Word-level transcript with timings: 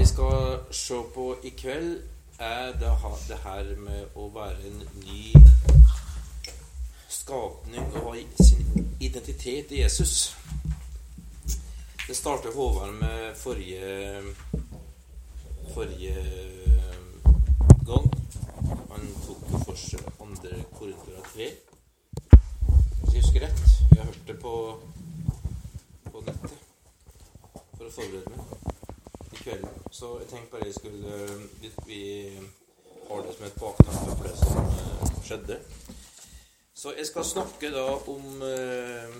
vi 0.00 0.06
skal 0.06 0.58
se 0.70 0.94
på 1.14 1.36
i 1.44 1.50
kveld, 1.50 2.02
er 2.38 2.72
det, 2.80 2.92
det 3.28 3.36
her 3.44 3.66
med 3.76 4.14
å 4.16 4.30
være 4.32 4.62
en 4.70 4.78
ny 5.02 5.32
skapning 7.08 7.84
og 8.00 8.06
ha 8.06 8.14
sin 8.40 8.86
identitet 9.00 9.74
i 9.76 9.82
Jesus. 9.82 10.14
Det 12.06 12.16
startet 12.16 12.56
Håvard 12.56 12.96
med 13.02 13.36
forrige 13.36 14.22
forrige 15.74 16.16
gang. 17.84 18.08
Han 18.94 19.12
tok 19.26 19.44
jo 19.52 19.62
for 19.66 19.84
seg 19.84 20.08
andre 20.16 20.64
Korinter 20.78 21.20
3. 21.34 21.50
Hvis 23.02 23.12
jeg 23.12 23.20
husker 23.20 23.46
rett. 23.50 23.62
Jeg 23.90 24.00
har 24.00 24.08
hørt 24.08 24.26
det 24.32 24.40
på, 24.40 24.56
på 26.08 26.24
nettet 26.24 26.58
for 27.76 27.84
å 27.84 27.96
forberede 28.00 28.38
meg 28.38 28.69
kveld. 29.42 29.66
Så 29.90 30.18
jeg 30.20 30.28
tenkte 30.28 30.50
bare 30.50 30.66
jeg 30.66 30.74
skulle 30.74 31.14
Vi, 31.60 31.72
vi 31.86 32.02
har 33.08 33.22
det 33.26 33.34
som 33.36 33.46
et 33.46 33.58
bakteppe 33.60 34.16
for 34.16 34.28
det 34.28 34.36
som 34.38 34.58
eh, 34.62 35.24
skjedde. 35.24 35.60
Så 36.74 36.92
jeg 36.96 37.06
skal 37.06 37.24
snakke 37.24 37.72
da 37.74 37.86
om 38.08 38.42
eh, 38.42 39.16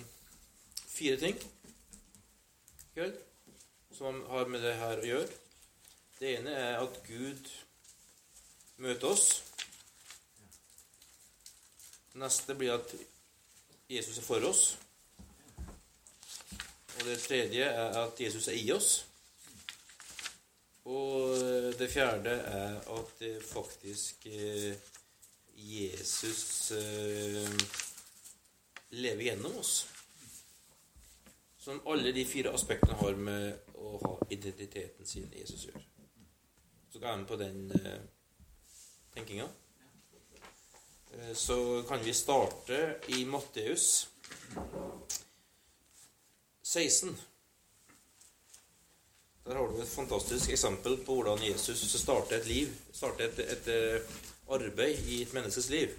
fire 0.86 1.16
ting 1.20 1.36
i 1.40 2.94
kveld 2.94 3.18
som 4.00 4.22
har 4.30 4.48
med 4.48 4.62
det 4.64 4.76
her 4.80 5.02
å 5.02 5.08
gjøre. 5.08 5.28
Det 6.20 6.30
ene 6.38 6.52
er 6.56 6.78
at 6.80 7.00
Gud 7.04 7.50
møter 8.80 9.10
oss. 9.10 9.26
Neste 12.20 12.56
blir 12.56 12.78
at 12.78 12.94
Jesus 13.90 14.18
er 14.18 14.24
for 14.24 14.46
oss. 14.48 14.64
Og 16.96 17.04
det 17.04 17.20
tredje 17.22 17.64
er 17.64 18.02
at 18.04 18.20
Jesus 18.20 18.48
er 18.48 18.56
i 18.56 18.70
oss. 18.72 19.04
Og 20.84 21.36
det 21.78 21.90
fjerde 21.92 22.30
er 22.30 22.78
at 22.88 23.12
det 23.20 23.34
faktisk 23.44 24.26
eh, 24.26 24.72
Jesus 25.54 26.70
eh, 26.72 27.52
lever 28.90 29.24
gjennom 29.24 29.56
oss. 29.60 29.86
Som 31.58 31.82
alle 31.86 32.12
de 32.12 32.24
fire 32.24 32.54
aspektene 32.56 32.96
har 32.96 33.18
med 33.20 33.74
å 33.76 33.98
ha 34.00 34.14
identiteten 34.32 35.06
sin 35.06 35.28
Jesus 35.36 35.66
gjør. 35.68 35.82
Så 36.90 36.98
skal 36.98 37.10
jeg 37.10 37.20
med 37.20 37.28
på 37.28 37.40
den 37.40 37.60
eh, 37.76 38.00
tenkinga. 39.14 39.48
Eh, 41.12 41.34
så 41.34 41.82
kan 41.88 42.00
vi 42.04 42.14
starte 42.16 42.80
i 43.12 43.24
Matteus 43.28 44.08
16. 46.62 47.12
Der 49.44 49.56
har 49.56 49.68
du 49.68 49.80
et 49.80 49.88
fantastisk 49.88 50.50
eksempel 50.52 50.98
på 51.04 51.14
hvordan 51.16 51.40
Jesus 51.42 51.80
starter 52.00 52.36
et 52.36 52.46
liv, 52.46 52.72
starter 52.92 53.24
et, 53.24 53.38
et, 53.54 53.68
eh, 53.72 54.18
arbeid 54.52 55.06
i 55.08 55.22
et 55.22 55.32
menneskes 55.32 55.70
liv. 55.72 55.94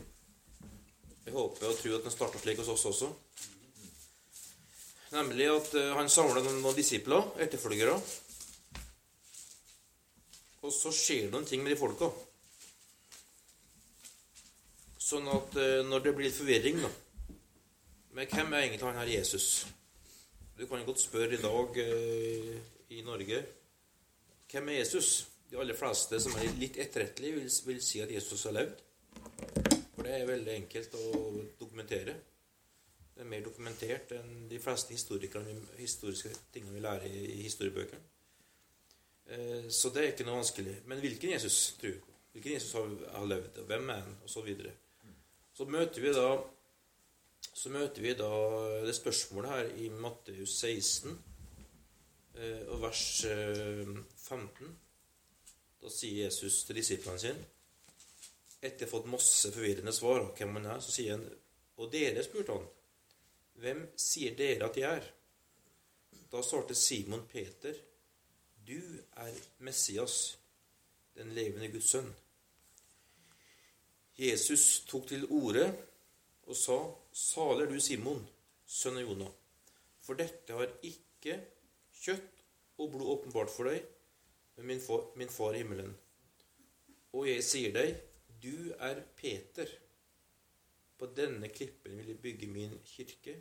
Jeg 1.25 1.33
håper 1.33 1.67
og 1.67 1.77
tror 1.77 1.95
at 1.97 2.03
den 2.05 2.13
starter 2.13 2.39
slik 2.39 2.59
hos 2.61 2.69
oss 2.69 2.85
også. 2.85 3.09
Nemlig 5.11 5.47
at 5.51 5.73
eh, 5.75 5.93
han 5.97 6.09
samler 6.09 6.45
noen, 6.45 6.75
disipler, 6.77 7.31
etterfølgere. 7.41 7.95
Og 10.61 10.73
så 10.73 10.91
skjer 10.93 11.25
det 11.25 11.33
noen 11.33 11.47
ting 11.49 11.63
med 11.65 11.73
de 11.73 11.79
folka. 11.79 12.11
Sånn 15.01 15.27
at 15.33 15.57
eh, 15.57 15.79
når 15.87 16.05
det 16.05 16.13
blir 16.17 16.29
litt 16.29 16.37
forvirring, 16.37 16.83
da 16.85 16.91
Men 18.11 18.27
hvem 18.27 18.53
er 18.53 18.67
egentlig 18.67 18.85
han 18.85 18.99
her 18.99 19.09
Jesus? 19.17 19.65
Du 20.59 20.67
kan 20.67 20.85
godt 20.85 20.99
spørre 21.01 21.33
i 21.33 21.41
dag 21.41 21.81
i 22.91 23.01
Norge 23.05 23.41
hvem 24.51 24.67
er 24.69 24.81
Jesus? 24.81 25.27
De 25.49 25.59
aller 25.59 25.75
fleste 25.75 26.17
som 26.19 26.33
er 26.39 26.51
litt 26.59 26.77
etterrettelige, 26.79 27.37
vil, 27.39 27.51
vil 27.67 27.79
si 27.83 28.01
at 28.03 28.11
Jesus 28.11 28.43
har 28.47 28.55
levd. 28.55 28.81
For 29.95 30.07
det 30.07 30.15
er 30.17 30.27
veldig 30.27 30.53
enkelt 30.57 30.95
å 30.99 31.07
dokumentere. 31.59 32.15
Det 33.15 33.23
er 33.23 33.29
mer 33.31 33.43
dokumentert 33.45 34.11
enn 34.15 34.47
de 34.51 34.59
fleste 34.63 34.95
historiske 34.95 36.33
tingene 36.51 36.75
vi 36.75 36.83
lærer 36.83 37.07
i, 37.07 37.23
i 37.37 37.45
historiebøkene. 37.45 38.01
Eh, 39.31 39.67
så 39.71 39.91
det 39.91 40.03
er 40.03 40.13
ikke 40.13 40.27
noe 40.27 40.41
vanskelig. 40.41 40.77
Men 40.91 41.03
hvilken 41.03 41.35
Jesus 41.35 41.77
tror 41.79 41.95
vi 41.95 42.03
på? 42.03 42.15
Hvilken 42.35 42.55
Jesus 42.57 42.75
har, 42.79 42.91
har 43.15 43.27
levd, 43.27 43.59
og 43.63 43.71
hvem 43.71 43.91
er 43.91 44.03
han, 44.03 44.19
og 44.23 44.31
så 44.31 44.43
videre. 44.43 44.75
Så 45.55 45.67
møter 45.67 46.03
vi 46.03 46.15
da 46.15 46.27
møter 47.71 48.01
vi 48.01 48.13
da 48.17 48.31
det 48.85 48.93
spørsmålet 48.95 49.51
her 49.51 49.67
i 49.83 49.89
Matteus 49.91 50.55
16 50.59 51.11
eh, 51.11 51.30
og 52.71 52.81
vers 52.81 53.23
eh, 53.27 53.87
15. 54.15 54.75
Da 55.81 55.89
sier 55.91 56.25
Jesus 56.25 56.63
til 56.67 56.77
disiplene 56.77 57.19
sine 57.21 57.49
Etter 58.61 58.85
å 58.85 58.87
ha 58.87 58.91
fått 58.91 59.09
masse 59.09 59.49
forvirrende 59.49 59.93
svar 59.95 60.19
av 60.21 60.35
hvem 60.37 60.59
han 60.59 60.67
er, 60.75 60.81
så 60.85 60.93
sier 60.93 61.15
han 61.15 61.25
Og 61.81 61.89
dere, 61.91 62.21
spurte 62.23 62.53
han, 62.53 62.67
hvem 63.61 63.81
sier 63.99 64.35
dere 64.37 64.67
at 64.67 64.77
jeg 64.77 64.99
er? 64.99 65.07
Da 66.31 66.43
svarte 66.45 66.77
Simon 66.77 67.25
Peter, 67.27 67.75
du 68.61 68.77
er 69.19 69.39
Messias, 69.65 70.37
den 71.17 71.33
levende 71.35 71.71
Guds 71.73 71.89
sønn. 71.91 72.11
Jesus 74.15 74.83
tok 74.87 75.09
til 75.09 75.25
orde 75.33 75.65
og 76.45 76.55
sa, 76.55 76.77
Salig 77.11 77.65
er 77.65 77.73
du, 77.73 77.79
Simon, 77.83 78.21
sønn 78.63 79.01
av 79.01 79.03
Jonah, 79.03 79.33
for 80.05 80.19
dette 80.19 80.55
har 80.55 80.71
ikke 80.87 81.39
kjøtt 82.01 82.45
og 82.81 82.93
blod 82.93 83.13
åpenbart 83.15 83.53
for 83.53 83.69
deg, 83.69 83.85
men 84.57 84.73
min 84.73 84.81
far, 84.83 85.05
min 85.19 85.31
far 85.31 85.55
i 85.55 85.61
himmelen. 85.61 85.93
Og 87.17 87.27
jeg 87.27 87.45
sier 87.45 87.73
deg, 87.75 87.95
du 88.41 88.71
er 88.79 89.03
Peter. 89.17 89.69
På 90.97 91.09
denne 91.17 91.49
klippen 91.53 91.97
vil 91.97 92.13
jeg 92.13 92.21
bygge 92.21 92.49
min 92.49 92.77
kirke, 92.85 93.35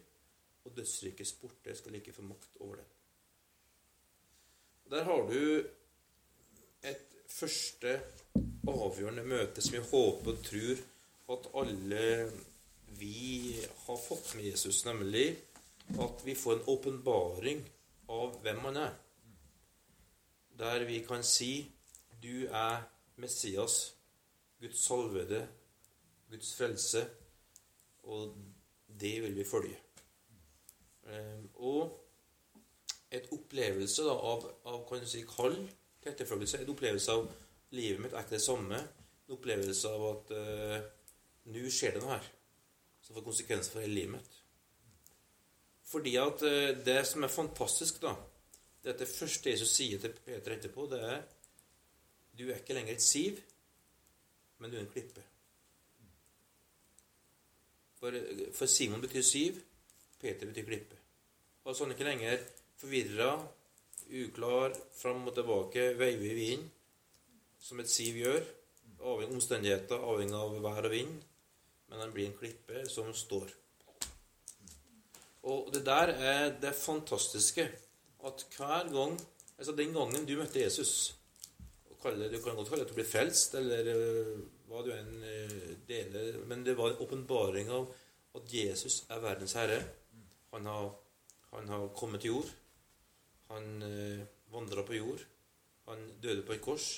og 0.64 0.74
dødsrikets 0.76 1.34
porter 1.40 1.76
skal 1.76 1.96
ikke 1.96 2.12
få 2.12 2.24
makt 2.26 2.60
over 2.60 2.80
den. 2.80 2.88
Der 4.90 5.06
har 5.06 5.26
du 5.28 5.64
et 6.82 7.18
første 7.30 7.94
avgjørende 8.68 9.24
møte 9.24 9.62
som 9.62 9.76
jeg 9.76 9.86
håper 9.88 10.32
og 10.34 10.44
tror 10.44 10.80
at 11.30 11.46
alle 11.62 12.06
vi 12.98 13.54
har 13.86 14.00
fått 14.02 14.34
med 14.36 14.50
Jesus, 14.50 14.82
nemlig 14.84 15.28
at 16.02 16.24
vi 16.26 16.34
får 16.34 16.58
en 16.58 16.66
åpenbaring 16.74 17.62
av 18.10 18.40
hvem 18.44 18.60
han 18.66 18.80
er. 18.82 18.96
Der 20.60 20.84
vi 20.88 21.00
kan 21.06 21.22
si 21.24 21.70
du 22.20 22.46
er 22.46 22.82
Messias, 23.20 23.94
Guds 24.60 24.82
salvede, 24.84 25.46
Guds 26.30 26.52
frelse, 26.56 27.06
og 28.02 28.36
det 29.00 29.22
vil 29.22 29.36
vi 29.36 29.44
følge. 29.44 29.78
Eh, 31.06 31.44
Og 31.54 31.96
et 33.10 33.26
opplevelse 33.34 34.04
da, 34.06 34.14
av, 34.14 34.44
av 34.70 34.82
kan 34.88 35.00
du 35.02 35.08
si, 35.08 35.22
kall 35.26 35.56
til 36.00 36.12
etterfølgelse, 36.12 36.60
en 36.62 36.74
opplevelse 36.74 37.16
av 37.16 37.30
livet 37.74 38.02
mitt 38.02 38.14
er 38.14 38.24
ikke 38.24 38.36
det 38.36 38.44
samme, 38.44 38.78
en 39.26 39.34
opplevelse 39.34 39.90
av 39.90 40.04
at 40.10 40.30
uh, 40.34 40.76
nå 41.50 41.64
skjer 41.70 41.96
det 41.96 42.04
noe 42.04 42.14
her 42.14 42.28
som 43.02 43.16
får 43.16 43.26
konsekvenser 43.26 43.74
for 43.74 43.84
hele 43.84 43.96
livet 43.96 44.14
mitt. 44.18 44.39
Fordi 45.90 46.14
at 46.22 46.44
eh, 46.46 46.76
det 46.86 47.00
som 47.08 47.26
er 47.26 47.32
fantastisk, 47.32 48.00
da, 48.02 48.14
det 48.80 48.92
er 48.92 48.94
at 48.94 49.02
det 49.02 49.10
første 49.10 49.50
Jesus 49.50 49.74
sier 49.74 50.00
til 50.00 50.14
Peter 50.24 50.54
etterpå, 50.56 50.86
det 50.90 51.02
er 51.02 51.20
Du 52.38 52.46
er 52.48 52.60
ikke 52.60 52.74
lenger 52.76 52.94
et 52.94 53.04
siv, 53.04 53.40
men 54.58 54.70
du 54.70 54.76
er 54.76 54.84
en 54.84 54.92
klippe. 54.92 55.22
For, 58.00 58.16
for 58.56 58.70
Simon 58.70 59.02
betyr 59.02 59.26
siv, 59.26 59.58
Peter 60.20 60.46
betyr 60.48 60.64
klippe. 60.64 60.96
Altså 61.66 61.84
han 61.84 61.92
er 61.92 61.98
ikke 61.98 62.08
lenger 62.08 62.46
forvirra, 62.80 63.32
uklar, 64.24 64.76
fram 64.96 65.26
og 65.28 65.34
tilbake, 65.36 65.90
veiver 65.98 66.30
i 66.30 66.38
vinden, 66.38 66.70
som 67.60 67.80
et 67.82 67.92
siv 67.92 68.22
gjør. 68.22 68.46
Avhengig 69.00 69.34
av 69.34 69.36
omstendigheter, 69.36 70.06
avhengig 70.12 70.36
av 70.36 70.56
vær 70.64 70.88
og 70.88 70.94
vind. 70.94 71.18
Men 71.90 72.04
han 72.04 72.14
blir 72.14 72.30
en 72.30 72.38
klippe 72.38 72.86
som 72.88 73.12
står. 73.16 73.52
Og 75.42 75.70
det 75.74 75.84
der 75.86 76.12
er 76.12 76.50
det 76.60 76.74
fantastiske 76.76 77.70
at 78.24 78.46
hver 78.56 78.90
gang 78.92 79.20
Altså 79.60 79.74
den 79.76 79.92
gangen 79.92 80.24
du 80.24 80.38
møtte 80.38 80.62
Jesus 80.62 81.20
kalle, 82.02 82.30
Du 82.32 82.38
kan 82.40 82.56
godt 82.56 82.70
kalle 82.70 82.84
det 82.84 82.88
at 82.88 82.94
du 82.94 82.98
ble 82.98 83.04
frelst, 83.04 83.54
eller 83.58 83.90
øh, 83.92 84.38
hva 84.70 84.82
du 84.86 84.92
enn 84.94 85.24
øh, 85.26 85.74
deler, 85.88 86.38
men 86.48 86.64
det 86.64 86.76
var 86.78 86.92
en 86.92 87.02
åpenbaring 87.04 87.68
av 87.74 87.90
at 88.38 88.54
Jesus 88.54 89.02
er 89.10 89.20
verdens 89.20 89.56
herre. 89.58 89.82
Han 90.54 90.66
har, 90.66 90.90
han 91.52 91.68
har 91.68 91.88
kommet 91.98 92.22
til 92.22 92.36
jord. 92.36 92.50
Han 93.50 93.82
eh, 93.82 94.22
vandra 94.52 94.84
på 94.86 94.96
jord. 94.96 95.24
Han 95.90 96.06
døde 96.22 96.44
på 96.46 96.54
et 96.54 96.62
kors. 96.64 96.88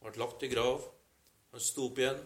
Han 0.00 0.10
ble 0.10 0.24
lagt 0.24 0.42
i 0.42 0.50
grav. 0.52 0.82
Han 1.52 1.62
sto 1.62 1.88
opp 1.90 2.00
igjen. 2.00 2.22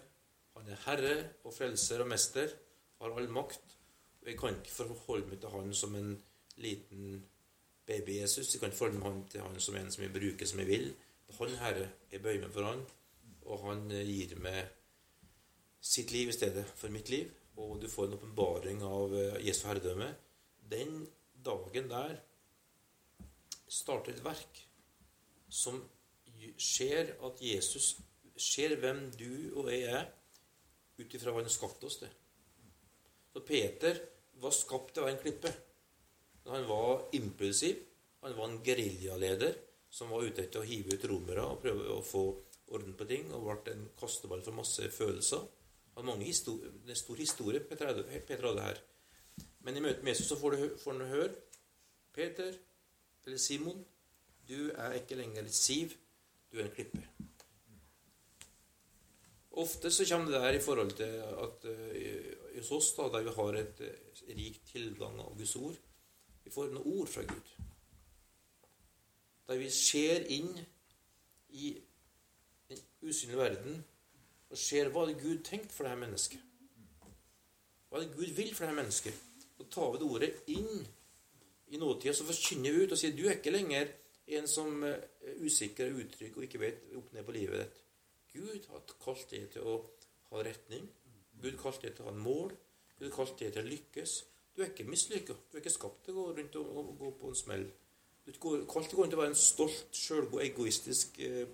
Han 0.56 0.70
er 0.70 0.84
herre 0.86 1.16
og 1.44 1.54
frelser 1.54 2.04
og 2.04 2.10
mester. 2.14 2.54
Har 3.02 3.14
all 3.14 3.28
makt. 3.30 3.77
Jeg 4.26 4.38
kan 4.38 4.56
ikke 4.58 4.74
forholde 4.74 5.28
meg 5.30 5.40
til 5.40 5.52
han 5.54 5.74
som 5.74 5.94
en 5.96 6.14
liten 6.56 7.24
baby-Jesus. 7.86 8.54
Jeg 8.54 8.60
kan 8.60 8.72
ikke 8.72 8.80
forholde 8.80 9.02
meg 9.02 9.30
til 9.32 9.44
han 9.44 9.60
som 9.60 9.76
en 9.78 9.92
som 9.92 10.04
jeg 10.04 10.12
bruker 10.12 10.46
som 10.46 10.62
jeg 10.62 10.68
vil. 10.68 10.88
Han 11.38 11.56
Herre, 11.60 11.90
jeg 12.12 12.22
bøyer 12.24 12.40
meg 12.40 12.52
for 12.52 12.64
Han, 12.64 12.82
og 13.48 13.64
Han 13.66 13.90
gir 13.92 14.34
meg 14.40 14.68
sitt 15.80 16.12
liv 16.12 16.28
i 16.28 16.36
stedet 16.36 16.64
for 16.76 16.92
mitt 16.92 17.10
liv. 17.12 17.30
Og 17.58 17.80
du 17.82 17.88
får 17.90 18.06
en 18.06 18.16
åpenbaring 18.18 18.82
av 18.86 19.14
eh, 19.18 19.38
Jesu 19.46 19.66
herredømme. 19.66 20.12
Den 20.70 21.06
dagen 21.44 21.88
der 21.90 22.18
starter 23.68 24.14
et 24.14 24.24
verk 24.24 24.60
som 25.50 25.80
ser 26.58 27.14
at 27.24 27.40
Jesus 27.42 27.96
ser 28.38 28.76
hvem 28.78 29.08
du 29.18 29.58
og 29.58 29.72
jeg 29.72 29.88
er, 29.90 30.06
ut 30.98 31.14
ifra 31.14 31.32
hva 31.32 31.42
han 31.42 31.48
har 31.48 31.54
skapt 31.54 31.84
oss 31.86 31.98
til. 32.02 32.10
Så 33.38 33.44
Peter 33.46 33.98
var 34.42 34.50
skapt 34.50 34.96
til 34.96 35.04
å 35.04 35.06
være 35.06 35.14
en 35.14 35.20
klippe. 35.22 35.50
Han 36.50 36.64
var 36.66 37.04
impulsiv. 37.14 37.84
Han 38.24 38.32
var 38.34 38.48
en 38.48 38.56
geriljaleder 38.66 39.52
som 39.94 40.10
var 40.10 40.24
ute 40.26 40.42
etter 40.42 40.58
å 40.58 40.66
hive 40.66 40.96
ut 40.98 41.04
romere 41.06 41.44
og 41.46 41.60
prøve 41.62 41.84
å 41.94 42.00
få 42.02 42.22
orden 42.74 42.96
på 42.98 43.06
ting, 43.06 43.28
og 43.30 43.46
ble 43.46 43.76
en 43.76 43.84
kasteball 44.00 44.42
for 44.42 44.58
masse 44.58 44.88
følelser. 44.90 45.44
Han 45.94 46.08
mange 46.08 46.26
historier, 46.26 46.72
det 46.82 46.90
er 46.90 46.96
en 46.96 46.98
stor 46.98 47.22
historie 47.22 47.62
Peter 47.62 47.92
hadde 47.92 48.64
her. 48.64 48.82
Men 49.62 49.78
i 49.78 49.84
møte 49.86 50.02
med 50.02 50.16
Jesus 50.16 50.32
så 50.32 50.40
får, 50.42 50.58
får 50.82 50.98
han 50.98 51.14
høre 51.14 51.30
Peter, 52.18 52.58
eller 53.22 53.38
Simon, 53.38 53.86
du 54.50 54.72
er 54.72 54.98
ikke 54.98 55.20
lenger 55.22 55.46
et 55.46 55.54
siv, 55.54 55.94
du 56.50 56.58
er 56.58 56.66
en 56.66 56.74
klippe. 56.74 57.06
Ofte 59.62 59.94
så 59.94 60.10
kommer 60.10 60.34
det 60.34 60.42
der 60.42 60.58
i 60.58 60.66
forhold 60.66 60.92
til 60.98 61.22
at 61.22 61.70
uh, 61.70 62.37
hos 62.62 62.72
oss, 62.76 62.92
da, 62.96 63.08
der 63.12 63.26
vi 63.26 63.34
har 63.36 63.58
et 63.60 63.82
rikt 63.82 64.28
rik 64.38 64.58
tilgang 64.72 65.18
av 65.22 65.36
Guds 65.38 65.56
ord 65.56 65.76
Vi 66.44 66.52
får 66.52 66.70
noen 66.72 66.98
ord 66.98 67.08
fra 67.12 67.22
Gud. 67.28 67.48
Der 69.48 69.58
vi 69.60 69.70
ser 69.72 70.24
inn 70.32 70.52
i 71.50 71.72
den 72.68 72.80
usynlige 73.02 73.40
verden 73.40 73.82
og 74.48 74.60
ser 74.60 74.88
hva 74.92 75.04
det 75.08 75.18
Gud 75.20 75.42
tenkt 75.44 75.74
for 75.74 75.84
dette 75.84 76.00
mennesket. 76.00 76.40
Hva 77.88 78.00
det 78.00 78.14
Gud 78.14 78.32
vil 78.36 78.54
for 78.54 78.64
dette 78.64 78.78
mennesket. 78.78 79.20
Så 79.58 79.66
tar 79.68 79.92
vi 79.92 80.00
det 80.00 80.08
ordet 80.08 80.30
inn 80.54 80.86
i 81.68 81.80
nåtida, 81.80 82.14
så 82.16 82.24
forkynner 82.24 82.72
vi 82.72 82.84
ut 82.86 82.94
og 82.96 83.00
sier 83.00 83.16
du 83.16 83.26
er 83.26 83.36
ikke 83.36 83.52
lenger 83.52 83.92
en 84.38 84.48
som 84.48 84.84
er 84.84 85.02
usikker 85.44 85.92
og 85.92 86.02
utrygg 86.04 86.36
og 86.36 86.46
ikke 86.46 86.60
vet 86.62 86.88
opp 86.96 87.12
ned 87.12 87.24
på 87.28 87.36
livet 87.36 87.64
ditt. 87.64 87.84
Gud 88.32 88.68
har 88.72 88.84
kalt 89.04 89.28
deg 89.32 89.48
til 89.52 89.68
å 89.68 89.76
ha 90.32 90.44
retning. 90.44 90.84
Gud 91.42 91.58
kalte 91.58 91.62
kalt 91.62 91.84
deg 91.84 91.96
til 91.96 92.04
å 92.04 92.08
ha 92.08 92.14
en 92.14 92.24
mål. 92.24 92.54
Gud 92.98 93.10
kalte 93.14 93.32
kalt 93.32 93.42
deg 93.42 93.54
til 93.54 93.64
å 93.64 93.70
lykkes. 93.72 94.14
Du 94.54 94.62
er 94.62 94.72
ikke 94.72 94.88
mislykka. 94.88 95.36
Du 95.48 95.56
er 95.56 95.62
ikke 95.62 95.74
skapt 95.74 96.04
til 96.04 96.16
å 96.16 96.22
gå 96.22 96.32
rundt 96.38 96.56
og, 96.58 96.70
og, 96.80 96.94
gå 96.98 97.12
på 97.20 97.30
en 97.30 97.38
smell. 97.38 97.66
Du 98.26 98.32
er 98.32 98.40
kalt 98.42 98.90
til 98.90 98.96
å 98.96 99.00
gå 99.00 99.04
rundt 99.04 99.14
og 99.14 99.22
være 99.22 99.32
en 99.34 99.38
stolt, 99.38 99.94
sjølgod, 99.94 100.42
egoistisk 100.44 101.20
eh, 101.24 101.44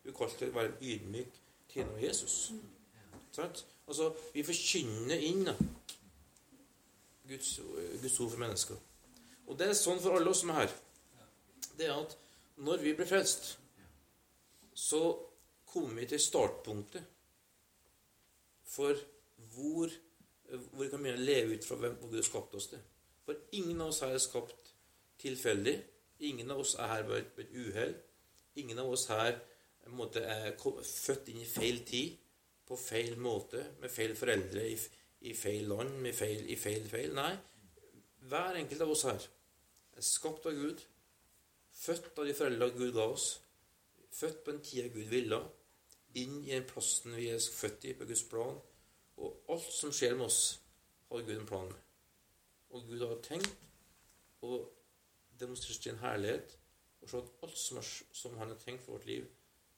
Du 0.00 0.10
er 0.12 0.16
kalt 0.16 0.36
til 0.38 0.52
å 0.52 0.56
være 0.58 0.74
en 0.74 0.84
ydmyk 0.92 1.40
tjener 1.72 1.96
av 1.96 2.04
Jesus. 2.04 2.36
Sant? 3.32 3.64
Altså, 3.90 4.10
vi 4.34 4.44
forkynner 4.46 5.24
inn 5.26 5.44
da, 5.48 5.54
Guds, 7.30 7.56
Guds 8.02 8.20
ord 8.20 8.30
for 8.34 8.42
mennesker. 8.42 8.78
Og 9.50 9.58
det 9.58 9.70
er 9.70 9.78
sånn 9.78 10.00
for 10.02 10.18
alle 10.18 10.30
oss 10.30 10.42
som 10.44 10.52
er 10.52 10.62
her. 10.62 10.76
Det 11.78 11.88
er 11.88 11.96
at 11.96 12.14
når 12.60 12.84
vi 12.84 12.92
blir 12.94 13.08
frelst, 13.08 13.54
så 14.74 15.00
kommer 15.70 16.02
vi 16.02 16.10
til 16.10 16.22
startpunktet 16.22 17.08
for 18.70 18.98
hvor, 19.54 19.92
hvor 20.50 20.82
vi 20.82 20.88
kan 20.90 21.02
begynne 21.02 21.20
å 21.20 21.28
leve 21.28 21.56
ut 21.56 21.66
fra 21.66 21.78
hvem 21.80 21.96
Gud 22.02 22.18
har 22.18 22.26
skapt 22.26 22.56
oss 22.58 22.70
til. 22.72 22.82
For 23.26 23.38
ingen 23.56 23.80
av 23.80 23.92
oss 23.92 24.02
her 24.04 24.16
er 24.16 24.22
skapt 24.22 24.72
tilfeldig. 25.22 25.76
Ingen 26.30 26.50
av 26.52 26.62
oss 26.62 26.74
er 26.76 26.90
her 26.90 27.06
ved 27.08 27.38
et 27.40 27.54
uhell. 27.54 27.94
Ingen 28.60 28.80
av 28.82 28.90
oss 28.92 29.06
her 29.10 29.38
måte, 29.96 30.22
er 30.22 30.56
født 30.58 31.30
inn 31.32 31.40
i 31.42 31.48
feil 31.48 31.84
tid, 31.88 32.16
på 32.66 32.76
feil 32.78 33.16
måte, 33.18 33.62
med 33.80 33.90
feil 33.90 34.14
foreldre, 34.18 34.66
i, 34.68 34.76
i 35.26 35.34
feil 35.34 35.68
land, 35.70 35.96
med 36.04 36.14
feil, 36.14 36.44
i 36.50 36.56
feil 36.60 36.86
feil. 36.90 37.14
Nei, 37.16 37.32
hver 38.30 38.58
enkelt 38.60 38.84
av 38.84 38.92
oss 38.94 39.06
her 39.08 39.28
er 39.96 40.06
skapt 40.06 40.46
av 40.46 40.58
Gud, 40.58 40.82
født 41.80 42.18
av 42.18 42.28
de 42.28 42.36
foreldre 42.36 42.70
Gud 42.76 42.92
ga 42.96 43.08
oss, 43.10 43.30
født 44.14 44.44
på 44.44 44.54
en 44.54 44.62
tid 44.64 44.90
Gud 44.94 45.08
ville, 45.10 45.40
inn 46.20 46.40
i 46.44 46.52
den 46.52 46.66
plassen 46.66 47.14
vi 47.16 47.28
er 47.30 47.40
født 47.40 47.86
i 47.90 47.96
på 47.98 48.06
Guds 48.08 48.24
plan. 48.30 48.58
Og 49.20 49.52
alt 49.52 49.72
som 49.74 49.92
skjer 49.92 50.16
med 50.16 50.26
oss, 50.26 50.60
har 51.10 51.24
Gud 51.26 51.36
en 51.36 51.46
plan 51.46 51.68
med. 51.68 51.80
Og 52.70 52.86
Gud 52.86 53.02
har 53.02 53.18
tenkt 53.24 53.66
å 54.46 54.60
demonstrere 55.40 55.80
sin 55.80 56.00
herlighet 56.00 56.56
og 57.00 57.10
se 57.10 57.20
at 57.20 57.44
alt 57.44 57.58
som, 57.58 57.78
er, 57.80 57.86
som, 58.12 58.36
Han 58.38 58.52
har 58.52 58.60
tenkt 58.60 58.84
for 58.84 58.98
vårt 58.98 59.06
liv, 59.08 59.26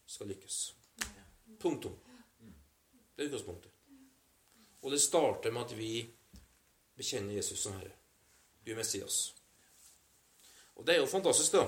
skal 0.07 0.29
lykkes. 0.29 0.59
Punktum. 1.63 1.95
Det 3.15 3.23
er 3.23 3.31
utgangspunktet. 3.31 3.71
Og 4.83 4.91
det 4.91 5.01
starter 5.01 5.55
med 5.55 5.63
at 5.63 5.77
vi 5.79 5.93
bekjenner 6.99 7.39
Jesus 7.39 7.63
som 7.63 7.77
Herre. 7.79 7.93
Gud 8.65 8.77
Messias. 8.77 9.35
Og 10.75 10.87
det 10.87 10.97
er 10.97 11.01
jo 11.01 11.11
fantastisk, 11.11 11.55
da, 11.55 11.67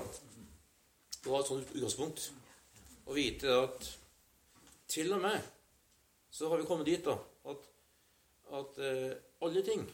å 1.25 1.33
ha 1.33 1.39
et 1.41 1.49
sånt 1.49 1.71
utgangspunkt. 1.71 2.27
Å 3.05 3.15
vite 3.15 3.55
at 3.63 3.87
til 4.91 5.13
og 5.15 5.23
med 5.23 5.39
så 6.35 6.49
har 6.51 6.59
vi 6.59 6.67
kommet 6.67 6.89
dit 6.89 7.03
da, 7.05 7.15
at, 8.53 8.77
uh, 8.77 9.47
alle 9.47 9.63
ting 9.65 9.85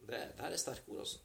det, 0.00 0.20
det 0.36 0.44
her 0.44 0.54
er 0.54 0.56
sterke 0.56 0.88
ord, 0.88 0.98
altså. 0.98 1.18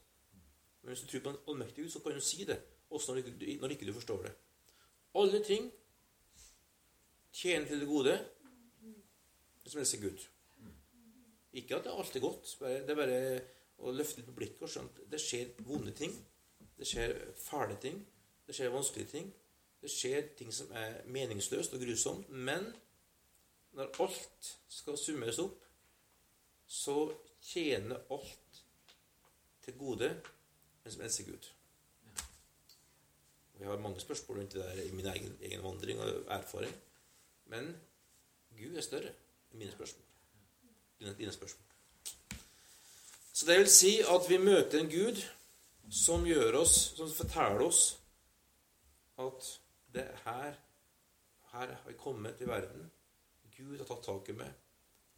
Men 0.82 0.94
hvis 0.94 1.02
du 1.02 1.08
tror 1.08 1.24
på 1.24 1.30
en 1.30 1.44
allmektig 1.48 1.84
Gud, 1.84 1.90
så 1.90 2.00
kan 2.00 2.12
du 2.12 2.22
si 2.22 2.44
det 2.46 2.62
også 2.90 3.14
når, 3.14 3.22
du, 3.22 3.46
når 3.62 3.74
ikke 3.74 3.88
du 3.88 3.94
forstår 3.94 4.22
det. 4.22 4.34
Alle 5.16 5.44
ting 5.44 5.72
tjener 7.34 7.68
til 7.68 7.80
det 7.80 7.88
gode, 7.88 8.26
som 9.66 9.80
elsker 9.80 10.02
Gud. 10.02 10.26
Ikke 11.54 11.76
at 11.76 11.84
det 11.84 11.92
er 11.92 11.98
alltid 11.98 12.22
godt. 12.22 12.58
Det 12.60 12.90
er 12.90 13.00
bare 13.00 13.20
å 13.78 13.92
løfte 13.92 14.20
litt 14.20 14.30
på 14.30 14.36
blikket 14.36 14.62
og 14.68 14.72
skjønne 14.72 14.92
at 14.92 15.12
det 15.12 15.22
skjer 15.24 15.56
vonde 15.68 15.92
ting. 15.96 16.14
Det 16.78 16.88
skjer 16.88 17.16
fæle 17.40 17.78
ting. 17.82 17.98
Det 18.48 18.56
skjer 18.56 18.74
vanskelige 18.74 19.12
ting. 19.12 19.34
Det 19.82 19.92
skjer 19.92 20.30
ting 20.38 20.54
som 20.54 20.72
er 20.76 21.02
meningsløst 21.10 21.74
og 21.74 21.82
grusomt. 21.82 22.30
Men 22.30 22.68
når 23.76 23.92
alt 24.04 24.52
skal 24.72 24.98
summeres 24.98 25.40
opp, 25.44 25.60
så 26.68 26.96
tjener 27.44 28.02
alt 28.12 28.62
til 29.66 29.78
gode, 29.78 30.10
men 30.84 30.94
som 30.94 31.04
elsker 31.06 31.28
Gud. 31.30 31.52
Jeg 33.60 33.68
har 33.68 33.80
mange 33.80 34.00
spørsmål 34.00 34.40
rundt 34.40 34.54
det 34.54 34.64
der 34.64 34.82
i 34.84 34.92
min 34.92 35.06
egen, 35.06 35.38
egen 35.42 35.64
vandring 35.64 36.00
og 36.00 36.26
erfaring. 36.28 36.74
Men 37.46 37.76
Gud 38.58 38.76
er 38.76 38.84
større 38.84 39.14
enn 39.52 39.62
mine 39.62 39.72
spørsmål. 39.72 40.04
Dine, 41.00 41.14
dine 41.18 41.32
spørsmål. 41.32 41.66
Så 43.34 43.46
det 43.46 43.58
vil 43.60 43.72
si 43.72 44.00
at 44.00 44.30
vi 44.30 44.38
møter 44.38 44.80
en 44.80 44.92
Gud 44.92 45.22
som 45.92 46.26
gjør 46.28 46.60
oss, 46.62 46.76
som 46.98 47.12
forteller 47.12 47.66
oss 47.68 47.82
at 49.20 49.50
det 49.96 50.06
her, 50.26 50.56
her 51.52 51.74
har 51.74 51.88
vi 51.88 51.98
kommet 52.00 52.38
til 52.38 52.48
verden. 52.48 52.92
Gud 53.56 53.78
har 53.80 53.88
tatt 53.88 54.04
tak 54.06 54.30
i 54.30 54.36
meg. 54.38 54.52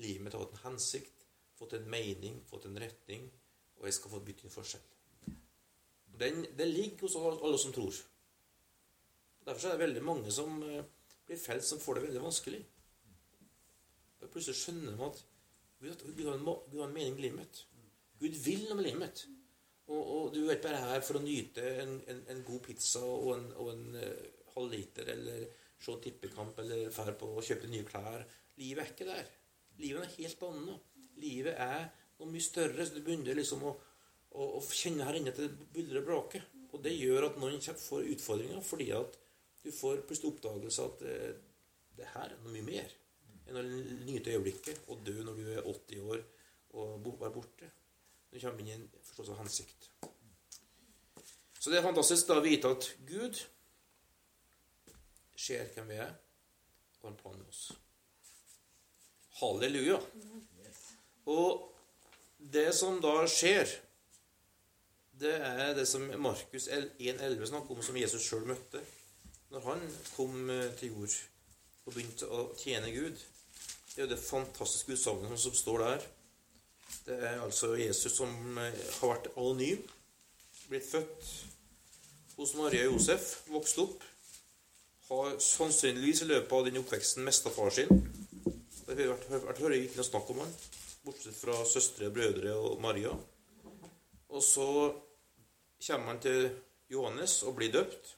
Livet 0.04 0.24
mitt 0.24 0.36
har 0.38 0.44
fått 0.46 0.58
en 0.60 0.66
hensikt, 0.68 1.26
fått 1.58 1.74
en 1.74 1.90
mening, 1.90 2.42
fått 2.50 2.68
en 2.70 2.78
retning, 2.80 3.26
og 3.80 3.88
jeg 3.88 3.98
skal 3.98 4.14
få 4.14 4.22
bytte 4.26 4.46
en 4.46 4.54
forskjell. 4.54 4.84
Den, 6.18 6.44
det 6.58 6.68
ligger 6.70 7.06
hos 7.06 7.18
alle 7.18 7.58
som 7.62 7.74
tror. 7.74 7.98
Derfor 9.48 9.70
er 9.70 9.78
det 9.78 9.86
veldig 9.86 10.04
mange 10.04 10.34
som 10.34 10.62
eh, 10.66 10.86
blir 11.26 11.40
felt, 11.40 11.66
som 11.66 11.80
får 11.80 11.98
det 11.98 12.06
veldig 12.08 12.24
vanskelig. 12.26 12.62
Og 14.22 14.30
plutselig 14.34 14.58
skjønner 14.60 14.98
de 14.98 15.06
at 15.08 15.26
Gud, 15.80 16.24
har 16.26 16.34
en, 16.34 16.46
Gud 16.46 16.80
har 16.80 16.88
en 16.88 16.96
mening 16.96 17.20
i 17.20 17.28
livet 17.28 17.38
mitt. 17.38 17.62
Gud 18.20 18.40
vil 18.44 18.66
noe 18.66 18.80
med 18.80 18.88
livet 18.90 19.04
mitt. 19.04 19.28
Og, 19.88 20.02
og, 20.02 20.24
du 20.36 20.42
er 20.44 20.58
ikke 20.58 20.68
bare 20.68 20.82
her 20.90 21.04
for 21.06 21.20
å 21.20 21.24
nyte 21.24 21.64
en, 21.84 21.94
en, 22.12 22.24
en 22.34 22.42
god 22.48 22.64
pizza 22.66 23.04
og 23.06 23.30
en, 23.38 23.46
og 23.56 23.70
en 23.72 23.86
uh, 23.96 24.26
halv 24.56 24.74
liter, 24.74 25.14
eller 25.14 25.46
se 25.82 25.96
tippekamp, 26.04 26.60
eller 26.64 26.90
dra 26.94 27.14
på 27.18 27.30
å 27.38 27.44
kjøpe 27.46 27.70
nye 27.72 27.86
klær. 27.88 28.26
Livet 28.58 28.84
er 28.84 28.94
ikke 28.94 29.10
der. 29.10 29.32
Livet 29.82 30.06
er 30.06 30.16
helt 30.18 30.46
annet. 30.48 31.00
Livet 31.22 31.60
er 31.62 31.88
noe 32.18 32.32
mye 32.32 32.46
større. 32.46 32.86
så 32.86 32.98
Du 32.98 33.04
begynner 33.06 33.38
liksom 33.38 33.66
å, 33.68 33.74
å, 34.34 34.48
å 34.58 34.62
kjenne 34.66 35.06
her 35.08 35.20
inne 35.20 35.34
at 35.34 35.42
det 35.42 35.52
buldrer 35.74 36.02
og 36.02 36.08
braker. 36.10 36.48
Og 36.74 36.82
det 36.84 36.96
gjør 36.98 37.30
at 37.30 37.40
noen 37.42 37.62
får 37.62 38.10
utfordringer 38.14 38.64
fordi 38.66 38.90
at 38.96 39.18
du 39.64 39.70
får 39.74 40.04
plutselig 40.08 40.34
oppdagelse 40.34 40.88
at 40.88 41.04
eh, 41.08 41.36
det 41.98 42.10
her 42.14 42.34
er 42.34 42.42
noe 42.44 42.54
mye 42.54 42.68
mer 42.68 42.94
enn 43.48 43.58
å 43.60 43.64
nyte 44.08 44.34
øyeblikket 44.36 44.90
og 44.92 45.02
dø 45.08 45.16
når 45.24 45.40
du 45.40 45.46
er 45.54 45.70
80 45.72 46.10
år 46.12 46.24
og 46.78 47.08
være 47.22 47.34
borte. 47.34 47.70
Du 48.28 48.40
kommer 48.40 48.62
inn 48.62 48.70
i 48.70 48.76
en 48.76 48.88
forståelse 49.08 49.34
av 49.34 49.42
hensikt. 49.42 49.88
Så 51.58 51.72
det 51.72 51.80
er 51.80 51.88
fantastisk 51.88 52.28
da 52.30 52.38
å 52.40 52.44
vite 52.44 52.70
at 52.76 52.90
Gud 53.08 53.40
ser 55.38 55.70
hvem 55.76 55.92
vi 55.92 56.00
er, 56.02 56.14
og 57.02 57.12
han 57.12 57.38
med 57.38 57.50
oss. 57.50 57.72
Halleluja. 59.38 60.00
Og 61.30 61.68
det 62.38 62.70
som 62.76 62.98
da 63.04 63.20
skjer, 63.30 63.70
det 65.18 65.34
er 65.42 65.74
det 65.78 65.88
som 65.90 66.06
Markus 66.22 66.68
1,11 66.70 67.50
snakker 67.50 67.76
om, 67.76 67.84
som 67.86 67.98
Jesus 67.98 68.26
sjøl 68.26 68.46
møtte 68.50 68.84
når 69.54 69.64
han 69.64 69.84
kom 70.12 70.50
eh, 70.52 70.74
til 70.76 70.92
jord 70.92 71.14
og 71.88 71.94
begynte 71.94 72.28
å 72.28 72.42
tjene 72.60 72.92
Gud. 72.92 73.16
Det 73.16 74.02
er 74.02 74.04
jo 74.04 74.12
det 74.12 74.20
fantastiske 74.20 74.98
utsagnet 74.98 75.40
som 75.40 75.56
står 75.56 75.84
der. 75.86 76.08
Det 77.08 77.16
er 77.30 77.40
altså 77.46 77.72
Jesus 77.80 78.18
som 78.20 78.60
eh, 78.60 78.82
har 79.00 79.14
vært 79.14 79.30
anonym, 79.36 79.86
blitt 80.68 80.90
født 80.90 81.30
hos 82.36 82.54
Maria 82.60 82.90
og 82.90 82.98
Josef, 82.98 83.30
vokst 83.50 83.80
opp, 83.82 84.04
har 85.08 85.38
sannsynligvis 85.40 86.22
i 86.22 86.30
løpet 86.32 86.54
av 86.58 86.66
den 86.68 86.80
oppveksten 86.82 87.24
mista 87.24 87.52
far 87.54 87.72
sin. 87.72 88.04
Det 88.88 88.96
har 88.96 89.14
vært, 89.14 89.28
vært 89.32 89.62
vært 89.64 89.80
ikke 89.80 90.00
noe 90.00 90.08
snakk 90.08 90.32
om 90.34 90.42
han, 90.44 90.54
bortsett 91.06 91.38
fra 91.40 91.56
søstre, 91.68 92.12
brødre 92.12 92.56
og 92.56 92.80
Maria. 92.84 93.14
Og 94.28 94.44
så 94.44 94.68
kommer 95.88 96.12
han 96.12 96.22
til 96.24 96.50
Johannes 96.92 97.40
og 97.48 97.56
blir 97.60 97.72
døpt. 97.72 98.14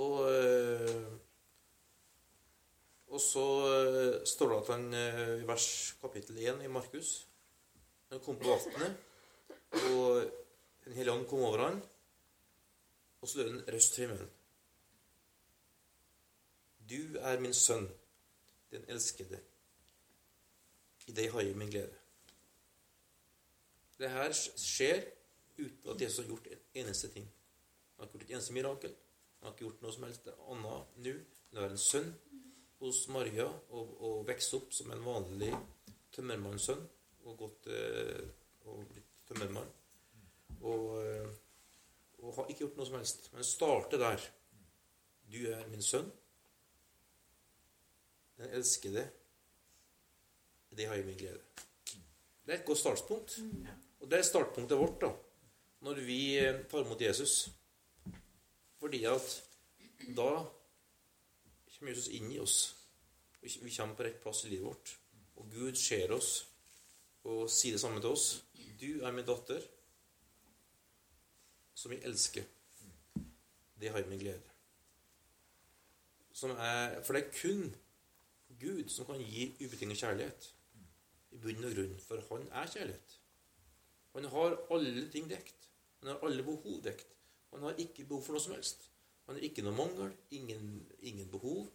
Og, 0.00 0.18
eh, 0.30 1.06
og 3.10 3.22
så 3.22 3.46
eh, 3.70 4.18
står 4.26 4.52
det 4.52 4.58
at 4.58 4.72
han 4.74 4.84
eh, 4.94 5.32
i 5.42 5.46
vers 5.48 5.70
kapittel 6.02 6.38
1 6.38 6.62
i 6.62 6.70
Markus 6.70 7.26
Han 8.10 8.22
kom 8.22 8.38
på 8.38 8.50
vannet, 8.50 8.94
og 9.90 10.30
Den 10.84 10.94
hellige 10.96 11.14
ånd 11.14 11.26
kom 11.30 11.42
over 11.46 11.58
han, 11.62 11.82
og 13.20 13.28
så 13.28 13.38
lød 13.38 13.50
en 13.50 13.66
røst 13.74 13.94
fra 13.94 14.06
himmelen. 14.06 14.30
Du 16.90 17.18
er 17.18 17.40
min 17.40 17.54
sønn, 17.54 17.86
den 18.70 18.84
elskede. 18.90 19.38
I 21.06 21.14
deg 21.14 21.30
har 21.32 21.44
jeg 21.46 21.56
min 21.56 21.70
glede. 21.70 21.94
Det 23.98 24.10
her 24.10 24.32
skjer 24.32 25.04
uten 25.58 25.90
at 25.92 26.00
Jesus 26.00 26.22
har 26.22 26.30
gjort 26.32 26.46
en 26.50 26.64
eneste 26.82 27.08
ting. 27.12 27.26
Han 27.96 28.02
har 28.02 28.06
ikke 28.06 28.18
gjort 28.18 28.28
et 28.28 28.34
eneste 28.34 28.52
mirakel. 28.56 28.94
Han 29.38 29.46
har 29.46 29.54
ikke 29.54 29.64
gjort 29.66 29.82
noe 29.82 29.92
som 29.92 30.06
helst 30.08 30.30
annet 30.32 30.96
nå 31.04 31.14
å 31.50 31.60
være 31.60 31.76
en 31.76 31.82
sønn 31.82 32.08
hos 32.80 33.02
Maria 33.12 33.46
og, 33.46 33.92
og 34.00 34.22
vokse 34.28 34.56
opp 34.56 34.72
som 34.72 34.92
en 34.94 35.04
vanlig 35.04 35.50
tømmermannssønn 36.14 36.82
og 37.28 37.36
gått 37.42 37.68
eh, 37.74 38.24
og 38.66 38.82
blitt 38.90 39.24
tømmermann. 39.28 39.68
Og, 40.60 40.86
eh, 41.04 41.28
og 42.20 42.36
har 42.38 42.48
ikke 42.50 42.64
gjort 42.64 42.80
noe 42.80 42.88
som 42.88 42.98
helst. 42.98 43.28
Men 43.34 43.46
starter 43.46 44.00
der. 44.00 44.26
Du 45.30 45.40
er 45.52 45.66
min 45.70 45.84
sønn. 45.84 46.08
Den 48.40 48.54
elskede. 48.56 49.04
Det 50.76 50.86
har 50.88 50.94
jeg 50.96 51.04
min 51.04 51.18
glede. 51.18 51.40
Det 52.46 52.54
er 52.54 52.58
et 52.58 52.64
godt 52.64 52.78
startpunkt. 52.78 53.38
Og 54.00 54.10
det 54.10 54.18
er 54.18 54.24
startpunktet 54.24 54.78
vårt 54.80 55.00
da, 55.02 55.10
når 55.84 55.98
vi 56.06 56.38
eh, 56.40 56.62
tar 56.70 56.86
imot 56.86 57.02
Jesus. 57.02 57.50
Fordi 58.80 59.04
at 59.04 59.34
da 60.16 60.30
kommer 61.74 61.92
Jesus 61.92 62.08
inn 62.16 62.30
i 62.32 62.38
oss. 62.40 62.76
Vi 63.42 63.74
kommer 63.76 63.94
på 63.98 64.06
rett 64.08 64.22
plass 64.22 64.44
i 64.44 64.54
livet 64.54 64.70
vårt. 64.70 64.94
Og 65.36 65.52
Gud 65.52 65.76
ser 65.76 66.12
oss 66.16 66.30
og 67.28 67.44
sier 67.52 67.76
det 67.76 67.82
samme 67.82 68.00
til 68.00 68.16
oss. 68.16 68.40
Du 68.80 69.04
er 69.04 69.12
min 69.12 69.28
datter, 69.28 69.60
som 71.76 71.92
jeg 71.92 72.00
elsker. 72.08 72.48
Det 73.80 73.92
har 73.92 74.00
jeg 74.00 74.08
min 74.08 74.24
glede. 74.24 74.40
Er, 76.40 77.02
for 77.04 77.12
det 77.12 77.26
er 77.26 77.32
kun 77.36 77.74
Gud 78.60 78.88
som 78.88 79.06
kan 79.06 79.22
gi 79.22 79.48
ubetinget 79.60 79.98
kjærlighet. 79.98 80.50
I 81.30 81.38
bunn 81.38 81.64
og 81.64 81.74
grunn. 81.74 81.96
For 82.06 82.22
han 82.30 82.48
er 82.52 82.70
kjærlighet. 82.74 83.16
Han 84.14 84.24
har 84.24 84.56
alle 84.74 85.10
ting 85.12 85.28
dekt. 85.30 85.68
Han 86.00 86.12
har 86.12 86.24
alle 86.26 86.42
behov 86.42 86.80
dekt. 86.84 87.06
Han 87.52 87.62
har 87.62 87.78
ikke 87.78 88.04
behov 88.04 88.24
for 88.24 88.36
noe 88.36 88.42
som 88.42 88.54
helst. 88.54 88.88
Han 89.26 89.36
har 89.36 89.46
ikke 89.46 89.62
noe 89.62 89.76
mangel, 89.76 90.12
ingen, 90.30 90.86
ingen 91.00 91.28
behov. 91.30 91.68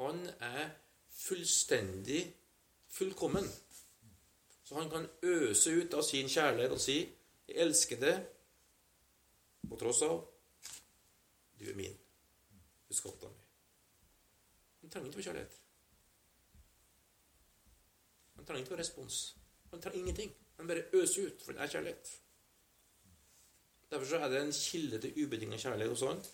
Han 0.00 0.26
er 0.40 0.70
fullstendig 1.10 2.22
fullkommen. 2.88 3.46
Så 4.64 4.74
han 4.74 4.90
kan 4.90 5.08
øse 5.22 5.70
ut 5.70 5.94
av 5.94 6.02
sin 6.02 6.28
kjærlighet 6.28 6.72
og 6.72 6.80
si 6.80 6.98
'Jeg 7.48 7.56
elsker 7.56 8.00
deg 8.00 8.26
på 9.68 9.76
tross 9.76 10.02
av 10.02 10.20
du 11.58 11.64
er 11.70 11.74
min. 11.74 11.98
Du 12.88 12.94
skapte 12.94 13.26
meg.' 13.26 13.46
Han 14.80 14.90
trenger 14.90 15.08
ikke 15.08 15.16
på 15.18 15.22
kjærlighet. 15.22 15.59
Trenger 18.50 18.64
ikke 18.64 18.74
på 18.74 18.80
respons. 18.80 19.16
Han 19.70 19.82
trenger 19.82 19.98
ingenting. 19.98 20.30
Han 20.56 20.66
bare 20.66 20.82
øser 20.92 21.26
ut, 21.28 21.42
for 21.42 21.52
han 21.52 21.62
er 21.62 21.70
kjærlighet. 21.70 22.08
Derfor 23.90 24.06
så 24.06 24.18
er 24.18 24.28
det 24.28 24.40
en 24.42 24.52
kilde 24.52 24.98
til 24.98 25.24
ubetinga 25.24 25.58
kjærlighet 25.58 25.92
hos 25.92 26.02
han 26.02 26.24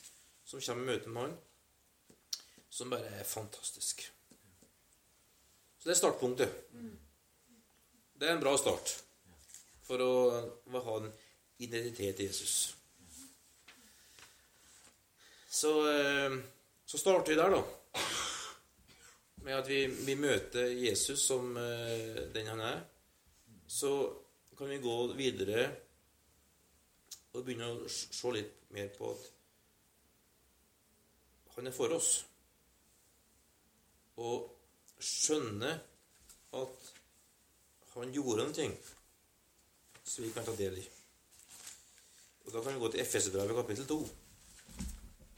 som 0.46 0.60
kommer 0.60 0.82
i 0.82 0.86
møte 0.86 1.12
med 1.12 1.26
han, 1.26 1.34
som 2.70 2.90
bare 2.90 3.10
er 3.20 3.28
fantastisk. 3.28 4.00
Så 5.78 5.84
det 5.84 5.92
er 5.92 6.00
startpunktet. 6.00 6.56
Det 8.16 8.30
er 8.30 8.32
en 8.32 8.40
bra 8.40 8.56
start 8.56 8.96
for 9.84 10.00
å, 10.00 10.12
å 10.72 10.84
ha 10.88 10.98
en 11.02 11.12
identitet 11.68 12.24
i 12.24 12.30
Jesus. 12.30 12.56
Så, 15.50 15.76
eh, 15.92 16.40
så 16.86 17.04
starter 17.04 17.34
vi 17.34 17.42
der, 17.42 17.58
da. 17.58 17.64
Med 19.46 19.54
at 19.54 19.68
vi, 19.70 19.84
vi 19.86 20.14
møter 20.18 20.72
Jesus 20.74 21.22
som 21.22 21.52
eh, 21.60 22.24
den 22.34 22.48
han 22.50 22.60
er. 22.66 22.80
Så 23.70 23.90
kan 24.58 24.66
vi 24.72 24.80
gå 24.82 24.94
videre 25.14 25.68
og 27.30 27.44
begynne 27.44 27.68
å 27.70 27.86
se 27.86 28.32
litt 28.34 28.56
mer 28.74 28.88
på 28.96 29.12
at 29.12 29.28
han 31.54 31.70
er 31.70 31.76
for 31.76 31.94
oss. 31.94 32.10
Og 34.18 34.50
skjønne 34.98 35.70
at 36.56 36.90
han 37.94 38.18
gjorde 38.18 38.48
noe 38.48 38.68
som 40.02 40.26
vi 40.26 40.32
kan 40.34 40.46
ta 40.48 40.56
del 40.58 40.82
i. 40.82 40.84
Og 42.46 42.52
Da 42.52 42.66
kan 42.66 42.74
vi 42.74 42.82
gå 42.82 42.90
til 42.90 43.06
Efeserbrevet 43.06 43.62
kapittel 43.62 43.86
2. 43.94 44.02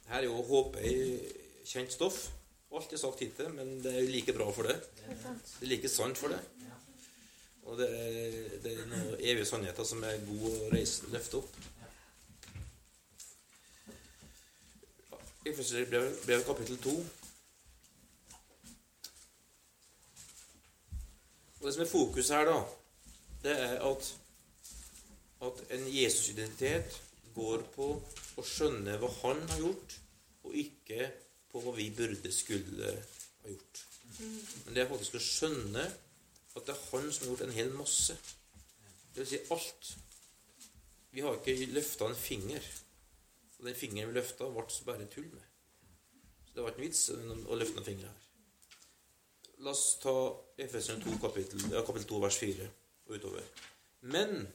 Her 0.08 0.22
er 0.22 0.30
jo, 0.30 0.42
håpet 0.48 1.64
kjent 1.68 1.92
stoff. 1.92 2.37
Alt 2.68 2.92
er 2.92 3.00
sagt 3.00 3.22
hittil, 3.24 3.48
men 3.56 3.78
det 3.82 3.94
er 3.96 4.10
like 4.12 4.32
bra 4.36 4.50
for 4.52 4.68
det. 4.68 4.76
Det 5.08 5.64
er 5.64 5.70
like 5.70 5.88
sant 5.88 6.18
for 6.20 6.28
det. 6.28 6.40
Og 7.68 7.78
det 7.78 7.88
er, 7.88 8.36
det 8.64 8.72
er 8.72 8.86
noen 8.88 9.14
evige 9.20 9.48
sannheter 9.48 9.84
som 9.88 10.04
er 10.04 10.20
gode 10.24 10.52
å 10.66 10.70
reise, 10.72 11.08
løfte 11.12 11.40
opp. 11.40 11.56
Efeserbrevet 15.48 16.22
brev, 16.26 16.44
kapittel 16.46 16.80
2. 16.84 16.94
Og 21.58 21.66
Det 21.66 21.74
som 21.74 21.84
er 21.84 21.90
fokuset 21.90 22.36
her, 22.36 22.48
da, 22.48 22.58
det 23.44 23.54
er 23.66 23.76
at, 23.88 24.10
at 25.48 25.62
en 25.76 25.88
Jesus-identitet 25.92 27.00
går 27.34 27.64
på 27.74 27.88
å 28.38 28.44
skjønne 28.44 28.96
hva 29.00 29.10
han 29.22 29.40
har 29.52 29.64
gjort, 29.64 29.96
og 30.48 30.56
ikke 30.56 31.08
på 31.52 31.62
hva 31.64 31.74
vi 31.76 31.88
burde, 31.96 32.32
skulle 32.32 32.92
ha 33.42 33.52
gjort. 33.52 33.84
Men 34.64 34.74
det 34.74 34.82
er 34.82 34.90
faktisk 34.90 35.16
å 35.18 35.22
skjønne 35.22 35.84
at 36.58 36.66
det 36.66 36.74
er 36.74 36.84
han 36.90 37.08
som 37.12 37.24
har 37.24 37.32
gjort 37.32 37.46
en 37.46 37.56
hel 37.56 37.72
masse. 37.76 38.16
Det 39.14 39.22
vil 39.22 39.30
si 39.30 39.40
alt. 39.54 39.90
Vi 41.14 41.24
har 41.24 41.38
ikke 41.38 41.72
løfta 41.72 42.08
en 42.08 42.18
finger. 42.18 42.64
Og 43.58 43.66
den 43.66 43.78
fingeren 43.78 44.12
vi 44.12 44.18
løfta, 44.20 44.48
ble 44.54 44.66
så 44.70 44.86
bare 44.86 45.08
tull 45.10 45.28
med. 45.32 45.46
Så 46.46 46.54
det 46.54 46.64
var 46.64 46.74
ikke 46.74 46.82
en 46.82 46.88
vits 46.88 47.04
å 47.10 47.58
løfte 47.58 47.78
noen 47.78 47.88
fingre 47.88 48.10
her. 48.10 48.24
La 49.66 49.72
oss 49.74 49.96
ta 50.02 50.14
Efesien 50.62 51.00
2, 51.02 51.16
kapittel, 51.22 51.64
ja, 51.72 51.82
kapittel 51.86 52.06
2, 52.12 52.20
vers 52.22 52.38
4 52.38 52.68
og 53.08 53.16
utover. 53.16 53.48
Men 54.06 54.46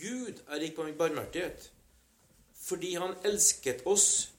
Gud 0.00 0.40
er 0.48 0.64
ikke 0.64 0.86
på 0.86 0.94
barmhjertighet, 1.02 1.70
fordi 2.56 2.94
Han 2.94 3.16
elsket 3.28 3.84
oss 3.86 4.30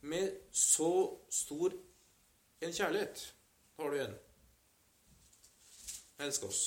med 0.00 0.36
så 0.52 0.92
stor 1.30 1.74
en 2.60 2.72
kjærlighet. 2.72 3.34
Har 3.76 3.90
du 3.90 4.00
en? 4.00 4.14
Elsk 6.20 6.44
oss. 6.44 6.62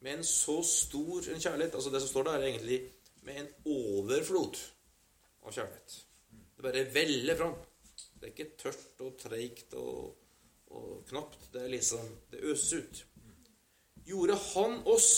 Med 0.00 0.18
en 0.18 0.24
så 0.24 0.60
stor 0.62 1.26
en 1.32 1.40
kjærlighet 1.40 1.74
Altså 1.74 1.90
det 1.90 2.00
som 2.00 2.08
står 2.08 2.28
der, 2.28 2.38
er 2.38 2.46
egentlig 2.52 2.78
med 3.26 3.40
en 3.40 3.48
overflod 3.64 4.60
av 5.44 5.52
kjærlighet. 5.52 5.96
Det 6.56 6.64
bare 6.64 6.84
veller 6.94 7.36
fram. 7.36 7.58
Det 8.18 8.28
er 8.28 8.32
ikke 8.32 8.56
tørt 8.58 9.02
og 9.04 9.18
treigt 9.20 9.74
og, 9.78 10.16
og, 10.70 11.04
knapt. 11.08 11.50
Det 11.52 11.62
er 11.62 11.74
liksom 11.74 12.06
Det 12.30 12.40
øses 12.42 12.72
ut. 12.72 13.04
Gjorde 14.06 14.38
han 14.54 14.80
oss 14.86 15.10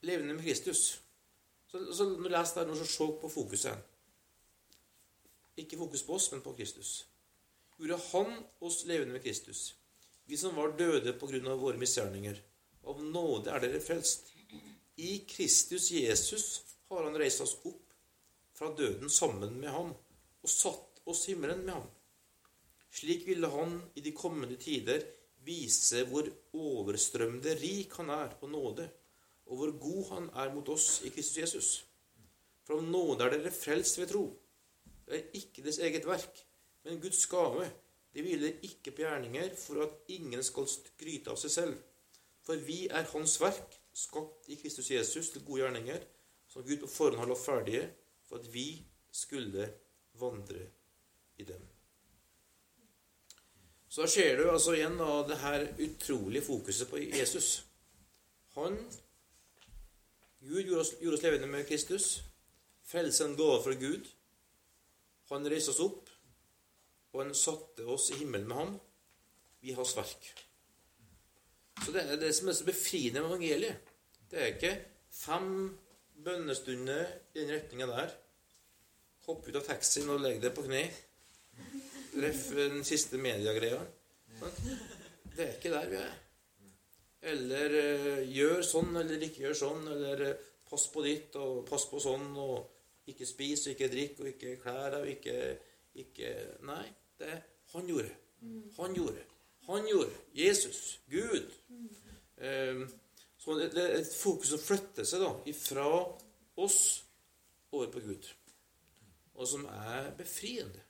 levende 0.00 0.34
med 0.34 0.44
Kristus? 0.44 1.02
Så, 1.66 1.82
så 1.92 2.08
leser 2.28 2.64
der, 2.64 2.74
så 2.74 2.86
se 2.86 3.06
på 3.20 3.28
fokuset. 3.28 3.95
Ikke 5.56 5.78
fokus 5.80 6.04
på 6.04 6.16
oss, 6.18 6.30
men 6.32 6.44
på 6.44 6.54
Kristus. 6.56 7.06
Gjorde 7.78 8.00
han 8.10 8.38
oss 8.64 8.84
levende 8.88 9.16
med 9.16 9.24
Kristus? 9.24 9.74
Vi 10.26 10.36
som 10.36 10.56
var 10.56 10.76
døde 10.76 11.12
på 11.16 11.28
grunn 11.30 11.48
av 11.48 11.60
våre 11.62 11.80
misgjerninger. 11.80 12.38
Av 12.86 13.02
nåde 13.02 13.52
er 13.52 13.62
dere 13.62 13.82
frelst. 13.82 14.32
I 14.96 15.18
Kristus 15.28 15.90
Jesus 15.92 16.46
har 16.88 17.04
han 17.04 17.18
reist 17.20 17.42
oss 17.44 17.56
opp 17.68 17.92
fra 18.56 18.70
døden 18.74 19.10
sammen 19.12 19.58
med 19.60 19.70
ham 19.70 19.92
og 19.92 20.50
satt 20.50 21.02
oss 21.04 21.26
himmelen 21.28 21.64
med 21.66 21.74
ham. 21.76 21.88
Slik 22.96 23.26
ville 23.28 23.50
han 23.52 23.76
i 23.94 24.04
de 24.04 24.14
kommende 24.16 24.56
tider 24.60 25.04
vise 25.46 26.06
hvor 26.08 26.28
overstrømmende 26.56 27.54
rik 27.60 27.92
han 28.00 28.10
er 28.14 28.32
på 28.40 28.48
nåde, 28.50 28.88
og 29.46 29.60
hvor 29.60 29.74
god 29.82 30.08
han 30.14 30.30
er 30.42 30.54
mot 30.54 30.68
oss 30.72 31.02
i 31.04 31.12
Kristus 31.12 31.38
Jesus. 31.42 31.68
For 32.66 32.80
av 32.80 32.88
nåde 32.88 33.26
er 33.26 33.36
dere 33.36 33.52
frelst 33.54 34.00
ved 34.00 34.10
tro. 34.10 34.24
Det 35.06 35.18
er 35.18 35.38
ikke 35.38 35.62
deres 35.62 35.78
eget 35.78 36.06
verk, 36.06 36.40
men 36.84 37.00
Guds 37.00 37.26
gave. 37.26 37.70
Det 38.14 38.24
hviler 38.24 38.62
ikke 38.62 38.90
på 38.90 39.04
gjerninger 39.04 39.54
for 39.60 39.82
at 39.84 40.10
ingen 40.14 40.42
skal 40.42 40.68
skryte 40.70 41.30
av 41.30 41.38
seg 41.40 41.52
selv. 41.52 41.76
For 42.46 42.58
vi 42.66 42.86
er 42.88 43.08
Hans 43.12 43.36
verk, 43.42 43.78
skapt 43.96 44.48
i 44.52 44.58
Kristus 44.60 44.90
Jesus 44.90 45.30
til 45.30 45.44
gode 45.44 45.62
gjerninger, 45.62 46.02
som 46.48 46.64
Gud 46.64 46.82
på 46.82 46.90
forhånd 46.90 47.20
har 47.22 47.30
lagt 47.30 47.44
ferdige 47.44 47.86
for 48.26 48.40
at 48.40 48.48
vi 48.54 48.82
skulle 49.12 49.70
vandre 50.20 50.66
i 51.38 51.44
dem. 51.44 51.62
Så 53.88 54.02
da 54.02 54.10
ser 54.10 54.36
du 54.36 54.50
altså 54.50 54.74
igjen 54.76 54.98
da, 54.98 55.10
det 55.28 55.38
her 55.40 55.66
utrolige 55.86 56.44
fokuset 56.44 56.88
på 56.90 56.98
Jesus. 57.00 57.64
Han 58.56 58.76
Gud 60.40 60.62
gjorde 60.62 60.80
oss, 60.80 60.92
gjorde 61.00 61.16
oss 61.16 61.22
levende 61.22 61.46
med 61.46 61.68
Kristus. 61.68 62.22
Frelse 62.86 63.24
en 63.24 63.36
gave 63.36 63.62
fra 63.64 63.74
Gud. 63.80 64.04
Han 65.30 65.48
reiste 65.50 65.72
oss 65.74 65.82
opp, 65.82 66.10
og 67.12 67.22
han 67.22 67.32
satte 67.34 67.86
oss 67.90 68.10
i 68.12 68.20
himmelen 68.20 68.48
med 68.50 68.60
ham. 68.60 68.76
Vi 69.62 69.72
har 69.72 69.82
hans 69.82 69.96
verk. 69.98 70.28
Så 71.84 71.92
det 71.92 72.04
er 72.06 72.20
det 72.20 72.32
som 72.36 72.48
er 72.48 72.56
så 72.56 72.66
befriende 72.66 73.22
med 73.22 73.30
evangeliet. 73.32 73.90
Det 74.30 74.38
er 74.42 74.54
ikke 74.54 74.72
fem 75.12 75.50
bønnestunder 76.24 77.10
i 77.34 77.40
den 77.40 77.52
retninga 77.54 77.88
der. 77.90 78.14
Hopp 79.26 79.48
ut 79.48 79.58
av 79.58 79.66
taxien 79.66 80.08
og 80.12 80.22
legg 80.22 80.38
deg 80.42 80.54
på 80.54 80.64
kne. 80.66 80.84
Ref 82.22 82.46
den 82.56 82.84
siste 82.86 83.18
mediegreia. 83.20 83.82
Det 85.36 85.44
er 85.44 85.52
ikke 85.56 85.74
der 85.74 85.90
vi 85.90 85.98
er. 86.00 86.14
Eller 87.26 87.74
uh, 87.74 88.22
gjør 88.30 88.62
sånn, 88.64 88.94
eller 89.00 89.22
ikke 89.26 89.48
gjør 89.48 89.58
sånn, 89.58 89.86
eller 89.96 90.22
uh, 90.30 90.48
pass 90.70 90.86
på 90.92 91.02
ditt 91.04 91.34
og 91.40 91.64
pass 91.68 91.86
på 91.90 92.00
sånn, 92.02 92.28
og 92.38 92.75
ikke 93.06 93.26
spis 93.28 93.66
ikke 93.70 93.90
drikk 93.92 94.20
og 94.20 94.30
ikke 94.32 94.56
klær 94.62 95.00
og 95.00 95.08
ikke, 95.10 95.36
ikke 96.02 96.32
Nei, 96.66 96.84
det 97.20 97.34
han 97.72 97.86
gjorde. 97.86 98.12
Han 98.76 98.94
gjorde. 98.94 99.22
Han 99.66 99.86
gjorde. 99.86 100.12
Jesus. 100.34 101.00
Gud. 101.10 101.52
Um, 102.36 102.88
så 103.38 103.54
det 103.58 103.78
er 103.78 103.98
et 104.00 104.14
fokus 104.16 104.52
som 104.52 104.60
flytter 104.60 105.06
seg 105.06 105.22
da, 105.22 105.30
ifra 105.48 105.86
oss 106.60 106.80
over 107.72 107.88
på 107.92 108.02
Gud, 108.04 108.28
og 109.36 109.48
som 109.48 109.64
er 109.70 110.10
befriende. 110.18 110.82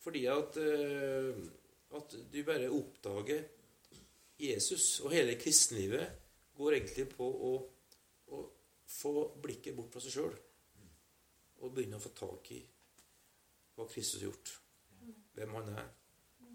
Fordi 0.00 0.24
at, 0.32 0.56
uh, 0.56 1.40
at 1.96 2.16
du 2.32 2.38
bare 2.44 2.70
oppdager 2.72 3.42
Jesus 4.40 5.00
og 5.04 5.12
hele 5.12 5.36
kristenlivet 5.40 6.06
går 6.56 6.78
egentlig 6.78 7.08
på 7.12 7.26
å, 7.26 7.52
å 8.32 8.44
få 8.90 9.14
blikket 9.42 9.76
bort 9.76 9.92
fra 9.92 10.04
seg 10.04 10.16
sjøl 10.16 10.38
og 11.60 11.74
begynne 11.74 11.98
å 11.98 12.02
få 12.02 12.12
tak 12.16 12.50
i 12.56 12.60
hva 13.76 13.86
Kristus 13.88 14.20
har 14.20 14.28
gjort. 14.30 14.54
Hvem 15.36 15.54
han 15.58 15.70
er. 15.74 15.86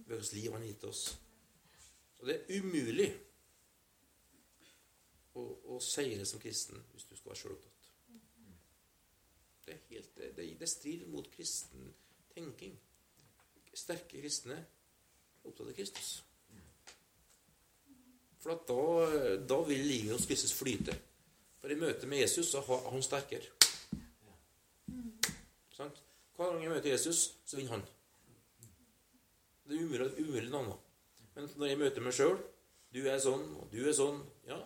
Hvilket 0.05 0.33
liv 0.37 0.51
han 0.51 0.61
har 0.61 0.69
gitt 0.69 0.83
oss. 0.89 1.05
Og 2.19 2.27
det 2.29 2.35
er 2.35 2.59
umulig 2.59 3.07
å, 5.35 5.45
å 5.75 5.79
seire 5.83 6.25
som 6.27 6.41
kristen 6.41 6.81
hvis 6.93 7.07
du 7.09 7.15
skal 7.15 7.31
være 7.31 7.41
sjølopptatt. 7.41 7.71
Det, 9.65 9.73
er 9.73 9.81
helt, 9.89 10.21
det, 10.37 10.45
det 10.59 10.69
strider 10.69 11.09
mot 11.09 11.29
kristen 11.33 11.89
tenking. 12.35 12.77
Sterke 13.75 14.21
kristne 14.21 14.59
opptatt 15.43 15.67
av 15.67 15.75
Kristus. 15.75 16.11
For 18.45 18.61
da, 18.69 19.39
da, 19.41 19.57
vil 19.65 19.81
livet 19.81 20.13
hos 20.13 20.27
Kristus 20.29 20.53
flyte. 20.53 20.93
For 21.57 21.73
i 21.73 21.77
møte 21.81 22.07
med 22.07 22.21
Jesus 22.21 22.51
så 22.53 22.61
er 22.61 22.89
han 22.93 23.03
sterkere. 23.03 23.54
Sant? 25.75 26.01
Hver 26.35 26.51
gang 26.53 26.63
jeg 26.63 26.71
møter 26.71 26.89
Jesus, 26.89 27.21
så 27.45 27.59
vinner 27.59 27.77
han. 27.77 27.85
Det 29.65 29.77
er 29.77 29.83
umulig, 29.83 30.07
umulig 30.19 30.49
noe 30.51 30.63
annet. 30.63 30.83
Men 31.35 31.49
når 31.59 31.71
jeg 31.71 31.79
møter 31.81 32.03
meg 32.05 32.13
sjøl 32.15 32.37
Du 32.95 33.01
er 33.11 33.17
sånn, 33.19 33.41
og 33.59 33.65
du 33.73 33.81
er 33.83 33.95
sånn 33.97 34.21
Ja, 34.47 34.59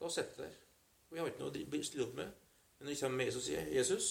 da 0.00 0.10
sitter 0.12 0.44
jeg 0.44 0.50
der. 0.50 0.56
Og 1.08 1.16
jeg 1.16 1.22
har 1.22 1.30
ikke 1.30 1.44
noe 1.44 1.78
å 1.78 1.86
stille 1.86 2.04
opp 2.04 2.16
med. 2.18 2.32
Men 2.76 2.88
når 2.88 2.92
jeg 2.92 3.00
kommer 3.00 3.20
med 3.20 3.30
Jesus, 3.30 3.46
sier 3.46 3.70
Jesus, 3.72 4.08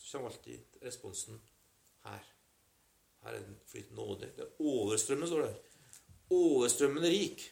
så 0.00 0.16
kommer 0.16 0.32
alltid 0.32 0.80
responsen 0.82 1.38
her. 2.08 2.26
Her 3.22 3.36
er 3.36 3.44
det 3.44 3.58
flytende 3.68 4.00
nåde. 4.00 4.32
Det 4.34 4.46
er 4.46 4.64
overstrømmende, 4.64 5.30
står 5.30 5.44
det 5.44 5.54
overstrømmende 6.34 7.10
rik. 7.12 7.44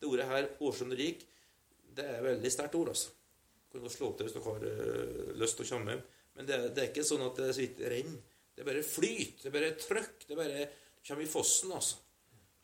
Det 0.00 0.08
ordet 0.08 0.26
her, 0.30 0.48
overstrømmende 0.60 1.02
rik, 1.02 1.26
det 1.96 2.04
er 2.04 2.18
et 2.18 2.24
veldig 2.24 2.52
sterkt 2.52 2.74
ord. 2.74 2.88
altså. 2.88 3.10
Du 3.72 3.80
kan 3.80 3.90
slå 3.90 4.12
det 4.16 4.26
hvis 4.26 4.36
dere 4.36 4.44
har 4.44 4.66
uh, 4.66 5.32
lyst 5.40 5.58
til 5.58 5.66
å 5.66 5.70
komme 5.74 5.96
hjem. 5.96 6.04
Men 6.36 6.48
det 6.48 6.58
det 6.76 6.82
er, 6.82 6.90
ikke 6.90 7.06
sånn 7.06 7.24
at 7.26 7.38
det 7.40 7.52
så 7.54 7.62
vidt 7.62 7.80
renner. 7.92 8.34
Det 8.56 8.64
er 8.64 8.68
bare 8.70 8.82
flyt. 8.84 9.42
Det 9.42 9.48
er 9.50 9.56
bare 9.56 9.74
trøkk. 9.80 10.26
Det 10.28 10.36
bare 10.36 10.68
kommer 11.06 11.24
i 11.24 11.30
fossen, 11.30 11.72
altså. 11.76 11.98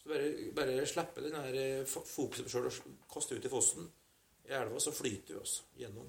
Så 0.02 0.08
bare, 0.10 0.30
bare 0.56 0.86
slippe 0.88 1.22
den 1.22 1.36
her 1.36 1.58
eh, 1.58 1.84
fokuset 1.86 2.46
på 2.46 2.50
sjøl 2.50 2.70
og 2.70 2.94
kaste 3.12 3.36
ut 3.36 3.44
i 3.46 3.52
fossen. 3.52 3.90
I 4.48 4.56
elva 4.58 4.80
så 4.82 4.92
flyter 4.94 5.36
du 5.36 5.40
altså 5.40 5.68
gjennom. 5.78 6.08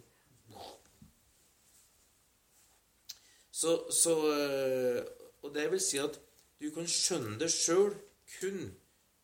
Så, 3.54 3.76
så, 3.94 4.16
eh, 4.34 5.04
Og 5.44 5.54
det 5.54 5.68
vil 5.72 5.82
si 5.84 6.00
at 6.00 6.18
du 6.64 6.70
kan 6.72 6.88
skjønne 6.88 7.36
det 7.42 7.52
sjøl 7.52 7.92
kun 8.40 8.72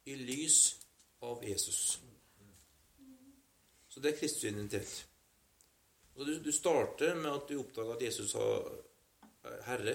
i 0.06 0.16
lys 0.20 0.60
av 1.24 1.44
Jesus. 1.48 2.00
Så 3.90 4.04
det 4.04 4.14
er 4.14 4.20
Kristus 4.20 4.44
identitet. 4.44 5.09
Så 6.20 6.26
du, 6.26 6.40
du, 6.40 6.52
starter 6.52 7.16
med 7.16 7.32
at 7.32 7.46
du 7.48 7.54
oppdager 7.62 7.94
at 7.94 8.02
Jesus 8.04 8.34
har 8.36 8.66
Herre, 9.64 9.94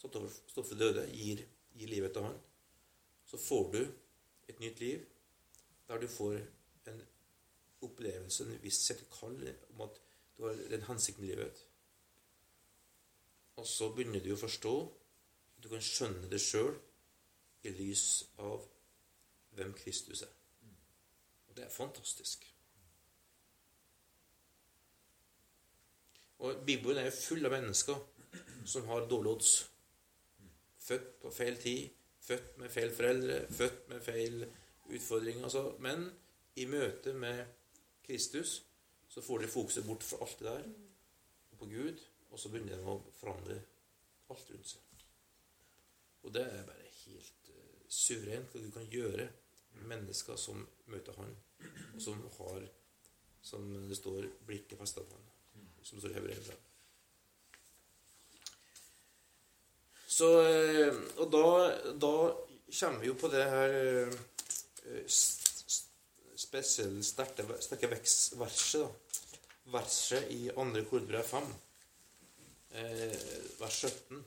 stått 0.00 0.16
for 0.54 0.78
døde, 0.80 1.02
gir, 1.12 1.42
gir 1.76 1.90
livet 1.92 2.14
til 2.16 2.24
Han. 2.24 2.38
Så 3.28 3.36
får 3.42 3.66
du 3.74 3.82
et 4.48 4.62
nytt 4.64 4.80
liv 4.80 5.04
der 5.90 6.00
du 6.00 6.08
får 6.08 6.38
en 6.88 7.04
opplevelse, 7.84 8.46
en 8.48 8.64
visshet, 8.64 9.04
kall 9.12 9.36
om 9.74 9.84
at 9.84 10.00
du 10.38 10.46
har 10.46 10.64
den 10.72 10.88
hensikten 10.88 11.28
i 11.28 11.34
livet. 11.34 11.60
Og 13.60 13.68
så 13.68 13.92
begynner 13.92 14.24
du 14.24 14.32
å 14.32 14.40
forstå. 14.40 14.74
Du 15.60 15.68
kan 15.68 15.84
skjønne 15.84 16.32
det 16.32 16.40
sjøl 16.40 16.80
i 17.68 17.76
lys 17.76 18.08
av 18.40 18.64
hvem 19.52 19.76
Kristus 19.84 20.24
er. 20.24 20.36
Og 21.44 21.60
det 21.60 21.68
er 21.68 21.76
fantastisk. 21.76 22.55
Og 26.38 26.62
Bibelen 26.66 27.00
er 27.00 27.14
full 27.14 27.44
av 27.46 27.54
mennesker 27.54 28.00
som 28.68 28.88
har 28.90 29.08
dårlige 29.08 29.34
odds. 29.36 29.52
Født 30.86 31.12
på 31.22 31.32
feil 31.34 31.56
tid, 31.62 31.88
født 32.26 32.58
med 32.60 32.70
feil 32.70 32.92
foreldre, 32.94 33.38
født 33.50 33.88
med 33.88 34.02
feil 34.04 34.46
utfordringer. 34.90 35.44
Altså. 35.48 35.64
Men 35.80 36.10
i 36.56 36.66
møte 36.70 37.12
med 37.12 37.44
Kristus 38.06 38.62
så 39.08 39.22
får 39.22 39.38
de 39.44 39.48
fokuset 39.48 39.86
bort 39.86 40.04
fra 40.04 40.18
alt 40.24 40.38
det 40.38 40.46
der 40.48 40.68
og 41.52 41.58
på 41.58 41.70
Gud, 41.70 42.02
og 42.30 42.40
så 42.40 42.50
begynner 42.52 42.76
de 42.76 42.90
å 42.90 42.98
forandre 43.16 43.56
alt 44.30 44.50
rundt 44.50 44.68
seg. 44.68 45.04
Og 46.26 46.34
det 46.34 46.42
er 46.42 46.66
bare 46.66 46.90
helt 47.04 47.50
uh, 47.54 47.84
suverent 47.88 48.52
hva 48.52 48.62
du 48.64 48.72
kan 48.74 48.88
gjøre 48.90 49.28
mennesker 49.86 50.38
som 50.40 50.64
møter 50.90 51.16
han, 51.20 51.32
og 51.94 52.02
som 52.02 52.20
har, 52.38 52.66
som 53.42 53.68
det 53.88 53.98
står, 53.98 54.26
blikket 54.48 54.80
festet 54.80 55.06
på 55.06 55.16
han. 55.16 55.35
Som 55.86 56.02
står 56.02 56.10
i 56.10 56.18
Hebrevet. 56.18 56.54
Så 60.16 60.28
eh, 60.42 60.94
Og 61.22 61.30
da, 61.30 61.46
da, 61.94 62.14
kommer 62.80 63.02
vi 63.02 63.10
jo 63.12 63.18
på 63.20 63.30
det 63.30 63.44
her 63.46 63.74
spesielt 65.06 65.46
spesielle 66.36 67.04
sterke, 67.04 67.42
verset. 67.46 68.80
da. 68.80 68.88
Verset 69.72 70.30
i 70.30 70.50
2. 70.54 70.64
Korinterbrev 70.90 71.22
5, 71.22 71.54
eh, 72.70 73.18
vers 73.58 73.84
17. 73.84 74.24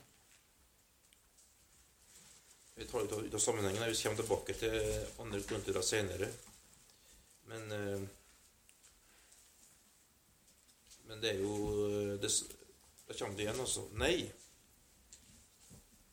Vi 2.76 2.86
tar 2.86 3.02
ut 3.02 3.12
av, 3.12 3.26
ut 3.26 3.34
av 3.34 3.40
sammenhengen. 3.40 3.90
Vi 3.90 4.02
kommer 4.02 4.18
tilbake 4.18 4.54
til 4.54 5.06
andre 5.20 5.42
konturer 5.44 5.82
senere. 5.82 6.32
Men 7.52 7.72
eh, 7.72 8.02
Men 11.10 11.24
det 11.24 11.34
er 11.34 11.42
jo 11.42 11.54
det, 12.22 12.30
Da 13.08 13.16
kommer 13.18 13.36
det 13.36 13.48
igjen, 13.48 13.60
altså. 13.60 13.88
Nei. 13.98 14.30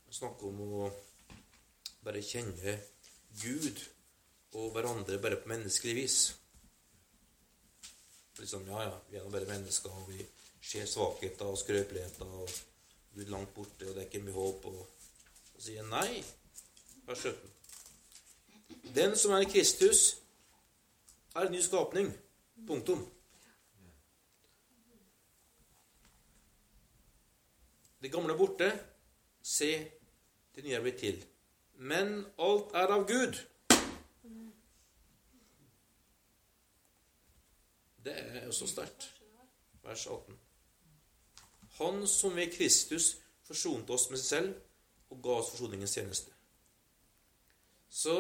Vi 0.07 0.17
snakker 0.17 0.49
om 0.49 0.63
å 0.65 0.89
bare 2.07 2.25
kjenne 2.25 2.79
Gud 3.43 3.83
og 4.57 4.73
hverandre 4.73 5.21
bare 5.21 5.37
på 5.43 5.51
menneskelig 5.53 5.95
vis. 5.99 6.19
Liksom, 8.41 8.65
ja, 8.71 8.87
ja, 8.89 8.97
vi 9.11 9.19
er 9.19 9.25
nå 9.25 9.33
bare 9.33 9.49
mennesker, 9.49 9.93
og 9.93 10.09
vi 10.13 10.25
ser 10.65 10.89
svakheter 10.89 11.49
og 11.53 11.61
skrøpeligheter. 11.61 12.25
og 12.25 12.51
Gud 13.17 13.33
langt 13.33 13.55
borte, 13.55 13.89
og 13.89 13.95
det 13.95 14.03
er 14.03 14.09
ikke 14.09 14.25
mye 14.25 14.37
håp. 14.37 14.65
Og 14.73 14.97
og 15.57 15.63
sier 15.65 15.85
nei. 15.89 16.21
Vers 17.07 17.19
17. 17.19 17.53
Den 18.97 19.17
som 19.17 19.33
er 19.33 19.45
i 19.45 19.51
Kristus, 19.51 20.19
er 21.35 21.47
en 21.47 21.53
ny 21.53 21.63
skapning. 21.65 22.11
Punktum. 22.69 23.07
Det 28.07 28.13
gamle 28.13 28.33
er 28.33 28.39
borte. 28.39 28.67
Se, 29.43 29.69
det 30.55 30.63
nye 30.63 30.77
er 30.79 30.83
blitt 30.85 31.01
til. 31.03 31.17
Men 31.91 32.21
alt 32.39 32.75
er 32.79 32.93
av 32.95 33.03
Gud. 33.09 33.39
Det 38.07 38.15
er 38.15 38.45
også 38.47 38.69
sterkt. 38.71 39.09
Vers 39.83 40.05
18. 40.07 40.37
Han 41.81 42.07
som 42.07 42.39
ved 42.39 42.55
Kristus 42.55 43.09
forsonte 43.43 43.99
oss 43.99 44.07
med 44.13 44.23
seg 44.23 44.29
selv 44.29 45.11
og 45.11 45.19
ga 45.25 45.41
oss 45.41 45.51
forsoningens 45.57 45.97
tjeneste. 45.99 46.31
Så 47.91 48.15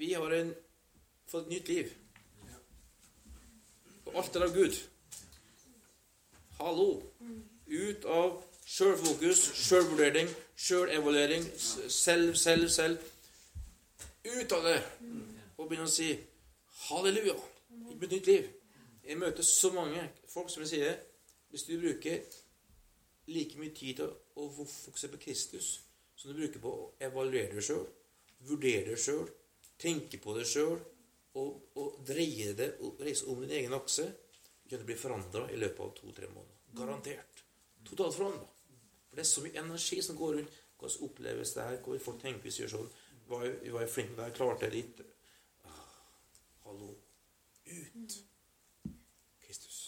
vi 0.00 0.14
har 0.14 0.32
en, 0.38 0.54
fått 1.28 1.44
et 1.44 1.58
nytt 1.58 1.68
liv. 1.74 1.92
Og 4.06 4.16
alt 4.16 4.40
er 4.40 4.48
av 4.48 4.56
Gud. 4.56 4.80
Hallo! 6.56 6.88
Ut 7.66 8.04
av 8.04 8.36
sjølfokus, 8.66 9.42
sjølvurdering, 9.66 10.30
sjølevaluering, 10.56 11.46
selv, 11.58 12.34
selv, 12.38 12.68
selv. 12.70 12.98
Ut 14.26 14.52
av 14.52 14.66
det 14.66 14.78
og 15.56 15.68
begynne 15.68 15.86
å 15.86 15.90
si 15.90 16.10
halleluja. 16.88 17.36
Et 17.96 18.10
nytt 18.10 18.30
liv. 18.30 18.48
Jeg 19.06 19.18
møter 19.18 19.46
så 19.46 19.70
mange 19.74 20.02
folk 20.28 20.50
som 20.50 20.64
jeg 20.64 20.72
sier 20.72 20.96
Hvis 21.50 21.62
du 21.68 21.76
bruker 21.78 22.24
like 23.30 23.58
mye 23.58 23.74
tid 23.74 24.00
til 24.00 24.10
å 24.10 24.48
fokusere 24.50 25.12
på 25.14 25.20
Kristus 25.28 25.68
som 26.16 26.30
du 26.32 26.40
bruker 26.40 26.62
på 26.62 26.72
å 26.72 26.88
evaluere 27.06 27.54
deg 27.54 27.64
sjøl, 27.64 27.84
vurdere 28.48 28.90
deg 28.90 29.00
sjøl, 29.00 29.26
tenke 29.78 30.18
på 30.22 30.34
deg 30.36 30.48
sjøl 30.48 30.74
og, 31.36 31.50
og, 31.76 31.98
dreie 32.08 32.54
det 32.56 32.70
og 32.82 33.02
reise 33.04 33.28
om 33.30 33.42
din 33.44 33.54
egen 33.60 33.76
akse, 33.76 34.08
kan 34.66 34.80
det 34.80 34.88
bli 34.88 34.98
forandra 34.98 35.46
i 35.52 35.58
løpet 35.60 35.82
av 35.84 35.92
to-tre 36.00 36.30
måneder. 36.32 36.62
Garantert. 36.76 37.45
Totalt 37.86 38.14
forandra. 38.14 38.46
For 39.08 39.18
det 39.18 39.24
er 39.24 39.30
så 39.30 39.42
mye 39.44 39.60
energi 39.62 40.02
som 40.02 40.16
går 40.16 40.38
rundt. 40.38 40.62
Hvordan 40.78 41.04
oppleves 41.08 41.52
det 41.52 41.62
her? 41.62 41.76
Hvor 41.80 41.98
folk 41.98 42.20
tenker 42.20 42.42
hvis 42.44 42.58
vi 42.58 42.64
gjør 42.64 42.74
sånn? 42.74 42.90
Var 43.30 43.44
jeg, 43.46 43.72
var 43.72 43.84
jeg 43.84 43.90
flink 43.90 44.12
med 44.12 44.24
det? 44.24 44.34
Klarte 44.36 44.66
det 44.66 44.74
litt? 44.74 45.00
Ah, 45.64 45.86
hallo. 46.66 46.90
Ut. 47.66 48.18
Kristus. 49.46 49.80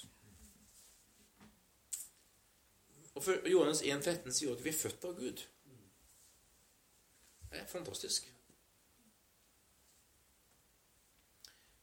Og 3.15 3.23
for 3.23 3.49
Johannes 3.51 3.83
1,13 3.83 4.33
sier 4.33 4.55
at 4.55 4.65
vi 4.65 4.73
er 4.73 4.81
født 4.81 5.07
av 5.11 5.15
Gud. 5.19 5.45
Det 7.51 7.61
er 7.61 7.71
fantastisk. 7.71 8.33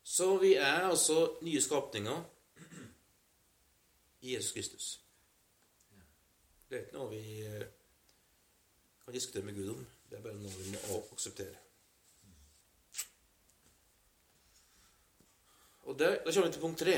Så 0.03 0.37
vi 0.37 0.53
er 0.55 0.89
altså 0.89 1.37
nye 1.41 1.61
skapninger 1.61 2.23
i 4.21 4.35
Jesus 4.35 4.51
Kristus. 4.51 5.04
Det 6.75 6.81
er 6.81 6.87
ikke 6.89 6.97
noe 6.97 7.09
vi 7.09 7.41
eh, 7.47 7.61
kan 9.05 9.13
diskutere 9.15 9.45
med 9.47 9.55
Gud 9.55 9.69
om. 9.71 9.83
Det 10.09 10.17
er 10.17 10.23
bare 10.25 10.35
noe 10.35 10.51
vi 10.57 10.73
må 10.73 10.97
akseptere. 11.13 11.55
Og 15.85 15.99
der, 15.99 16.17
Da 16.25 16.31
kommer 16.33 16.47
vi 16.49 16.53
til 16.53 16.61
punkt 16.61 16.79
tre. 16.81 16.95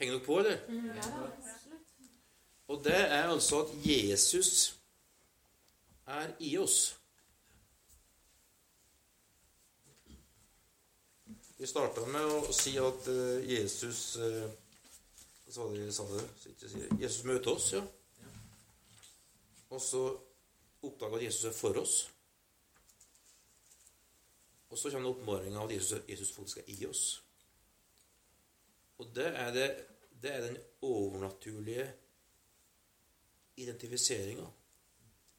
Henger 0.00 0.14
dere 0.16 0.24
på, 0.24 0.38
eller? 0.38 0.58
Ja, 0.96 1.28
Og 2.68 2.84
det 2.84 2.94
er 2.96 3.28
altså 3.28 3.60
at 3.64 3.70
Jesus 3.86 4.78
er 6.06 6.32
i 6.40 6.56
oss. 6.58 6.96
Vi 11.58 11.66
starta 11.68 12.06
med 12.08 12.24
å 12.24 12.52
si 12.56 12.74
at 12.80 13.08
eh, 13.12 13.50
Jesus 13.52 14.16
eh, 14.16 14.50
Hva 15.46 15.52
sa 15.52 15.66
det? 15.74 16.28
Så 16.40 16.48
ikke 16.54 16.68
si- 16.72 17.02
Jesus 17.02 17.24
møter 17.28 17.50
oss, 17.52 17.72
ja. 17.74 17.82
Og 19.70 19.80
så 19.80 20.02
oppdaga 20.82 21.18
at 21.18 21.24
Jesus 21.24 21.44
er 21.44 21.56
for 21.56 21.78
oss. 21.80 21.96
Og 24.70 24.78
så 24.78 24.90
kommer 24.90 25.10
oppmålinga 25.10 25.60
av 25.60 25.72
Jesus, 25.72 26.02
Jesus 26.08 26.32
faktisk 26.32 26.62
er 26.62 26.70
i 26.70 26.86
oss. 26.86 27.04
Og 28.98 29.10
det 29.16 29.26
er, 29.26 29.50
det, 29.54 29.66
det 30.22 30.32
er 30.34 30.46
den 30.46 30.58
overnaturlige 30.82 31.86
identifiseringa 33.56 34.46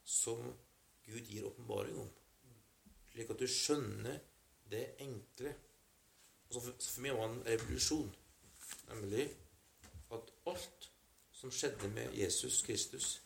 som 0.04 0.54
Gud 1.06 1.22
gir 1.28 1.46
åpenbaring 1.48 2.00
om. 2.00 2.10
Slik 3.12 3.30
at 3.30 3.40
du 3.40 3.48
skjønner 3.48 4.20
det 4.72 4.86
enkle. 5.04 5.54
Og 6.48 6.54
så 6.56 6.62
for, 6.62 6.76
så 6.80 6.94
for 6.96 7.06
meg 7.06 7.18
var 7.18 7.28
det 7.28 7.38
en 7.38 7.48
revolusjon. 7.48 8.16
Nemlig 8.92 9.28
at 10.12 10.34
alt 10.48 10.88
som 11.32 11.52
skjedde 11.52 11.90
med 11.96 12.16
Jesus 12.18 12.62
Kristus, 12.66 13.22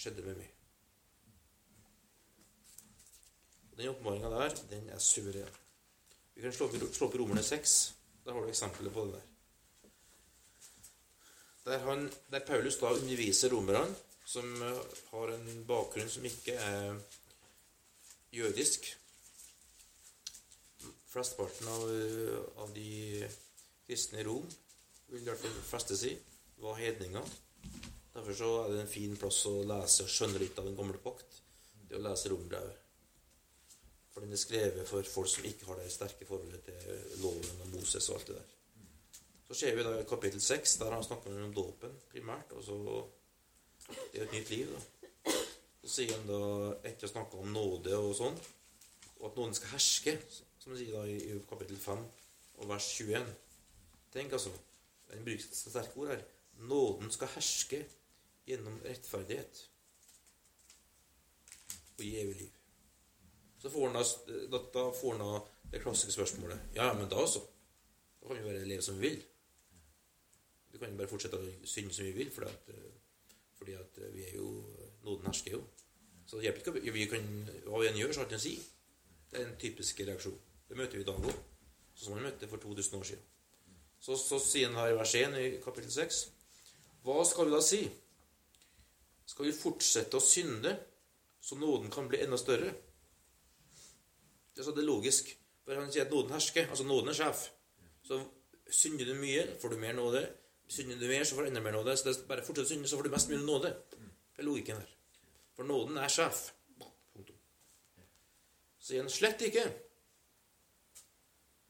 skjedde 0.00 0.24
med 0.24 0.38
meg. 0.40 0.52
Den 3.76 3.90
oppmålinga 3.92 4.30
der, 4.32 4.54
den 4.70 4.88
er 4.92 5.00
suveren. 5.00 5.58
Vi 6.34 6.44
kan 6.44 6.52
slå 6.52 6.68
opp, 6.68 7.16
Romerne 7.20 7.42
6. 7.44 7.74
Der 8.24 8.32
har 8.32 8.44
du 8.44 8.48
eksempler 8.48 8.92
på 8.92 9.04
det 9.06 9.18
der. 9.18 9.26
Der, 11.64 11.78
han, 11.84 12.06
der 12.32 12.46
Paulus 12.46 12.78
da 12.80 12.92
underviser 12.96 13.52
romerne, 13.52 13.94
som 14.24 14.46
eh, 14.62 14.80
har 15.10 15.34
en 15.34 15.64
bakgrunn 15.68 16.08
som 16.08 16.24
ikke 16.24 16.54
er 16.54 16.96
jødisk 18.32 18.88
Flesteparten 21.10 21.68
av, 21.68 21.84
eh, 21.90 22.62
av 22.62 22.72
de 22.74 23.28
kristne 23.86 24.20
i 24.22 24.24
Rom, 24.24 24.46
vil 25.10 25.24
i 25.24 25.28
hvert 25.28 25.42
fall 25.42 25.56
fleste 25.66 25.96
si, 25.98 26.14
var 26.62 26.78
hedninger. 26.78 27.32
Derfor 28.14 28.34
så 28.34 28.50
er 28.64 28.72
det 28.72 28.80
en 28.82 28.90
fin 28.90 29.16
plass 29.18 29.44
å 29.46 29.60
lese 29.66 30.04
og 30.04 30.10
skjønne 30.10 30.40
litt 30.42 30.58
av 30.58 30.66
den 30.66 30.78
gamle 30.78 30.98
pakt. 31.02 31.42
Det 31.88 31.98
å 31.98 32.02
lese 32.02 32.30
rombrevet. 32.32 32.86
For 34.10 34.24
den 34.24 34.34
er 34.34 34.40
skrevet 34.42 34.88
for 34.88 35.06
folk 35.06 35.30
som 35.30 35.46
ikke 35.46 35.68
har 35.68 35.78
det 35.78 35.90
sterke 35.94 36.26
forholdet 36.26 36.66
til 36.66 37.20
loven 37.22 37.62
og 37.64 37.76
Moses 37.76 38.08
og 38.10 38.18
alt 38.18 38.32
det 38.32 38.38
der. 38.40 38.56
Så 39.50 39.58
ser 39.58 39.76
vi 39.76 39.84
da 39.86 39.96
i 39.98 40.06
kapittel 40.06 40.42
6, 40.42 40.76
der 40.82 40.94
han 40.94 41.06
snakker 41.06 41.34
om 41.34 41.54
dåpen 41.54 41.94
primært. 42.10 42.52
og 42.52 42.64
så 42.64 42.76
Det 43.90 44.20
er 44.20 44.24
jo 44.24 44.26
et 44.28 44.32
nytt 44.32 44.50
liv, 44.50 44.72
da. 44.74 45.32
Så 45.82 45.88
sier 45.94 46.12
han 46.14 46.26
da, 46.26 46.40
etter 46.86 47.08
å 47.08 47.10
snakke 47.10 47.38
om 47.40 47.52
nåde 47.54 47.96
og 47.98 48.12
sånn, 48.14 48.36
og 49.18 49.24
at 49.30 49.38
noen 49.38 49.54
skal 49.56 49.72
herske, 49.72 50.14
som 50.60 50.74
han 50.74 50.78
sier 50.78 50.94
da 50.94 51.06
i, 51.08 51.38
kapittel 51.48 51.78
5 51.80 52.04
og 52.60 52.68
vers 52.70 52.90
21 52.98 53.26
Tenk, 54.10 54.32
altså. 54.34 54.50
Den 55.10 55.24
brukes 55.26 55.48
sterke 55.54 55.98
ord 56.02 56.12
her. 56.12 56.22
Nåden 56.70 57.10
skal 57.14 57.30
herske 57.34 57.84
gjennom 58.50 58.80
rettferdighet 58.84 59.62
og 62.00 62.04
gi 62.04 62.14
evig 62.20 62.36
liv. 62.36 62.60
Så 63.60 63.70
får 63.70 63.90
han 63.90 65.20
da, 65.20 65.32
det 65.72 65.82
klassiske 65.82 66.14
spørsmålet. 66.16 66.70
Ja, 66.74 66.92
men 66.96 67.10
da 67.12 67.26
så? 67.28 67.42
Da 68.20 68.28
kan 68.28 68.38
vi 68.38 68.46
bare 68.46 68.64
leve 68.64 68.82
som 68.82 68.96
vi 69.00 69.08
vil. 69.08 69.20
Vi 70.72 70.78
kan 70.78 70.96
bare 70.96 71.10
fortsette 71.10 71.36
å 71.36 71.68
synde 71.68 71.94
som 71.94 72.06
vi 72.06 72.14
vil, 72.16 72.30
fordi 72.32 72.48
at, 72.48 72.70
eh, 72.72 73.36
fordi 73.58 73.76
at 73.76 73.98
eh, 73.98 74.12
vi 74.14 74.24
er 74.28 74.36
jo 74.38 74.48
Noden 75.04 75.26
hersker 75.26 75.54
jo. 75.56 75.62
Så 76.26 76.36
det 76.36 76.44
hjelper 76.44 76.76
ikke 76.76 76.92
vi 76.92 77.06
kan, 77.08 77.28
hva 77.64 77.80
vi 77.80 77.88
enn 77.88 77.96
gjør, 77.96 78.12
så 78.12 78.20
har 78.20 78.28
det 78.28 78.36
å 78.36 78.42
si. 78.42 78.52
Det 79.30 79.38
er 79.40 79.46
en 79.46 79.56
typisk 79.60 80.02
reaksjon. 80.04 80.36
Det 80.68 80.76
møter 80.76 80.98
vi 80.98 81.04
i 81.04 81.08
dag 81.08 81.24
òg. 81.24 81.38
Sånn 81.94 82.04
som 82.04 82.18
han 82.18 82.26
møtte 82.28 82.48
for 82.50 82.60
2000 82.62 82.98
år 82.98 83.06
siden. 83.08 83.24
Så, 84.00 84.16
så 84.20 84.38
sier 84.40 84.68
han 84.68 84.76
her 84.76 84.92
i 84.92 84.98
vers 84.98 85.14
1 85.16 85.36
i 85.36 85.48
kapittel 85.60 85.90
6 85.92 86.20
Hva 87.04 87.18
skal 87.28 87.48
vi 87.48 87.52
da 87.52 87.60
si? 87.64 87.80
Skal 89.30 89.46
vi 89.46 89.54
fortsette 89.54 90.18
å 90.18 90.24
synde, 90.24 90.72
så 91.40 91.56
nåden 91.58 91.90
kan 91.92 92.08
bli 92.10 92.18
enda 92.24 92.38
større? 92.40 92.72
Det 94.54 94.64
er 94.64 94.78
er 94.78 94.88
logisk. 94.88 95.30
For 95.64 95.78
han 95.78 95.92
sier 95.92 96.04
at 96.04 96.10
nåden 96.10 96.34
hersker. 96.34 96.66
Altså 96.68 96.84
nåden 96.84 97.12
er 97.12 97.18
sjef. 97.18 97.44
Så 98.02 98.18
synder 98.66 99.06
du 99.06 99.14
mye, 99.14 99.44
får 99.62 99.70
du 99.70 99.76
mer 99.78 99.94
nåde. 99.94 100.24
Synder 100.68 100.98
du 100.98 101.06
mer, 101.06 101.24
så 101.24 101.36
får 101.36 101.46
du 101.46 101.48
enda 101.52 101.62
mer 101.62 101.76
nåde. 101.78 101.96
Så 101.96 102.08
det 102.08 102.16
er 102.16 102.26
bare 102.26 102.44
fortsett 102.46 102.66
å 102.66 102.72
synde, 102.72 102.90
så 102.90 102.98
får 102.98 103.06
du 103.06 103.14
mest 103.14 103.30
mulig 103.30 103.46
nåde. 103.46 103.72
Det 103.94 104.42
er 104.42 104.48
logikken 104.48 104.82
der. 104.82 104.92
For 105.54 105.68
nåden 105.68 106.02
er 106.02 106.10
sjef. 106.10 106.42
Punktum. 107.14 107.38
Så 108.80 108.98
han 108.98 109.10
slett 109.14 109.46
ikke. 109.46 109.66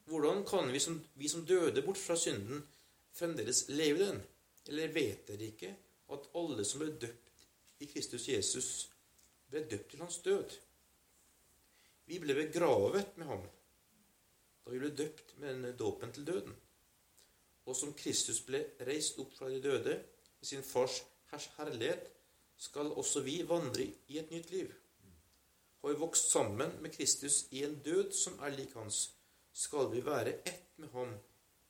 Hvordan 0.09 0.45
kan 0.49 0.73
vi 0.73 0.81
som, 0.81 0.97
vi 1.13 1.29
som 1.29 1.45
døde 1.45 1.85
bort 1.85 2.01
fra 2.01 2.17
synden, 2.17 2.65
fremdeles 3.13 3.67
leve 3.69 4.07
den? 4.07 4.23
Eller 4.67 4.95
vet 4.97 5.27
dere 5.29 5.51
ikke 5.53 5.75
at 6.11 6.31
alle 6.35 6.65
som 6.67 6.81
ble 6.81 6.95
døpt 6.97 7.30
i 7.81 7.89
Kristus 7.89 8.27
Jesus, 8.29 8.69
ble 9.49 9.65
døpt 9.69 9.89
til 9.91 10.03
hans 10.03 10.19
død? 10.25 10.57
Vi 12.05 12.19
ble 12.21 12.37
begravet 12.37 13.17
med 13.17 13.27
ham 13.29 13.49
da 14.61 14.73
vi 14.73 14.79
ble 14.81 14.91
døpt 14.93 15.33
med 15.41 15.55
denne 15.55 15.71
dåpen 15.77 16.11
til 16.13 16.25
døden. 16.27 16.53
Og 17.65 17.75
som 17.75 17.95
Kristus 17.97 18.43
ble 18.45 18.61
reist 18.85 19.17
opp 19.21 19.33
fra 19.33 19.49
de 19.49 19.57
døde 19.63 19.95
med 19.97 20.47
sin 20.47 20.63
fars 20.65 21.01
herlighet 21.57 22.11
skal 22.61 22.91
også 22.93 23.23
vi 23.25 23.39
vandre 23.49 23.87
i 24.07 24.19
et 24.21 24.31
nytt 24.31 24.51
liv. 24.53 24.69
Har 25.81 25.89
vi 25.89 25.99
vokst 25.99 26.29
sammen 26.29 26.75
med 26.81 26.93
Kristus 26.93 27.47
i 27.51 27.63
en 27.65 27.79
død 27.81 28.11
som 28.13 28.37
er 28.39 28.53
lik 28.53 28.75
hans, 28.77 29.15
skal 29.53 29.89
vi 29.91 30.05
være 30.05 30.35
ett 30.45 30.77
med 30.77 30.93
ham 30.93 31.15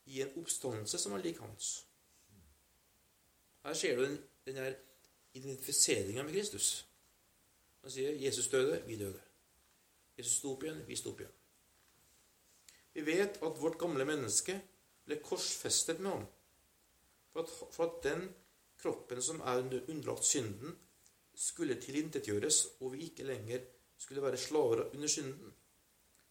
i 0.06 0.22
en 0.22 0.36
oppstandelse 0.42 1.00
som 1.00 1.16
er 1.16 1.24
lik 1.24 1.40
hans. 1.40 1.86
Her 3.64 3.74
ser 3.74 3.96
du 3.96 4.04
den, 4.04 4.18
den 4.46 4.56
der 4.56 4.76
identifiseringa 5.34 6.24
med 6.24 6.34
Kristus. 6.34 6.88
Han 7.82 7.92
sier 7.92 8.12
'Jesus 8.14 8.48
døde, 8.48 8.84
vi 8.88 8.98
døde'. 8.98 9.22
Jesus 10.18 10.38
sto 10.38 10.54
opp 10.54 10.64
igjen, 10.64 10.84
vi 10.88 10.96
sto 10.96 11.10
opp 11.10 11.20
igjen. 11.20 11.34
Vi 12.94 13.06
vet 13.06 13.40
at 13.42 13.62
vårt 13.62 13.80
gamle 13.80 14.06
menneske 14.06 14.62
ble 15.06 15.18
korsfestet 15.24 16.00
med 16.00 16.12
ham. 16.12 16.26
For 17.32 17.44
at, 17.44 17.50
for 17.72 17.84
at 17.86 18.04
den 18.04 18.34
kroppen 18.82 19.22
som 19.22 19.40
er 19.40 19.64
underlagt 19.88 20.26
synden, 20.26 20.78
skulle 21.36 21.82
tilintetgjøres, 21.82 22.68
og 22.80 22.94
vi 22.94 23.06
ikke 23.08 23.24
lenger 23.24 23.64
skulle 23.98 24.22
være 24.22 24.38
slaver 24.38 24.84
under 24.94 25.08
synden. 25.08 25.54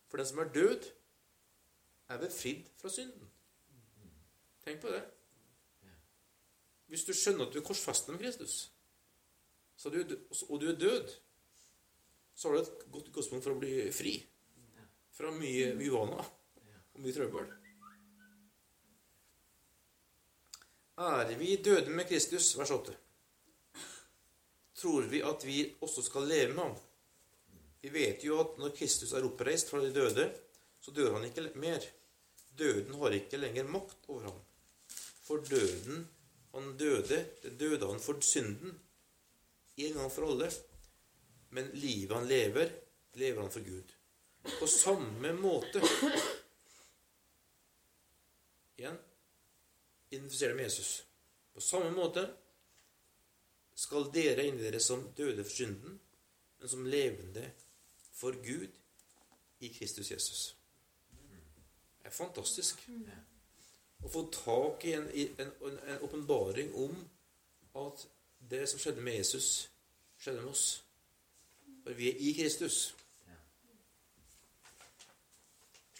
For 0.08 0.16
den 0.16 0.26
som 0.26 0.38
er 0.38 0.52
død, 0.52 0.90
er 2.08 2.18
befridd 2.18 2.68
fra 2.76 2.88
synden. 2.88 3.30
Tenk 4.64 4.80
på 4.80 4.88
det. 4.88 5.02
Hvis 6.86 7.04
du 7.04 7.12
skjønner 7.14 7.46
at 7.46 7.54
du 7.54 7.58
er 7.58 7.64
korsfestet 7.64 8.12
med 8.14 8.20
Kristus, 8.20 8.72
og 9.86 10.60
du 10.60 10.66
er 10.68 10.76
død, 10.76 11.12
så 12.34 12.48
har 12.48 12.56
du 12.56 12.60
et 12.60 12.84
godt 12.92 13.08
utgangspunkt 13.08 13.44
for 13.46 13.54
å 13.54 13.60
bli 13.60 13.88
fri. 13.94 14.14
Fra 15.16 15.32
mye 15.32 15.72
uvaner 15.76 16.20
og 16.24 17.00
mye 17.00 17.16
trøbbel. 17.16 17.48
Er 21.00 21.32
vi 21.40 21.54
døde 21.64 21.92
med 21.96 22.08
Kristus, 22.08 22.52
vers 22.58 22.72
8, 22.76 22.92
tror 24.76 25.08
vi 25.08 25.22
at 25.24 25.44
vi 25.48 25.62
også 25.80 26.04
skal 26.04 26.28
leve 26.28 26.52
med 26.52 26.64
ham. 26.66 26.76
Vi 27.80 27.92
vet 27.94 28.24
jo 28.24 28.36
at 28.42 28.58
når 28.60 28.74
Kristus 28.76 29.14
er 29.16 29.24
oppreist 29.24 29.72
fra 29.72 29.80
de 29.80 29.94
døde, 29.96 30.26
så 30.80 30.92
dør 30.92 31.16
han 31.16 31.24
ikke 31.24 31.46
mer. 31.60 31.84
Døden 32.58 32.98
har 33.00 33.16
ikke 33.16 33.40
lenger 33.40 33.68
makt 33.72 34.08
over 34.12 34.28
ham. 34.28 34.38
For 35.24 35.40
døden 35.48 36.04
han 36.52 36.76
døde, 36.76 37.24
det 37.42 37.56
døde 37.60 37.88
han 37.88 38.00
for 38.02 38.20
synden 38.24 38.76
en 39.88 39.98
gang 40.00 40.10
for 40.12 40.28
alle. 40.30 40.50
Men 41.50 41.70
livet 41.82 42.16
han 42.16 42.28
lever, 42.28 42.72
lever 43.12 43.42
han 43.42 43.50
for 43.50 43.60
Gud. 43.60 43.94
På 44.60 44.66
samme 44.66 45.32
måte 45.32 45.82
Igjen 48.80 48.96
identifiserer 50.10 50.54
med 50.54 50.64
Jesus. 50.64 51.04
På 51.52 51.60
samme 51.60 51.90
måte 51.90 52.24
skal 53.74 54.08
dere 54.12 54.46
inni 54.48 54.62
dere 54.62 54.80
som 54.80 55.02
døde 55.16 55.44
for 55.44 55.52
synden, 55.52 55.98
men 56.58 56.68
som 56.68 56.86
levende 56.86 57.50
for 58.12 58.32
Gud 58.44 58.68
i 59.58 59.68
Kristus 59.68 60.10
Jesus. 60.10 60.56
Det 62.00 62.08
er 62.08 62.16
fantastisk 62.16 62.86
å 64.00 64.08
få 64.08 64.24
tak 64.32 64.84
i 64.88 64.94
en 64.96 65.52
åpenbaring 66.00 66.72
om 66.74 66.96
at 67.84 68.06
det 68.50 68.66
som 68.68 68.80
skjedde 68.80 69.04
med 69.04 69.20
Jesus, 69.20 69.69
skjedde 70.20 70.42
med 70.42 70.50
oss. 70.50 70.84
For 71.84 71.96
vi 71.96 72.10
er 72.10 72.20
i 72.20 72.32
Kristus. 72.36 72.78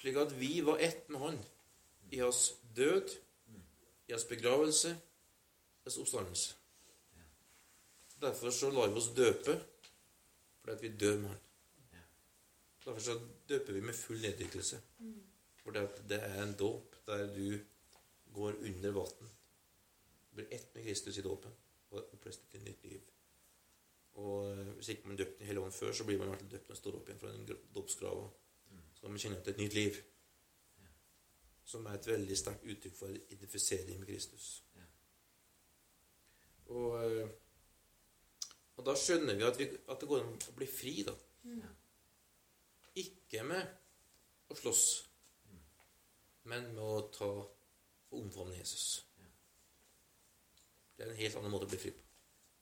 Slik 0.01 0.17
at 0.17 0.33
vi 0.41 0.61
var 0.65 0.81
ett 0.81 1.09
med 1.09 1.21
Han 1.21 1.43
i 2.11 2.21
hans 2.21 2.55
død 2.77 3.17
i 4.11 4.13
hans 4.13 4.25
begravelse, 4.25 4.97
hans 5.85 5.99
oppstandelse. 5.99 6.57
Derfor 8.21 8.51
så 8.51 8.71
lar 8.71 8.89
vi 8.89 8.99
oss 9.01 9.13
døpe, 9.17 9.55
fordi 10.61 10.73
at 10.73 10.83
vi 10.83 10.97
dør 10.97 11.19
med 11.21 11.29
Han. 11.29 11.39
Derfor 12.85 13.01
så 13.01 13.21
døper 13.49 13.73
vi 13.73 13.81
med 13.81 13.95
full 13.95 14.21
neddykkelse. 14.21 14.81
Fordi 15.63 15.87
det 16.09 16.23
er 16.23 16.43
en 16.43 16.57
dåp 16.59 16.97
der 17.07 17.27
du 17.35 17.61
går 18.35 18.53
under 18.53 18.91
vann. 18.91 19.31
Blir 20.35 20.47
ett 20.51 20.75
med 20.75 20.85
Kristus 20.85 21.19
i 21.19 21.23
dåpen 21.23 21.55
og 21.91 22.13
oppreist 22.13 22.51
til 22.51 22.63
nytt 22.63 22.85
liv. 22.85 23.01
Og 24.21 24.47
eh, 24.53 24.71
Hvis 24.77 24.93
ikke 24.95 25.11
man 25.11 25.19
døpte 25.21 25.45
i 25.45 25.49
hele 25.49 25.65
ånd 25.65 25.75
før, 25.75 25.93
så 25.97 26.07
blir 26.07 26.19
man 26.21 26.29
i 26.29 26.33
hvert 26.35 26.43
fall 26.45 26.55
døpt 26.55 26.69
når 26.69 26.75
man 26.75 26.81
står 26.81 26.97
opp 26.99 27.11
igjen 27.11 27.21
fra 27.21 27.35
den 27.35 27.67
dåpsgrava. 27.75 28.31
Så 28.95 29.05
kan 29.05 29.15
man 29.15 29.23
kjenne 29.23 29.43
til 29.45 29.55
et 29.55 29.63
nytt 29.65 29.77
liv 29.79 30.01
som 31.71 31.87
er 31.87 31.95
et 31.95 32.07
veldig 32.11 32.37
sterkt 32.39 32.67
uttrykk 32.67 32.97
for 32.99 33.15
identifisering 33.15 34.01
med 34.01 34.09
Kristus. 34.09 34.49
Og, 36.71 36.97
eh, 37.05 37.29
og, 38.77 38.83
da 38.87 38.95
skjønner 38.99 39.39
vi 39.39 39.47
at, 39.47 39.59
vi 39.59 39.69
at, 39.71 40.01
det 40.01 40.09
går 40.11 40.25
an 40.25 40.35
å 40.35 40.57
bli 40.57 40.69
fri, 40.71 40.95
da. 41.07 41.15
Ikke 43.03 43.43
med 43.47 44.51
å 44.51 44.57
slåss, 44.59 44.85
men 46.51 46.71
med 46.75 46.83
å 46.83 47.01
ta 47.15 47.31
og 48.11 48.19
omfavne 48.19 48.59
Jesus. 48.59 49.05
Det 50.97 51.07
er 51.07 51.13
en 51.13 51.21
helt 51.21 51.37
annen 51.39 51.53
måte 51.55 51.69
å 51.69 51.71
bli 51.71 51.79
fri 51.81 51.93
på. 51.97 52.07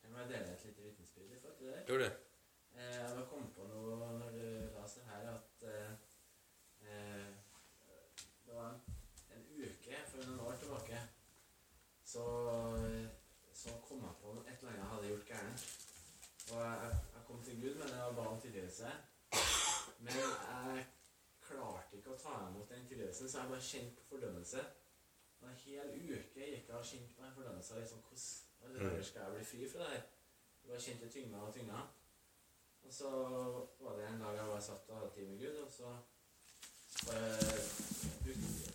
Jeg 0.05 0.12
må 0.12 0.25
dele 0.29 0.53
et 0.53 0.64
lite 0.68 0.88
i 1.94 1.98
det. 1.98 2.12
Eh, 2.77 2.96
jeg 2.96 3.16
har 3.16 3.27
kommet 3.31 3.55
på 3.57 3.64
noe 3.64 3.96
når 3.96 4.35
du 4.35 4.42
leser 4.74 5.07
her, 5.09 5.29
at 5.35 5.62
eh, 5.72 5.92
eh 6.85 7.29
det 8.46 8.57
var 8.57 8.74
en 9.37 9.46
uke 9.57 9.96
for 10.11 10.27
noen 10.27 10.40
år 10.40 10.59
tilbake, 10.61 10.98
så, 12.05 12.24
så 13.53 13.74
kom 13.88 14.05
jeg 14.05 14.14
på 14.22 14.33
et 14.33 14.53
eller 14.59 14.68
annet 14.68 14.83
jeg 14.83 14.90
hadde 14.92 15.09
gjort 15.09 15.27
gærent. 15.33 15.64
Og 16.53 16.61
jeg, 16.61 16.98
jeg, 17.14 17.22
kom 17.27 17.42
til 17.44 17.61
Gud 17.62 17.74
men 17.81 17.88
jeg 17.88 18.14
ba 18.16 18.27
om 18.27 18.40
tilgivelse. 18.40 18.92
Men 19.98 20.14
jeg 20.16 20.87
klarte 21.48 21.96
ikke 21.96 22.14
å 22.14 22.20
ta 22.22 22.37
imot 22.48 22.70
den 22.72 22.87
tilgivelsen, 22.88 23.29
så 23.29 23.42
jeg 23.42 23.53
bare 23.55 23.68
kjente 23.70 23.96
på 23.96 24.09
fordømmelse. 24.12 24.64
Og 25.40 25.48
en 25.48 25.61
hel 25.64 25.90
uke 25.96 26.53
gikk 26.53 26.68
jeg 26.68 26.77
og 26.77 26.88
kjente 26.92 27.16
på 27.16 27.24
den 27.24 27.35
fordømmelsen. 27.40 27.81
Liksom, 27.81 28.05
hvordan 28.61 29.05
skal 29.05 29.22
jeg 29.27 29.37
bli 29.37 29.51
fri 29.53 29.68
fra 29.72 29.85
det 29.85 29.90
her? 29.96 30.07
Jeg 30.69 30.75
bare 30.75 30.85
kjente 30.85 31.09
tynga 31.09 31.39
og 31.41 31.55
tynga. 31.55 31.79
Og 32.87 32.93
så 32.95 33.11
var 33.81 33.93
det 33.97 34.09
en 34.09 34.21
dag 34.21 34.35
jeg 34.37 34.49
var 34.49 34.61
satt 34.61 34.89
og 34.89 34.99
hadde 34.99 35.15
tid 35.15 35.27
med 35.27 35.39
Gud, 35.41 35.57
og 35.65 35.73
så 35.73 35.93
bare 37.07 37.31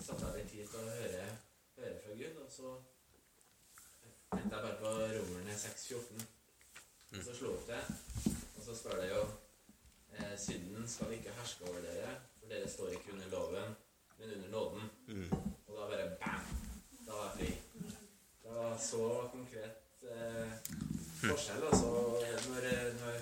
satte 0.02 0.26
jeg 0.26 0.40
litt 0.40 0.50
tid 0.52 0.72
til 0.72 0.80
å 0.80 0.88
høre, 0.88 1.28
høre 1.76 2.00
fra 2.06 2.16
Gud, 2.18 2.40
og 2.42 2.50
så 2.56 2.72
tenkte 4.32 4.56
jeg 4.56 4.66
bare 4.66 4.80
på 4.80 4.94
Romerne 5.14 5.60
6,14. 5.66 6.26
Og 7.12 7.22
så 7.28 7.36
slo 7.38 7.54
opp 7.60 7.70
det, 7.70 7.84
og 8.42 8.66
så 8.66 8.80
står 8.80 9.04
det 9.04 9.12
jo 9.12 9.22
eh, 10.18 10.34
Synden 10.48 10.90
skal 10.96 11.14
ikke 11.14 11.38
herske 11.38 11.70
over 11.70 11.86
dere, 11.86 12.16
for 12.40 12.56
dere 12.56 12.74
står 12.74 12.98
ikke 12.98 13.14
under 13.20 13.30
loven, 13.36 13.78
men 14.18 14.34
under 14.40 14.50
nåden. 14.58 14.90
Mm. 15.14 15.30
Og 15.68 15.78
da 15.78 15.86
bare 15.94 16.10
bam! 16.26 16.50
Da 17.06 17.22
var 17.22 17.30
jeg 17.30 17.38
fri. 17.38 17.94
Det 18.42 18.58
var 18.58 18.78
så 18.90 19.06
konkret 19.38 20.10
eh, 20.10 20.58
forskjell. 21.30 21.64
Altså, 21.70 21.92
når, 22.50 22.68
når 23.00 23.18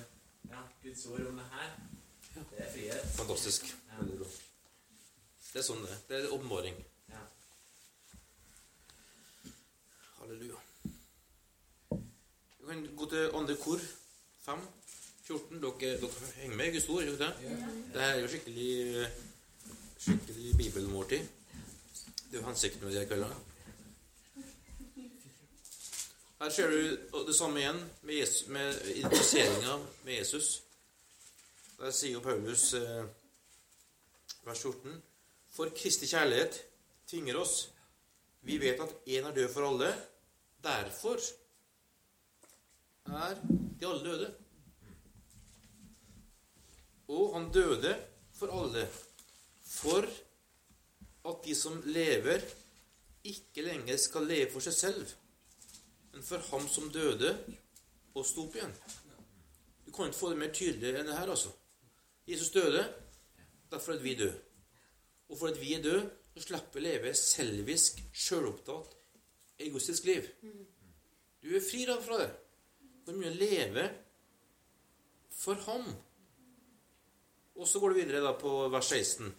ja, 0.54 0.62
Guds 0.84 1.06
ord 1.06 1.28
om 1.30 1.42
det 1.42 1.48
her, 1.54 1.70
det 2.36 2.58
er 2.58 2.72
frihet. 2.74 3.08
Fantastisk. 3.16 3.70
Veldig 4.00 4.18
bra. 4.22 4.30
Det 5.52 5.60
er 5.60 5.66
sånn 5.68 5.82
det 5.84 5.98
Det 6.10 6.20
er 6.20 6.34
åpenbaring. 6.36 6.78
Ja. 7.12 7.24
Halleluja. 10.20 10.62
Vi 11.92 12.70
kan 12.70 12.86
gå 12.96 13.10
til 13.12 13.36
andre 13.42 13.58
kor. 13.60 13.84
5, 14.46 14.64
14. 15.28 15.60
Dere, 15.62 15.98
dere 16.02 16.32
henger 16.40 16.58
med 16.58 16.72
i 16.72 16.78
Guds 16.78 16.90
ord? 16.90 17.04
Ikke 17.04 17.20
det? 17.26 17.34
Ja. 17.46 17.60
det 17.94 18.08
er 18.08 18.16
jo 18.24 18.32
skikkelig 18.32 19.10
skikkelig 20.02 20.58
bibelmåltid. 20.58 21.28
Det 22.32 22.38
er 22.38 22.42
jo 22.42 22.48
hensikten 22.48 22.88
med 22.88 22.96
de 22.96 23.06
kveldene. 23.06 23.51
Her 26.42 26.50
ser 26.50 26.72
du 26.74 27.26
det 27.28 27.36
samme 27.38 27.60
igjen 27.62 27.80
med, 28.02 28.16
Jesus, 28.16 28.48
med 28.50 28.78
identifiseringa 28.96 29.76
med 30.08 30.16
Jesus. 30.16 30.48
Der 31.78 31.94
sier 31.94 32.16
jo 32.16 32.24
Paulus 32.26 32.64
eh, 32.74 33.04
vers 34.48 34.64
14 34.66 34.96
for 35.54 35.70
Kristi 35.78 36.10
kjærlighet 36.10 36.58
tvinger 37.12 37.38
oss. 37.44 37.68
Vi 38.42 38.58
vet 38.58 38.82
at 38.82 38.98
én 39.06 39.30
er 39.30 39.38
død 39.38 39.54
for 39.54 39.70
alle. 39.70 39.92
Derfor 40.66 41.22
er 43.22 43.38
de 43.46 43.92
alle 43.92 44.04
døde. 44.10 44.34
Og 47.14 47.38
han 47.38 47.50
døde 47.54 47.96
for 48.34 48.58
alle, 48.64 48.90
for 49.62 50.10
at 51.30 51.46
de 51.46 51.56
som 51.56 51.84
lever, 51.86 52.42
ikke 53.30 53.70
lenger 53.70 53.98
skal 54.02 54.26
leve 54.26 54.50
for 54.50 54.72
seg 54.72 54.74
selv, 54.74 55.18
men 56.12 56.24
for 56.24 56.44
ham 56.52 56.68
som 56.70 56.92
døde 56.92 57.34
og 58.14 58.26
sto 58.28 58.46
opp 58.46 58.56
igjen. 58.56 58.74
Du 59.86 59.92
kan 59.92 60.10
ikke 60.10 60.20
få 60.20 60.32
det 60.32 60.40
mer 60.42 60.54
tydelig 60.56 60.94
enn 60.96 61.08
det 61.10 61.18
her, 61.18 61.32
altså. 61.32 61.52
Jesus 62.28 62.52
døde, 62.54 62.84
derfor 63.72 63.96
at 63.96 64.04
vi 64.04 64.16
døde. 64.16 64.38
Og 65.30 65.38
for 65.40 65.48
at 65.48 65.62
vi 65.62 65.74
er 65.74 65.84
døde, 65.84 66.04
så 66.36 66.44
slipper 66.46 66.80
å 66.80 66.86
leve 66.86 67.14
selvisk, 67.18 68.00
sjølopptatt, 68.14 68.94
egoistisk 69.60 70.08
liv. 70.08 70.28
Du 71.42 71.50
er 71.56 71.64
fri 71.64 71.86
fra 71.88 72.22
det. 72.22 72.30
Du 73.08 73.14
må 73.18 73.32
leve 73.36 73.88
for 75.32 75.60
ham. 75.68 75.88
Og 77.56 77.68
så 77.68 77.80
går 77.80 77.94
det 77.94 78.04
videre 78.04 78.24
da 78.24 78.34
på 78.38 78.52
vers 78.72 78.92
16. 78.94 79.32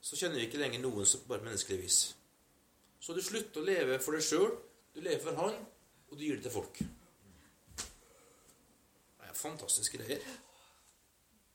Så 0.00 0.16
kjenner 0.16 0.40
vi 0.40 0.46
ikke 0.48 0.60
lenger 0.60 0.80
noen 0.80 1.06
som 1.06 1.26
bare 1.28 1.44
menneskelig 1.44 1.82
vis. 1.82 1.98
Så 3.00 3.16
du 3.16 3.20
slutter 3.24 3.60
å 3.60 3.68
leve 3.68 3.98
for 4.00 4.16
deg 4.16 4.24
sjøl, 4.24 4.52
du 4.94 5.00
lever 5.04 5.22
for 5.22 5.34
Han, 5.38 5.54
og 6.10 6.14
du 6.18 6.22
gir 6.24 6.36
det 6.38 6.44
til 6.48 6.54
folk. 6.54 6.76
Det 7.80 9.26
er 9.28 9.36
fantastiske 9.38 9.98
greier. 10.00 10.22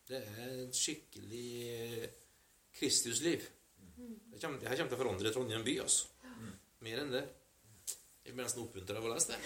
Det 0.07 0.19
er 0.21 0.51
et 0.67 0.75
skikkelig 0.77 1.47
eh, 1.73 2.05
Kristusliv. 2.77 3.41
Det 3.95 4.41
kommer, 4.41 4.59
det 4.61 4.67
her 4.69 4.77
kommer 4.77 4.91
til 4.91 4.97
å 4.99 5.01
forandre 5.03 5.31
Trondheim 5.33 5.63
by, 5.65 5.75
altså. 5.83 6.03
Mer 6.85 6.97
enn 7.01 7.13
det. 7.15 7.23
Jeg 8.25 8.33
blir 8.33 8.45
nesten 8.47 8.63
oppmuntra 8.65 8.97
av 8.97 9.05
å 9.05 9.11
lese 9.13 9.27
det. 9.31 9.39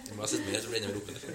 Jeg 0.00 0.14
må 0.16 0.22
ha 0.24 0.28
sett 0.30 0.46
mer, 0.46 0.60
så 0.64 0.68
blir 0.70 0.80
jeg 0.80 0.84
enda 0.88 1.00
mer. 1.06 1.20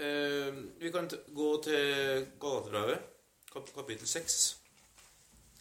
Eh, 0.00 0.54
vi 0.78 0.90
kan 0.94 1.08
t- 1.10 1.18
gå 1.34 1.48
til 1.66 2.26
Galaterbrevet, 2.40 3.00
kap 3.52 3.66
kapittel 3.90 4.08
6. 4.08 4.56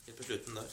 Helt 0.06 0.18
på 0.18 0.24
slutten 0.24 0.56
der. 0.56 0.68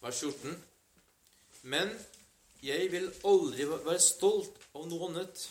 Vers 0.00 0.20
14. 0.20 0.64
Men 1.62 1.88
jeg 2.62 2.92
vil 2.92 3.08
aldri 3.24 3.64
være 3.70 4.00
stolt 4.00 4.60
av 4.74 4.84
noe 4.90 5.08
annet 5.08 5.46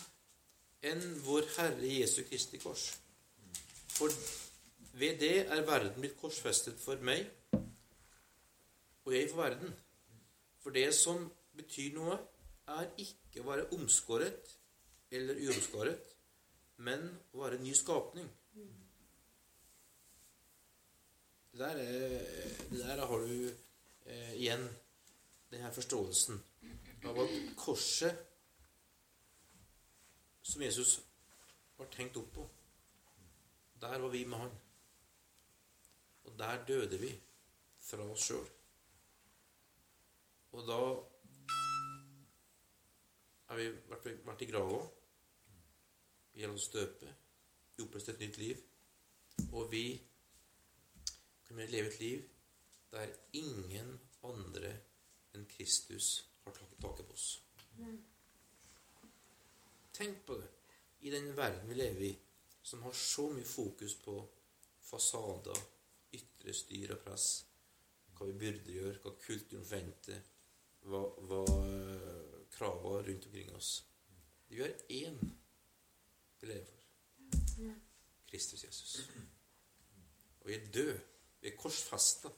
enn 0.85 1.01
vår 1.25 1.49
Herre 1.55 1.89
Jesu 1.95 2.21
Kristi 2.29 2.61
kors. 2.61 2.91
For 3.95 4.13
ved 5.01 5.17
det 5.25 5.47
er 5.47 5.65
verden 5.65 5.97
blitt 5.97 6.21
korsfestet 6.21 6.77
for 6.77 7.01
meg, 7.01 7.25
og 9.05 9.17
jeg 9.17 9.33
for 9.33 9.41
verden. 9.41 9.73
For 10.65 10.73
det 10.73 10.87
som 10.97 11.19
betyr 11.53 11.91
noe, 11.93 12.15
er 12.73 12.87
ikke 12.97 13.43
å 13.43 13.49
være 13.51 13.67
omskåret 13.77 14.47
eller 15.13 15.37
uomskåret, 15.45 16.07
men 16.81 17.03
å 17.35 17.43
være 17.43 17.59
en 17.59 17.67
ny 17.67 17.73
skapning. 17.77 18.31
Det 21.53 21.61
der, 21.61 21.83
er, 21.83 22.57
det 22.71 22.81
der 22.81 23.03
har 23.11 23.27
du 23.29 23.45
eh, 23.45 24.33
igjen 24.39 24.65
denne 25.53 25.69
forståelsen 25.77 26.41
av 27.05 27.21
at 27.27 27.37
korset 27.61 28.25
som 30.41 30.65
Jesus 30.65 30.97
var 31.77 31.93
tenkt 31.93 32.17
opp 32.17 32.33
på, 32.41 32.49
der 33.85 34.01
var 34.01 34.17
vi 34.17 34.25
med 34.25 34.47
han. 34.47 34.59
Og 36.25 36.37
der 36.41 36.65
døde 36.65 37.05
vi 37.05 37.13
fra 37.85 38.09
oss 38.09 38.31
sjøl. 38.31 38.54
Og 40.55 40.63
da 40.67 40.79
har 43.49 43.59
vi 43.59 43.67
vært, 43.91 44.07
vært 44.25 44.43
i 44.45 44.49
grava. 44.49 44.79
Vi 46.33 46.43
gjelder 46.43 46.59
oss 46.59 46.71
døpe. 46.71 47.11
Vi 47.75 47.83
oppretter 47.83 48.15
et 48.15 48.23
nytt 48.23 48.39
liv. 48.39 48.61
Og 49.51 49.67
vi 49.71 49.85
kunne 51.47 51.67
leve 51.69 51.91
et 51.91 51.99
liv 51.99 52.23
der 52.95 53.11
ingen 53.35 53.97
andre 54.23 54.71
enn 55.35 55.43
Kristus 55.51 56.07
har 56.45 56.55
taket 56.55 56.79
taket 56.81 57.09
på 57.09 57.17
oss. 57.17 57.27
Tenk 59.95 60.21
på 60.27 60.37
det. 60.39 60.51
I 61.07 61.11
den 61.11 61.33
verden 61.37 61.67
vi 61.69 61.75
lever 61.75 62.05
i, 62.07 62.13
som 62.63 62.83
har 62.87 62.95
så 62.95 63.27
mye 63.33 63.45
fokus 63.45 63.97
på 64.01 64.15
fasader, 64.87 65.59
ytre 66.15 66.55
styr 66.55 66.95
og 66.95 67.03
press, 67.03 67.27
hva 68.15 68.29
vi 68.29 68.37
burde 68.39 68.77
gjøre, 68.77 69.01
hva 69.03 69.13
kulturen 69.19 69.67
forventer, 69.67 70.23
hva, 70.85 71.01
hva 71.27 71.41
eh, 71.65 72.37
kravene 72.55 73.01
rundt 73.07 73.27
omkring 73.29 73.51
oss. 73.55 73.71
Vi 74.47 74.61
har 74.61 74.73
én 74.89 75.17
vi 76.39 76.47
lever 76.47 76.65
for. 76.65 76.81
Kristus 78.27 78.63
Jesus. 78.63 78.97
Og 80.41 80.47
vi 80.49 80.55
er 80.55 80.67
døde. 80.71 80.99
Vi 81.41 81.47
er 81.49 81.57
korsfesta. 81.57 82.29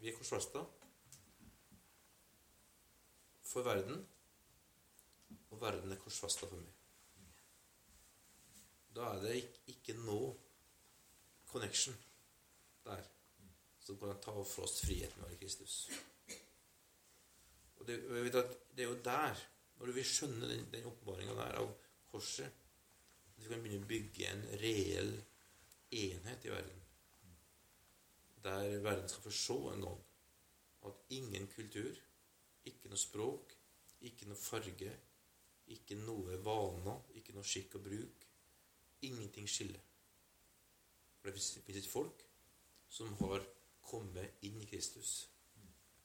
Vi 0.00 0.08
er 0.08 0.16
korsfesta 0.16 0.62
for 3.50 3.62
verden, 3.66 4.06
og 5.50 5.60
verden 5.60 5.92
er 5.92 5.98
korsfesta 5.98 6.46
for 6.46 6.62
meg. 6.62 6.76
Da 8.94 9.08
er 9.14 9.22
det 9.24 9.34
ikke, 9.40 9.60
ikke 9.74 9.96
noe 9.98 10.30
connection 11.50 11.96
som 13.90 13.98
kan 13.98 14.20
ta 14.22 14.44
fra 14.44 14.62
oss 14.62 14.80
friheten 14.84 15.22
med 15.22 15.34
å 15.34 15.38
Kristus. 15.40 15.76
Og 17.80 17.86
det, 17.88 17.96
og 18.06 18.14
jeg 18.14 18.26
vet 18.28 18.38
at 18.38 18.52
det 18.76 18.84
er 18.84 18.90
jo 18.92 19.00
der, 19.02 19.40
når 19.78 19.90
du 19.90 19.96
vil 19.96 20.06
skjønne 20.06 20.50
den, 20.50 20.66
den 20.70 20.86
oppbevaringa 20.90 21.34
der 21.40 21.58
av 21.62 21.72
korset, 22.12 22.62
at 23.26 23.40
vi 23.40 23.50
kan 23.50 23.64
begynne 23.64 23.82
å 23.82 23.90
bygge 23.90 24.28
en 24.28 24.46
reell 24.62 25.12
enhet 25.90 26.46
i 26.46 26.54
verden. 26.54 26.86
Der 28.44 28.78
verden 28.84 29.10
skal 29.10 29.26
få 29.26 29.34
se 29.34 29.58
en 29.72 29.84
gang 29.88 30.00
at 30.86 31.04
ingen 31.16 31.50
kultur, 31.50 31.96
ikke 32.70 32.92
noe 32.92 33.00
språk, 33.00 33.54
ikke 34.06 34.28
noe 34.30 34.38
farge, 34.38 34.92
ikke 35.74 35.98
noe 35.98 36.38
vaner, 36.44 37.02
ikke 37.18 37.34
noe 37.34 37.46
skikk 37.46 37.80
og 37.80 37.88
bruk. 37.90 38.26
Ingenting 39.08 39.48
skiller. 39.48 39.82
For 41.20 41.28
det 41.28 41.40
finnes 41.40 41.82
et 41.82 41.90
folk 41.90 42.22
som 42.92 43.12
har 43.24 43.42
kommet 43.90 44.46
inn 44.46 44.60
i 44.62 44.68
Kristus, 44.70 45.18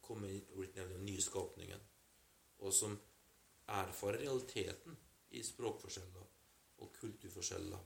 Komme 0.06 0.30
inn 0.30 0.44
blitt 0.54 0.76
nevnt 0.78 1.00
den 1.00 1.06
nye 1.08 1.22
og 2.62 2.74
som 2.74 2.94
erfarer 3.74 4.22
realiteten 4.22 4.98
i 5.34 5.42
språkforskjeller 5.44 6.26
og 6.84 6.92
kulturforskjeller 7.00 7.80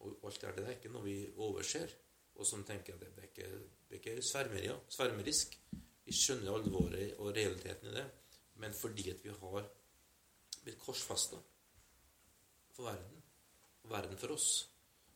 og 0.00 0.24
alt 0.26 0.40
det 0.40 0.48
der. 0.48 0.56
Det 0.56 0.64
er 0.64 0.78
ikke 0.78 0.92
noe 0.94 1.04
vi 1.04 1.16
overser, 1.36 1.92
og 2.34 2.46
som 2.46 2.64
tenker 2.64 2.96
at 2.96 3.04
det 3.04 3.10
er 3.12 3.28
ikke, 3.28 3.48
ikke 3.98 4.16
svermeri, 4.24 4.72
svermerisk. 4.88 5.56
Vi 6.04 6.16
skjønner 6.16 6.56
alvoret 6.56 7.14
og 7.18 7.34
realiteten 7.36 7.90
i 7.90 7.94
det, 7.98 8.06
men 8.62 8.74
fordi 8.74 9.10
at 9.12 9.22
vi 9.24 9.30
har 9.30 9.68
blitt 10.64 10.80
korsfesta 10.80 11.38
for 12.74 12.88
verden, 12.88 13.22
og 13.84 13.92
verden 13.92 14.18
for 14.18 14.34
oss, 14.34 14.48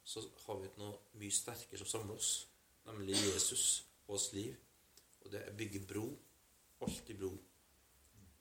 så 0.05 0.23
har 0.47 0.61
vi 0.61 0.71
noe 0.79 1.19
mye 1.19 1.33
sterkere 1.33 1.81
som 1.81 1.91
samler 1.91 2.21
oss, 2.21 2.31
nemlig 2.87 3.17
Jesus 3.17 3.67
oss 4.09 4.33
liv. 4.33 4.57
Og 5.25 5.33
det 5.33 5.41
er 5.41 5.57
bygge 5.57 5.81
bro, 5.89 6.05
alltid 6.81 7.19
bro, 7.19 7.33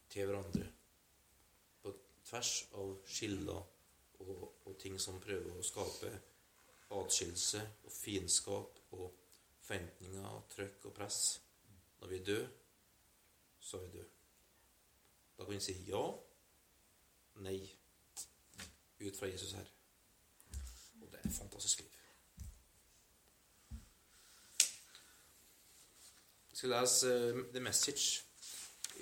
til 0.10 0.26
hverandre. 0.28 0.66
På 1.82 1.94
tvers 2.26 2.54
av 2.80 2.98
skiller 3.08 3.62
og, 4.24 4.44
og 4.66 4.78
ting 4.80 5.00
som 5.02 5.22
prøver 5.24 5.56
å 5.56 5.66
skape 5.66 6.12
atskillelse 6.94 7.62
og 7.86 7.92
fiendskap 7.92 8.82
og 8.94 9.08
forventninger 9.64 10.28
og 10.28 10.50
trøkk 10.52 10.90
og 10.90 10.94
press. 10.94 11.22
Når 12.00 12.12
vi 12.12 12.20
er 12.20 12.26
døde, 12.26 12.50
så 13.60 13.78
er 13.78 13.88
vi 13.88 13.98
døde. 13.98 14.10
Da 15.38 15.46
kan 15.46 15.56
vi 15.56 15.60
si 15.64 15.74
ja, 15.88 16.04
nei, 17.42 17.58
ut 19.00 19.18
fra 19.18 19.28
Jesus 19.32 19.56
her. 19.58 19.72
Og 21.02 21.10
det 21.12 21.20
er 21.24 21.30
fantastisk 21.30 21.82
liv. 21.82 21.90
Jeg 26.52 26.53
skal 26.64 26.78
lese 26.80 27.10
uh, 27.12 27.40
The 27.52 27.60
Message 27.60 28.24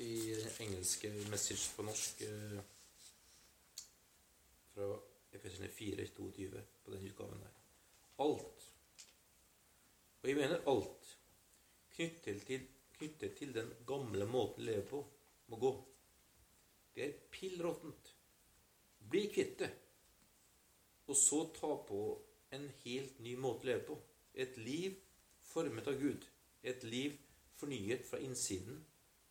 i 0.02 0.34
engelske 0.64 1.12
Message 1.30 1.76
på 1.76 1.84
norsk 1.86 2.24
uh, 2.26 2.58
fra 4.72 4.88
Efesene 5.38 5.70
4.22 5.70 6.48
på 6.82 6.96
den 6.96 7.06
utgaven 7.12 7.44
der. 7.44 7.54
Alt, 8.26 8.66
og 10.24 10.30
jeg 10.30 10.40
mener 10.42 10.66
alt, 10.74 11.14
knyttet 11.94 12.44
til, 12.50 12.68
knyttet 12.98 13.38
til 13.38 13.54
den 13.54 13.72
gamle 13.86 14.26
måten 14.26 14.66
å 14.66 14.70
leve 14.72 14.90
på, 14.90 15.06
må 15.54 15.62
gå. 15.62 15.76
Det 16.96 17.06
er 17.06 17.18
pill 17.30 17.62
råttent. 17.62 18.14
Bli 19.14 19.28
kvitt 19.30 19.58
det. 19.62 19.74
Og 21.06 21.14
så 21.14 21.46
ta 21.62 21.76
på 21.86 22.06
en 22.58 22.72
helt 22.88 23.22
ny 23.22 23.38
måte 23.38 23.68
å 23.68 23.76
leve 23.76 23.92
på. 23.94 24.04
Et 24.34 24.64
liv 24.66 24.98
formet 25.54 25.94
av 25.94 26.02
Gud. 26.02 26.26
Et 26.66 26.90
liv 26.90 27.28
fornyet 27.62 28.06
fra 28.10 28.20
innsiden, 28.22 28.82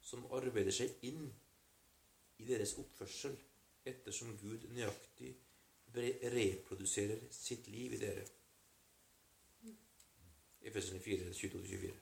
som 0.00 0.26
arbeider 0.32 0.74
seg 0.74 1.02
inn 1.06 1.26
i 2.40 2.46
deres 2.48 2.76
oppførsel, 2.80 3.34
ettersom 3.90 4.36
Gud 4.40 4.68
nøyaktig 4.74 5.34
reproduserer 5.94 7.24
sitt 7.34 7.66
liv 7.72 7.96
i 7.96 8.00
dere. 8.00 8.26
Efesene 10.70 11.00
4, 11.00 11.32
22-24 11.34 11.92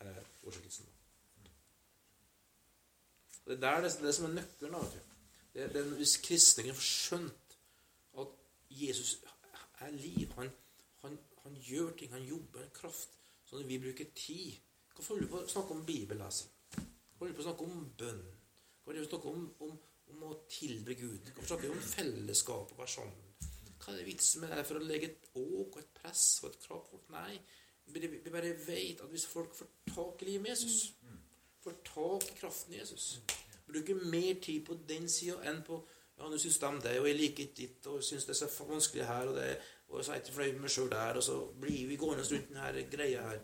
er 0.00 0.20
oversettelsen. 0.42 0.86
Og 3.44 3.50
Det 3.50 3.56
er 3.56 3.60
der 3.60 3.80
det, 3.80 3.92
det 4.02 4.14
som 4.14 4.24
er 4.24 4.34
nøkkelen. 4.34 4.74
Det, 5.54 5.72
det, 5.72 5.76
er 5.76 5.96
hvis 6.00 6.16
kristningen 6.16 6.74
får 6.74 6.88
skjønt 6.88 7.56
at 8.18 8.28
Jesus 8.70 9.18
er 9.80 9.90
liv 9.90 10.32
Han, 10.32 10.50
han, 11.02 11.18
han 11.42 11.56
gjør 11.60 11.90
ting, 11.96 12.12
han 12.12 12.24
jobber 12.24 12.60
med 12.60 12.72
kraft. 12.72 13.10
sånn 13.44 13.60
at 13.60 13.68
vi 13.68 13.78
bruker 13.78 14.08
tid 14.16 14.56
Hvorfor 14.94 15.14
holder 15.14 15.26
du 15.26 15.32
på 15.32 15.42
å 15.42 15.50
snakke 15.50 15.74
om 15.74 15.84
bibellesing? 15.88 16.52
Hvorfor 16.74 17.24
holder 17.24 17.34
du 17.34 17.38
på 17.38 17.44
å 17.44 17.48
snakke 17.48 17.66
om 17.68 17.84
bønn? 18.02 18.22
Hvorfor 18.24 18.92
holder 18.92 19.00
du 19.00 19.04
på 19.04 19.08
å 19.08 19.14
snakke 19.14 19.32
om, 19.34 19.44
om, 19.66 19.76
om 20.14 20.24
å 20.28 20.38
tilbe 20.50 20.96
Gud? 20.98 21.30
Hvorfor 21.32 21.50
snakker 21.50 21.68
vi 21.68 21.74
om 21.74 21.86
fellesskap 21.90 22.74
og 22.74 22.82
være? 22.82 23.06
Hva 23.84 23.92
er 23.92 24.00
det 24.00 24.06
vitsen 24.08 24.44
med 24.44 24.54
det 24.54 24.64
for 24.68 24.80
å 24.80 24.86
legge 24.86 25.10
et 25.10 25.26
åk 25.40 25.76
og 25.76 25.80
et 25.82 25.94
press 25.98 26.24
og 26.42 26.52
et 26.52 26.60
krav 26.62 26.84
på 26.84 26.94
folk? 26.94 27.08
Nei. 27.14 27.38
Vi 27.84 28.00
vi 28.00 28.32
bare 28.32 28.54
vet 28.64 29.02
at 29.04 29.10
hvis 29.12 29.26
folk 29.28 29.52
får 29.54 29.68
tak 29.90 30.22
i 30.22 30.30
livet 30.30 30.46
med 30.46 30.54
Jesus, 30.54 30.94
får 31.64 31.74
tak 31.84 32.30
i 32.30 32.38
kraften 32.38 32.72
i 32.72 32.78
Jesus, 32.78 33.18
bruker 33.66 34.06
mer 34.08 34.40
tid 34.40 34.64
på 34.64 34.78
den 34.88 35.08
sida 35.08 35.36
enn 35.50 35.60
på 35.66 35.82
ja, 36.16 36.28
nå 36.30 36.38
syns 36.38 36.60
de 36.62 36.70
det, 36.84 36.94
og 37.00 37.08
jeg 37.08 37.18
liker 37.18 37.44
ikke 37.44 37.58
ditt, 37.58 37.86
og 37.90 38.02
syns 38.04 38.26
det 38.28 38.36
er 38.36 38.38
så 38.46 38.66
vanskelig 38.68 39.06
her, 39.08 39.30
og, 39.30 39.36
det, 39.36 39.48
og 39.88 40.04
så 40.04 40.12
er 40.12 40.18
jeg 40.18 40.24
ikke 40.24 40.34
fornøyd 40.36 40.52
med 40.52 40.64
meg 40.64 40.74
sjøl 40.74 40.90
der, 40.92 41.18
og 41.18 41.24
så 41.26 41.38
blir 41.60 41.88
vi 41.90 41.98
gående 41.98 42.26
rundt 42.28 42.52
denne 42.52 42.84
greia 42.92 43.24
her. 43.28 43.40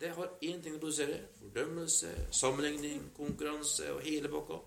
Det 0.00 0.10
har 0.14 0.38
én 0.42 0.62
ting 0.62 0.76
å 0.76 0.78
produsere. 0.78 1.18
Fordømmelse, 1.40 2.10
sammenligning, 2.32 3.08
konkurranse 3.16 3.92
og 3.92 4.02
hele 4.06 4.30
pakka. 4.30 4.58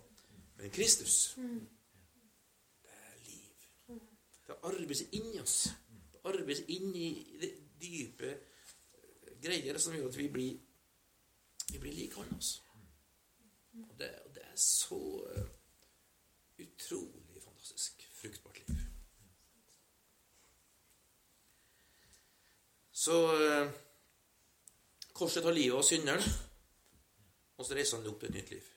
Men 0.57 0.73
Kristus, 0.75 1.35
det 2.83 2.91
er 2.91 3.21
liv. 3.25 3.99
Det 4.47 4.57
arbeides 4.63 5.05
inni 5.11 5.39
oss. 5.39 5.69
Det 6.11 6.19
arbeides 6.23 6.63
inni 6.67 7.05
inn 7.13 7.39
det 7.41 7.51
dype 7.81 8.33
greier 9.41 9.79
som 9.81 9.95
gjør 9.95 10.09
at 10.11 10.17
vi 10.17 10.27
blir, 10.29 10.59
vi 11.71 11.79
blir 11.79 11.95
lik 11.95 12.17
han. 12.19 12.35
Altså. 12.35 12.59
Og 13.89 13.95
det, 13.99 14.09
og 14.25 14.35
det 14.35 14.43
er 14.43 14.57
så 14.59 14.99
eh, 15.31 15.47
utrolig 16.65 17.43
fantastisk 17.43 18.03
fruktbart 18.19 18.59
liv. 18.67 18.83
Så 22.91 23.17
eh, 23.37 23.71
Korset 25.21 25.43
tar 25.45 25.53
livet 25.53 25.77
av 25.77 25.83
synderen, 25.85 26.23
og 27.53 27.65
så 27.67 27.75
reiser 27.77 27.99
han 27.99 28.07
opp 28.09 28.23
et 28.25 28.31
nytt 28.33 28.47
liv. 28.49 28.69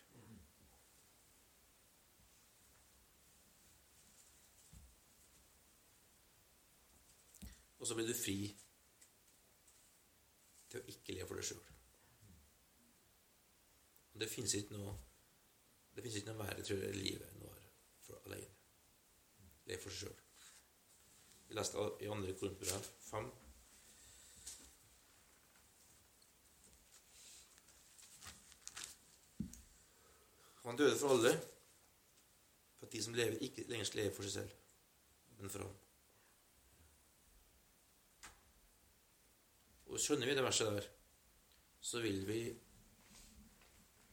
Og 7.81 7.89
så 7.89 7.97
blir 7.97 8.11
du 8.11 8.13
fri 8.19 8.35
til 10.69 10.83
å 10.83 10.93
ikke 10.93 11.17
leve 11.17 11.31
for 11.31 11.41
deg 11.41 11.49
sjøl. 11.49 11.63
Det 14.21 14.29
fins 14.35 14.57
ikke 14.59 14.77
noe 14.77 14.93
det 15.95 16.03
finnes 16.03 16.19
ikke 16.21 16.35
noe 16.35 16.43
verre 16.43 16.67
tror 16.67 16.85
jeg, 16.85 16.91
i 16.93 17.01
livet 17.07 17.31
enn 17.31 17.47
å 17.47 17.55
være 17.55 18.21
alene. 18.29 18.53
Leve 19.71 19.81
for 19.87 19.97
seg 19.97 20.11
sjøl. 20.11 20.21
Vi 21.49 21.57
leste 21.57 21.89
i 22.05 22.13
andre 22.13 22.37
Korinterbrev 22.37 22.93
5 23.09 23.33
Han 30.65 30.77
døde 30.77 30.99
for 30.99 31.15
alle, 31.15 31.33
for 32.79 32.87
at 32.87 32.93
de 32.93 33.03
som 33.03 33.15
lever, 33.15 33.39
ikke 33.45 33.67
lenger 33.69 33.85
skal 33.85 34.01
leve 34.03 34.15
for 34.17 34.27
seg 34.27 34.33
selv, 34.33 34.55
men 35.39 35.51
for 35.53 35.67
ham. 35.67 35.75
Og 39.93 40.01
skjønner 40.01 40.27
vi 40.27 40.37
det 40.39 40.45
verset 40.45 40.73
der, 40.73 40.89
så 41.85 42.01
vil 42.01 42.25
vi, 42.27 42.39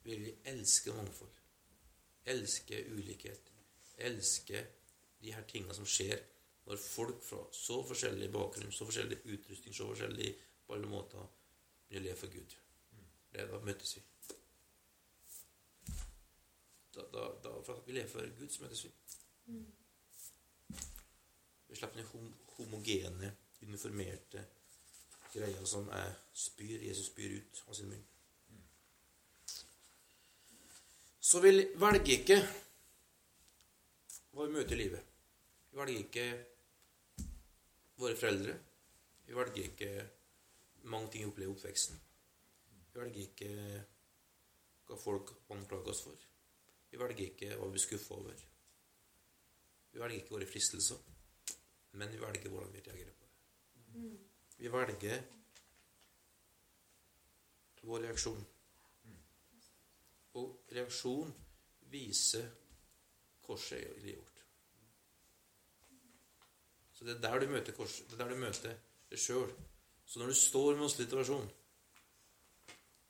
vil 0.04 0.26
vi 0.26 0.36
elske 0.52 0.94
mangfold. 0.94 1.40
Elske 2.26 2.84
ulikhet. 2.92 3.48
Elske 3.98 4.66
de 5.22 5.34
her 5.34 5.48
tingene 5.48 5.74
som 5.74 5.88
skjer 5.88 6.20
når 6.68 6.78
folk 6.78 7.24
fra 7.26 7.42
så 7.56 7.80
forskjellig 7.88 8.30
bakgrunn, 8.34 8.72
så 8.72 8.86
forskjellig 8.86 9.22
utrustning, 9.24 9.74
så 9.76 9.88
forskjellig 9.90 10.34
på 10.68 10.76
alle 10.76 10.90
måter 10.92 11.26
vil 11.90 12.06
leve 12.06 12.20
for 12.20 12.34
Gud. 12.34 12.58
Det, 13.32 13.48
da 13.48 13.60
møtes 13.66 13.96
vi. 13.98 14.04
Da, 16.96 17.06
da, 17.14 17.28
da, 17.44 17.52
for 17.64 17.84
vi 17.86 17.96
lever 17.96 18.10
for 18.12 18.34
Gud, 18.40 18.50
så 18.50 18.64
møtes 18.64 18.86
vi. 18.86 18.92
Vi 21.70 21.78
slipper 21.80 22.02
den 22.02 22.10
hom 22.12 22.34
homogene, 22.58 23.36
uniformerte 23.64 24.44
greia 25.32 25.66
som 25.66 25.88
er 25.96 26.12
spyr, 26.36 26.82
Jesus 26.84 27.08
spyr 27.12 27.38
ut 27.38 27.62
av 27.68 27.78
sin 27.78 27.92
munn. 27.92 28.08
Så 31.22 31.40
vi 31.40 31.54
velger 31.80 32.12
ikke 32.18 32.38
hva 34.32 34.48
vi 34.48 34.56
møter 34.58 34.76
i 34.76 34.82
livet. 34.82 35.14
Vi 35.72 35.80
velger 35.80 36.02
ikke 36.02 36.26
våre 38.02 38.18
foreldre. 38.20 38.58
Vi 39.28 39.38
velger 39.38 39.70
ikke 39.70 39.92
mange 40.92 41.14
ting 41.14 41.24
vi 41.24 41.30
opplever 41.32 41.54
i 41.54 41.56
oppveksten. 41.56 42.02
Vi 42.92 43.00
velger 43.00 43.24
ikke 43.30 43.52
hva 44.90 45.00
folk 45.00 45.32
anklager 45.54 45.94
oss 45.94 46.04
for. 46.10 46.31
Vi 46.92 47.00
velger 47.00 47.28
ikke 47.30 47.54
hva 47.56 47.68
vi 47.68 47.76
blir 47.76 47.84
skuffa 47.86 48.16
over. 48.18 48.48
Vi 49.92 50.00
velger 50.00 50.22
ikke 50.22 50.36
våre 50.36 50.48
fristelser, 50.48 50.98
men 52.00 52.12
vi 52.12 52.20
velger 52.20 52.50
hvordan 52.52 52.74
vi 52.74 52.84
reagerer 52.88 53.14
på 53.16 53.30
det. 53.30 54.18
Vi 54.58 54.72
velger 54.72 55.24
vår 57.82 58.04
reaksjon. 58.06 58.44
Og 60.40 60.72
reaksjon 60.72 61.32
viser 61.92 62.46
korset 63.44 63.82
i 63.98 64.06
livet. 64.06 64.44
Så 66.94 67.06
det 67.08 67.16
er 67.18 67.24
der 67.24 67.40
du 67.42 67.50
møter 67.50 67.74
korset. 67.74 68.06
Det 68.08 68.14
er 68.14 68.24
der 68.24 68.36
du 68.36 68.40
møter 68.40 68.78
det 69.10 69.20
sjøl. 69.20 69.50
Så 70.06 70.20
når 70.20 70.32
du 70.32 70.38
står 70.38 70.74
i 70.74 70.78
en 70.78 70.90
situasjon, 70.90 71.52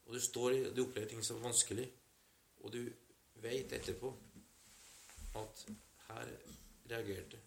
og 0.05 0.13
du, 0.13 0.19
står 0.19 0.55
du 0.75 0.82
opplever 0.86 1.09
ting 1.09 1.23
som 1.25 1.38
er 1.38 1.47
vanskelig, 1.49 1.88
og 2.61 2.73
du 2.73 2.82
vet 3.42 3.74
etterpå 3.74 4.12
at 5.42 5.66
her 6.08 6.34
reagerte 6.92 7.39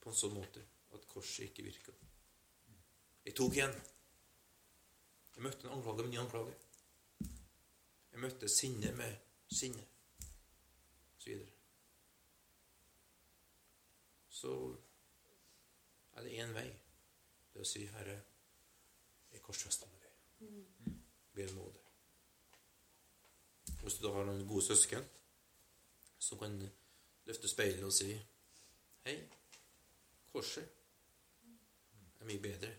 på 0.00 0.10
en 0.10 0.18
sånn 0.18 0.34
måte 0.36 0.62
at 0.94 1.06
korset 1.08 1.48
ikke 1.48 1.64
virka. 1.64 1.92
Jeg 3.24 3.36
tok 3.38 3.56
igjen. 3.56 3.74
Jeg 5.34 5.44
møtte 5.46 5.66
en 5.66 5.74
anklage 5.78 6.04
med 6.04 6.12
ny 6.12 6.20
anklage. 6.20 6.54
Jeg 8.12 8.22
møtte 8.22 8.50
sinne 8.52 8.92
med 8.94 9.14
sinne, 9.50 9.84
og 10.20 11.22
så 11.24 11.30
videre. 11.30 11.50
Så 14.30 14.52
er 16.14 16.26
det 16.26 16.36
én 16.44 16.54
vei. 16.54 16.68
Det 17.54 17.62
å 17.62 17.66
si, 17.70 17.86
'Herre, 17.86 18.18
jeg 19.32 19.42
korsfester 19.42 19.88
med 19.88 20.00
deg.' 20.02 21.00
Ber 21.34 21.48
om 21.48 21.58
nåde. 21.62 21.83
Hvis 23.84 23.98
du 24.00 24.06
da 24.06 24.14
har 24.14 24.24
noen 24.24 24.46
gode 24.48 24.64
søsken 24.64 25.04
som 26.18 26.38
kan 26.40 26.54
løfte 27.28 27.48
speilet 27.50 27.84
og 27.84 27.92
si, 27.92 28.14
'Hei, 29.04 29.16
korset 30.32 30.70
er 32.20 32.24
mye 32.24 32.40
bedre 32.40 32.70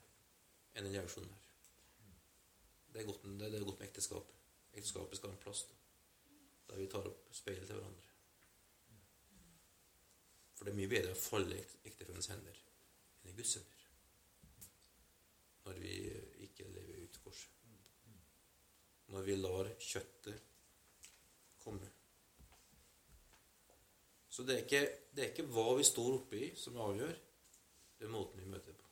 enn 0.73 0.87
den 0.87 0.95
reaksjonen 0.95 1.29
her.' 1.29 1.43
Det 2.93 3.01
er 3.01 3.05
godt, 3.05 3.21
det 3.23 3.53
er 3.53 3.67
godt 3.67 3.79
med 3.79 3.87
ekteskapet. 3.87 4.35
Ekteskapet 4.73 5.17
skal 5.17 5.29
ha 5.29 5.35
en 5.35 5.43
plass 5.43 5.61
da, 5.69 5.75
der 6.69 6.81
vi 6.81 6.87
tar 6.87 7.11
opp 7.11 7.29
speilet 7.31 7.67
til 7.67 7.75
hverandre. 7.75 8.09
For 10.55 10.65
det 10.65 10.73
er 10.73 10.79
mye 10.79 10.93
bedre 10.95 11.13
å 11.13 11.21
falle 11.21 11.59
i 11.59 11.67
ektefellens 11.91 12.31
hender 12.33 12.63
enn 13.21 13.29
i 13.29 13.37
Guds 13.37 13.53
hender 13.59 13.85
når 15.65 15.79
vi 15.81 15.93
ikke 16.45 16.67
lever 16.69 17.03
ut 17.03 17.21
korset. 17.23 17.51
Når 19.13 19.21
vi 19.29 19.35
lar 19.35 19.69
kjøttet 19.79 20.54
komme. 21.65 21.91
Så 24.29 24.43
det 24.43 24.55
er 24.55 24.63
ikke, 24.65 24.87
det 25.15 25.23
er 25.23 25.31
ikke 25.31 25.47
hva 25.55 25.69
vi 25.77 25.83
står 25.87 26.17
oppi, 26.19 26.47
som 26.59 26.79
avgjør. 26.83 27.13
Det 27.95 28.07
er 28.07 28.11
måten 28.11 28.41
vi 28.41 28.49
møter 28.51 28.75
på. 28.75 28.89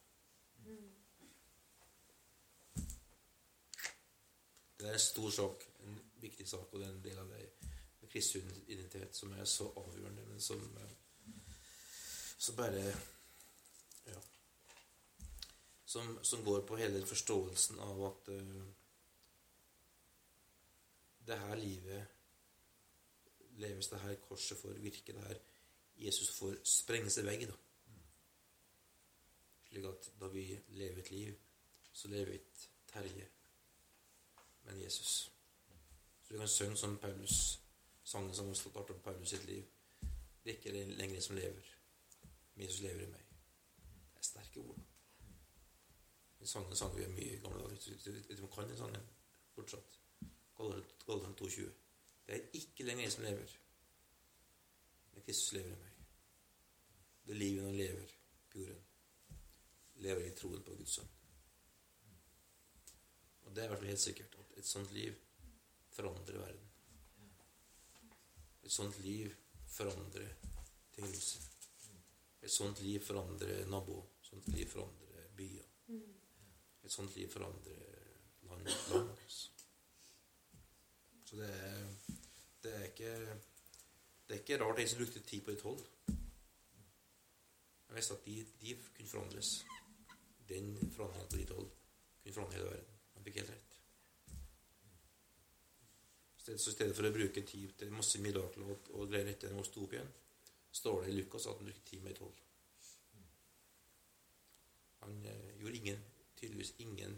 Det 4.80 4.89
er 4.89 4.93
en 4.93 4.99
stor 4.99 5.30
sak, 5.32 5.65
en 5.84 5.99
viktig 6.24 6.47
sak, 6.47 6.67
og 6.71 6.80
det 6.80 6.88
er 6.88 6.93
en 6.93 7.03
del 7.03 7.19
av 7.19 7.30
det 7.32 7.43
med 8.01 8.09
Kristi 8.11 8.39
identitet 8.67 9.15
som 9.15 9.32
er 9.36 9.45
så 9.47 9.69
avgjørende, 9.80 10.26
men 10.28 10.41
som, 10.41 10.63
som 12.38 12.55
bare 12.55 12.86
Ja. 14.05 14.19
Som, 15.86 16.17
som, 16.24 16.43
går 16.43 16.65
på 16.67 16.76
hele 16.76 17.05
forståelsen 17.05 17.80
av 17.80 18.01
at 18.05 18.30
uh, 18.36 18.63
det 21.28 21.39
her 21.39 21.55
livet 21.55 22.12
leves 23.64 23.89
det 23.91 24.01
her 24.03 24.16
korset 24.28 24.59
får 24.59 24.80
virke, 24.84 25.16
det 25.16 25.28
her 25.28 25.41
Jesus 26.03 26.30
får 26.38 26.55
sprenge 26.68 27.11
seg 27.14 27.26
vegg, 27.28 27.45
da. 27.49 27.57
Slik 29.68 29.86
at 29.89 30.09
da 30.22 30.30
vi 30.34 30.45
lever 30.78 31.01
et 31.01 31.11
liv, 31.11 31.36
så 31.93 32.09
lever 32.11 32.32
vi 32.32 32.39
et 32.41 32.70
Terje, 32.93 33.28
men 34.64 34.82
Jesus. 34.82 35.32
Så 36.24 36.30
du 36.30 36.34
vi 36.34 36.39
kan 36.39 36.47
synge 36.47 36.78
som 36.78 36.97
Paulus, 36.97 37.59
sangen 38.03 38.36
som 38.36 38.47
har 38.47 38.53
stått 38.53 38.89
om 38.93 38.99
Paulus 39.01 39.30
sitt 39.30 39.45
liv. 39.45 39.64
Det 40.43 40.51
er 40.51 40.57
ikke 40.57 40.72
lenger 40.97 41.16
jeg 41.16 41.24
som 41.24 41.36
lever, 41.36 41.72
men 42.53 42.66
Jesus 42.66 42.82
lever 42.82 43.01
i 43.05 43.09
meg. 43.09 43.24
Det 44.14 44.22
er 44.22 44.28
sterke 44.28 44.59
ord. 44.59 44.80
Den 46.39 46.47
sangen 46.47 46.76
sang 46.76 46.97
vi 46.97 47.07
mye 47.07 47.38
i 47.38 47.41
gamle 47.41 47.64
dager. 47.64 47.97
Du 48.05 48.11
om 48.36 48.38
du 48.38 48.47
kan 48.55 48.70
den 48.70 48.78
sangen 48.78 49.09
fortsatt? 49.55 49.99
Galatan 50.57 51.36
2,20. 51.41 51.82
Det 52.26 52.36
er 52.36 52.59
ikke 52.59 52.86
lenger 52.88 53.03
jeg 53.03 53.15
som 53.15 53.26
lever, 53.28 53.57
men 55.13 55.26
Kristus 55.26 55.53
lever 55.57 55.74
i 55.74 55.82
meg. 55.82 55.89
Det 57.28 57.36
livet 57.38 57.65
han 57.65 57.78
lever 57.78 58.15
på 58.51 58.63
jorden, 58.63 58.86
lever 60.05 60.28
i 60.28 60.36
troen 60.38 60.63
på 60.63 60.76
Guds 60.80 60.97
sønn. 60.99 61.11
Og 63.43 63.55
det 63.55 63.63
er 63.63 63.67
i 63.67 63.71
hvert 63.71 63.84
fall 63.84 63.91
helt 63.91 64.03
sikkert 64.03 64.38
at 64.39 64.57
et 64.59 64.67
sånt 64.67 64.91
liv 64.95 65.15
forandrer 65.93 66.39
verden. 66.39 66.69
Et 68.63 68.71
sånt 68.71 68.99
liv 69.03 69.34
forandrer 69.67 70.30
tingelser. 70.95 71.41
Et 72.41 72.51
sånt 72.51 72.80
liv 72.84 72.99
forandrer 73.03 73.65
naboer. 73.71 74.07
Et 74.19 74.30
sånt 74.30 74.47
liv 74.55 74.67
forandrer 74.71 75.28
byer. 75.38 75.67
Et 76.84 76.91
sånt 76.91 77.15
liv 77.15 77.30
forandrer 77.32 77.84
land. 78.47 78.67
land. 78.91 79.17
Så 81.26 81.36
det 81.39 81.49
er, 81.49 81.86
det 82.64 82.76
er 82.76 82.86
ikke 82.91 83.14
det 84.28 84.36
er 84.36 84.39
ikke 84.39 84.57
rart 84.64 84.80
jeg 84.80 84.89
som 84.89 84.99
brukte 85.01 85.20
tid 85.20 85.41
på 85.41 85.51
de 85.51 85.59
tolv. 85.59 85.82
Jeg 87.88 87.95
visste 87.95 88.14
at 88.14 88.26
de, 88.26 88.45
de 88.61 88.76
kunne 88.95 89.07
forandres. 89.07 89.49
Den 90.49 90.91
forandringen 90.95 91.30
på 91.30 91.38
de 91.38 91.45
tolv 91.45 91.70
kunne 92.24 92.34
forandre 92.34 92.55
hele 92.55 92.70
verden. 92.70 92.95
Han 93.14 93.24
fikk 93.24 93.36
helt 93.41 93.49
rett. 93.49 93.76
Så 96.38 96.51
i 96.55 96.57
stedet 96.57 96.95
for 96.95 97.07
å 97.07 97.11
bruke 97.16 97.43
tid 97.47 97.76
til 97.80 97.93
masse 97.93 98.20
mirakler 98.24 98.72
og, 98.74 98.89
og 98.97 99.11
greier 99.11 99.30
etter 99.32 99.53
å 99.55 99.64
stå 99.64 99.86
opp 99.86 99.93
igjen, 99.95 100.09
står 100.72 101.03
det 101.03 101.11
i 101.11 101.20
Lukas 101.20 101.45
at 101.47 101.59
han 101.59 101.70
brukte 101.70 101.86
tid 101.91 102.03
med 102.03 102.18
tolv. 102.18 102.41
Han 105.03 105.22
eh, 105.30 105.53
gjorde 105.59 105.78
ingen, 105.78 106.03
tydeligvis 106.39 106.74
ingen 106.84 107.16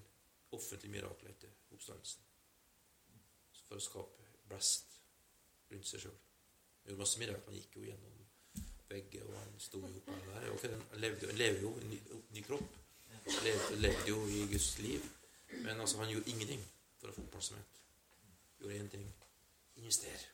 offentlige 0.52 0.94
mirakler 0.94 1.34
etter 1.34 1.56
oppstandelsen 1.74 2.22
for 3.66 3.80
å 3.80 3.82
skape 3.82 4.30
blest 4.46 4.95
rundt 5.72 5.90
seg 5.90 6.06
sjøl. 6.06 6.16
Gjorde 6.86 7.02
masse 7.02 7.22
mirakler. 7.22 7.46
Han 7.50 7.60
gikk 7.60 7.78
jo 7.80 7.86
gjennom 7.88 8.22
vegger, 8.90 9.26
og 9.28 9.38
han 9.40 9.60
sto 9.60 9.82
jo 9.82 10.02
på 10.06 10.18
der. 10.28 10.50
Okay, 10.54 10.72
han, 10.72 11.00
levde, 11.04 11.30
han 11.32 11.40
lever 11.42 11.62
jo 11.66 11.72
i 11.82 11.92
ny, 11.92 12.00
ny, 12.38 12.44
kropp. 12.48 12.80
Han 13.10 13.44
levde, 13.48 13.80
levde, 13.82 14.08
jo 14.10 14.20
i 14.30 14.42
Guds 14.52 14.72
liv. 14.80 15.08
Men 15.52 15.80
altså, 15.80 16.02
han 16.04 16.12
gjorde 16.14 16.34
ingenting 16.34 16.66
for 17.00 17.10
å 17.10 17.16
få 17.16 17.26
oppmerksomhet. 17.26 17.80
Gjorde 18.60 18.82
én 18.82 18.92
ting. 18.94 19.08
Invester. 19.82 20.28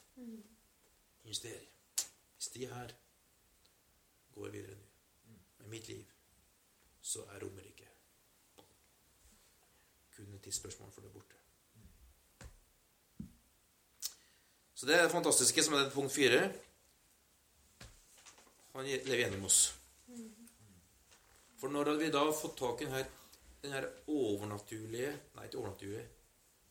Invester. 1.23 1.67
Hvis 2.35 2.51
de 2.55 2.67
her 2.67 2.95
går 4.35 4.53
videre 4.53 4.75
nå 4.75 5.37
med 5.61 5.71
mitt 5.75 5.87
liv, 5.87 6.05
så 7.01 7.23
er 7.33 7.41
Romerike 7.43 7.87
kun 10.15 10.33
et 10.33 10.41
tidsspørsmål 10.45 10.91
for 10.91 11.01
det 11.01 11.11
borte. 11.13 11.40
Så 14.81 14.87
det 14.89 14.95
er 14.97 15.03
det 15.05 15.13
fantastiske 15.13 15.61
som 15.61 15.75
er 15.77 15.83
det 15.83 15.93
punkt 15.93 16.09
fire. 16.09 16.39
Han 18.73 18.87
lever 18.87 19.19
gjennom 19.19 19.43
oss. 19.45 19.59
For 21.61 21.69
når 21.69 21.91
vi 21.99 22.07
da 22.09 22.23
har 22.25 22.31
fått 22.33 22.55
tak 22.57 22.79
i 22.81 22.87
denne, 22.87 23.03
denne 23.61 23.81
overnaturlige 24.09 25.11
Nei, 25.35 25.43
ikke 25.45 25.59
overnaturlige 25.59 26.07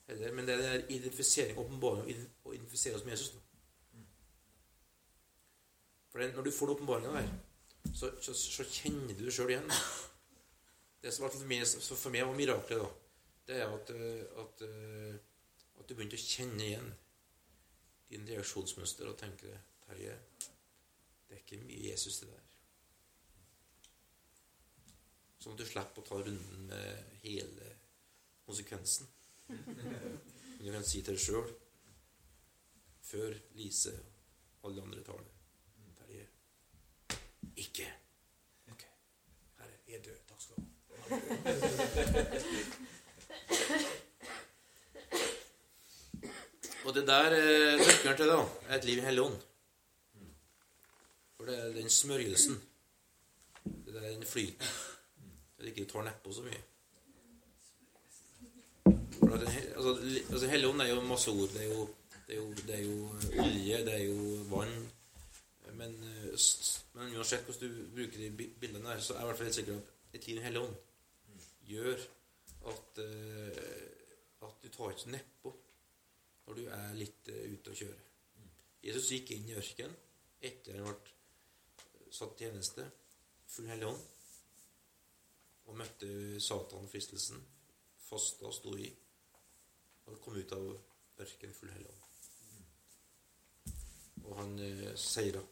heller, 0.09 0.35
men 0.35 0.49
det 0.49 0.57
er 0.57 0.63
den 0.65 0.91
identifisering, 0.97 1.61
åpenbaring 1.63 2.09
å 2.43 2.55
identifisere 2.57 2.99
oss 2.99 3.05
med 3.07 3.15
Jesus. 3.15 3.37
For 6.11 6.25
når 6.25 6.49
du 6.49 6.51
får 6.57 6.67
den 6.73 6.81
åpenbaringa 6.81 7.13
der, 7.15 7.29
så, 7.95 8.11
så, 8.19 8.35
så, 8.35 8.67
kjenner 8.67 9.15
du 9.15 9.23
deg 9.23 9.37
sjøl 9.37 9.53
igjen. 9.55 9.71
Det 11.05 11.15
som 11.15 11.29
for 11.31 11.47
meg, 11.47 11.63
for 11.63 12.11
meg 12.11 12.27
var 12.27 12.35
miraklet, 12.43 12.83
da, 12.83 12.91
det 13.47 13.63
er 13.63 13.71
at, 13.79 13.95
at, 14.43 14.67
at 14.67 15.87
du 15.87 15.95
begynte 15.95 16.19
å 16.19 16.25
kjenne 16.27 16.67
igjen 16.67 16.91
din 18.11 18.27
reaksjonsmønster 18.29 19.09
og 19.11 19.19
tenker 19.19 19.59
Terje, 19.87 20.15
det 21.29 21.37
er 21.37 21.43
ikke 21.45 21.61
mye 21.63 21.91
Jesus, 21.91 22.19
det 22.21 22.29
der. 22.31 22.47
Sånn 25.41 25.55
at 25.55 25.63
du 25.63 25.67
slipper 25.69 26.03
å 26.03 26.09
ta 26.09 26.17
runden 26.21 26.67
med 26.69 26.89
hele 27.23 27.67
konsekvensen. 28.45 29.07
Men 29.49 30.61
du 30.61 30.71
kan 30.75 30.85
si 30.87 31.01
til 31.07 31.15
deg 31.17 31.23
sjøl, 31.23 31.49
før 33.11 33.31
Lise 33.59 33.95
og 34.61 34.71
alle 34.71 34.85
andre 34.85 35.03
tar 35.07 35.21
det 35.25 35.35
Terje 36.03 36.25
ikke. 37.65 37.89
Ok. 38.75 38.83
Herre, 39.63 39.77
jeg 39.89 39.97
er 39.99 40.05
død. 40.11 40.19
Takk 40.29 40.41
skal 40.45 40.57
du 40.59 40.63
ha. 43.89 43.97
Og 46.85 46.95
det 46.95 47.07
der 47.07 47.35
eh, 47.37 47.79
nøkkelen 47.79 48.17
til 48.17 48.31
det 48.31 48.37
er 48.69 48.77
et 48.77 48.85
liv 48.85 48.99
i 48.99 49.05
Hellig 49.05 49.23
Ånd. 49.23 49.37
For 51.37 51.49
det 51.49 51.59
er 51.59 51.75
den 51.75 51.91
smørjelsen. 51.91 52.57
Det 53.65 53.97
er 53.97 54.07
den 54.09 54.25
flyten. 54.27 54.67
Det 55.57 55.67
er 55.67 55.73
ikke 55.75 55.85
tar 55.93 56.07
nedpå 56.09 56.33
så 56.33 56.47
mye. 56.47 56.63
For 59.19 59.37
at, 59.37 59.45
altså, 59.77 59.93
altså 60.31 60.47
Hellig 60.47 60.69
Ånd 60.69 60.81
er 60.81 60.89
jo 60.89 61.01
masse 61.01 61.31
ord. 61.31 61.53
Det 61.53 61.67
er 61.67 61.69
jo, 61.75 61.89
det 62.27 62.37
er 62.37 62.41
jo, 62.41 62.49
det 62.67 62.75
er 62.79 62.83
jo 62.83 62.97
olje, 63.45 63.85
det 63.85 63.95
er 63.95 64.05
jo 64.05 64.43
vann. 64.57 64.77
Men, 65.75 65.97
men 66.95 67.17
uansett 67.17 67.45
hvordan 67.45 67.69
du 67.69 67.89
bruker 67.95 68.19
de 68.19 68.51
bildene 68.61 68.89
der, 68.89 69.01
så 69.01 69.15
er 69.15 69.19
jeg 69.19 69.25
i 69.25 69.29
hvert 69.29 69.37
fall 69.37 69.47
helt 69.47 69.55
sikker 69.55 69.77
at 69.77 70.17
et 70.17 70.27
liv 70.27 70.41
i 70.41 70.45
Hellig 70.45 70.61
Ånd 70.61 70.75
gjør 71.71 72.07
at, 72.73 72.99
at 74.43 74.63
du 74.63 74.69
tar 74.69 74.91
ikke 74.91 75.11
nedpå 75.11 75.55
når 76.51 76.57
du 76.59 76.67
er 76.67 76.95
litt 76.99 77.29
uh, 77.31 77.43
ute 77.55 77.71
å 77.71 77.79
kjøre. 77.79 78.07
Jesus 78.83 79.11
gikk 79.15 79.31
inn 79.37 79.51
i 79.51 79.59
ørkenen 79.61 79.95
etter 80.43 80.81
han 80.81 80.97
ble 81.05 82.09
satt 82.11 82.41
tjeneste, 82.41 82.83
full 83.47 83.69
hellig 83.71 83.87
ånd, 83.87 84.01
og 85.71 85.77
møtte 85.79 86.09
Satan 86.43 86.89
fristelsen, 86.91 87.39
fasta 88.03 88.49
og 88.49 88.57
sto 88.57 88.75
i, 88.75 88.89
og 90.09 90.19
kom 90.25 90.41
ut 90.41 90.57
av 90.57 90.67
ørkenen 91.23 91.55
full 91.55 91.71
hellig 91.71 91.93
ånd. 91.93 92.03
Og 94.25 94.35
han 94.41 94.59
uh, 94.59 94.85
seira. 94.99 95.45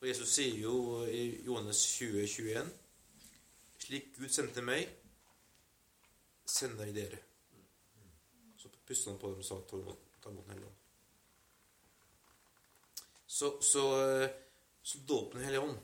Og 0.00 0.08
Jesus 0.08 0.32
sier 0.38 0.56
jo 0.62 1.04
i 1.04 1.44
Johannes 1.44 1.84
20, 1.98 2.24
21 2.24 2.74
Slik 3.86 4.14
Gud 4.16 4.32
sendte 4.32 4.64
meg, 4.64 4.88
sender 6.48 6.88
jeg 6.88 6.96
dere 6.96 7.26
han 8.88 9.18
på 9.18 9.30
dem 9.32 9.42
sa 9.42 9.60
ta 9.60 9.78
imot 9.78 10.26
ånd. 10.26 10.66
Så, 13.26 13.62
så, 13.62 13.84
så 14.82 14.98
dåpen 14.98 15.40
Den 15.40 15.44
hellige 15.44 15.62
ånd 15.62 15.78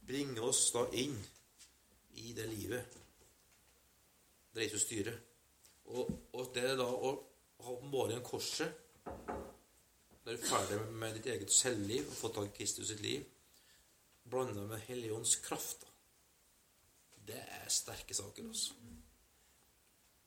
bringer 0.00 0.44
oss 0.44 0.72
da 0.74 0.84
inn 0.98 1.16
i 2.18 2.32
det 2.34 2.46
livet 2.50 2.96
der 4.54 4.66
Jesus 4.66 4.82
styrer. 4.82 5.18
Og, 5.90 6.10
og 6.34 6.50
det 6.54 6.74
da 6.78 6.86
å 6.86 7.12
ha 7.60 7.74
åpenbaringen 7.74 8.26
korset 8.26 8.86
du 10.20 10.34
er 10.34 10.42
ferdig 10.42 10.76
med 11.00 11.16
ditt 11.16 11.30
eget 11.32 11.52
selvliv 11.54 12.04
og 12.06 12.18
fått 12.18 12.36
tak 12.36 12.50
i 12.50 12.58
Kristus 12.58 12.90
sitt 12.90 13.00
liv, 13.02 13.24
blanda 14.30 14.66
med 14.68 14.82
Helligånds 14.84 15.38
kraft. 15.42 15.86
Det 17.26 17.40
er 17.40 17.72
sterke 17.72 18.14
saker, 18.14 18.50
altså. 18.50 18.76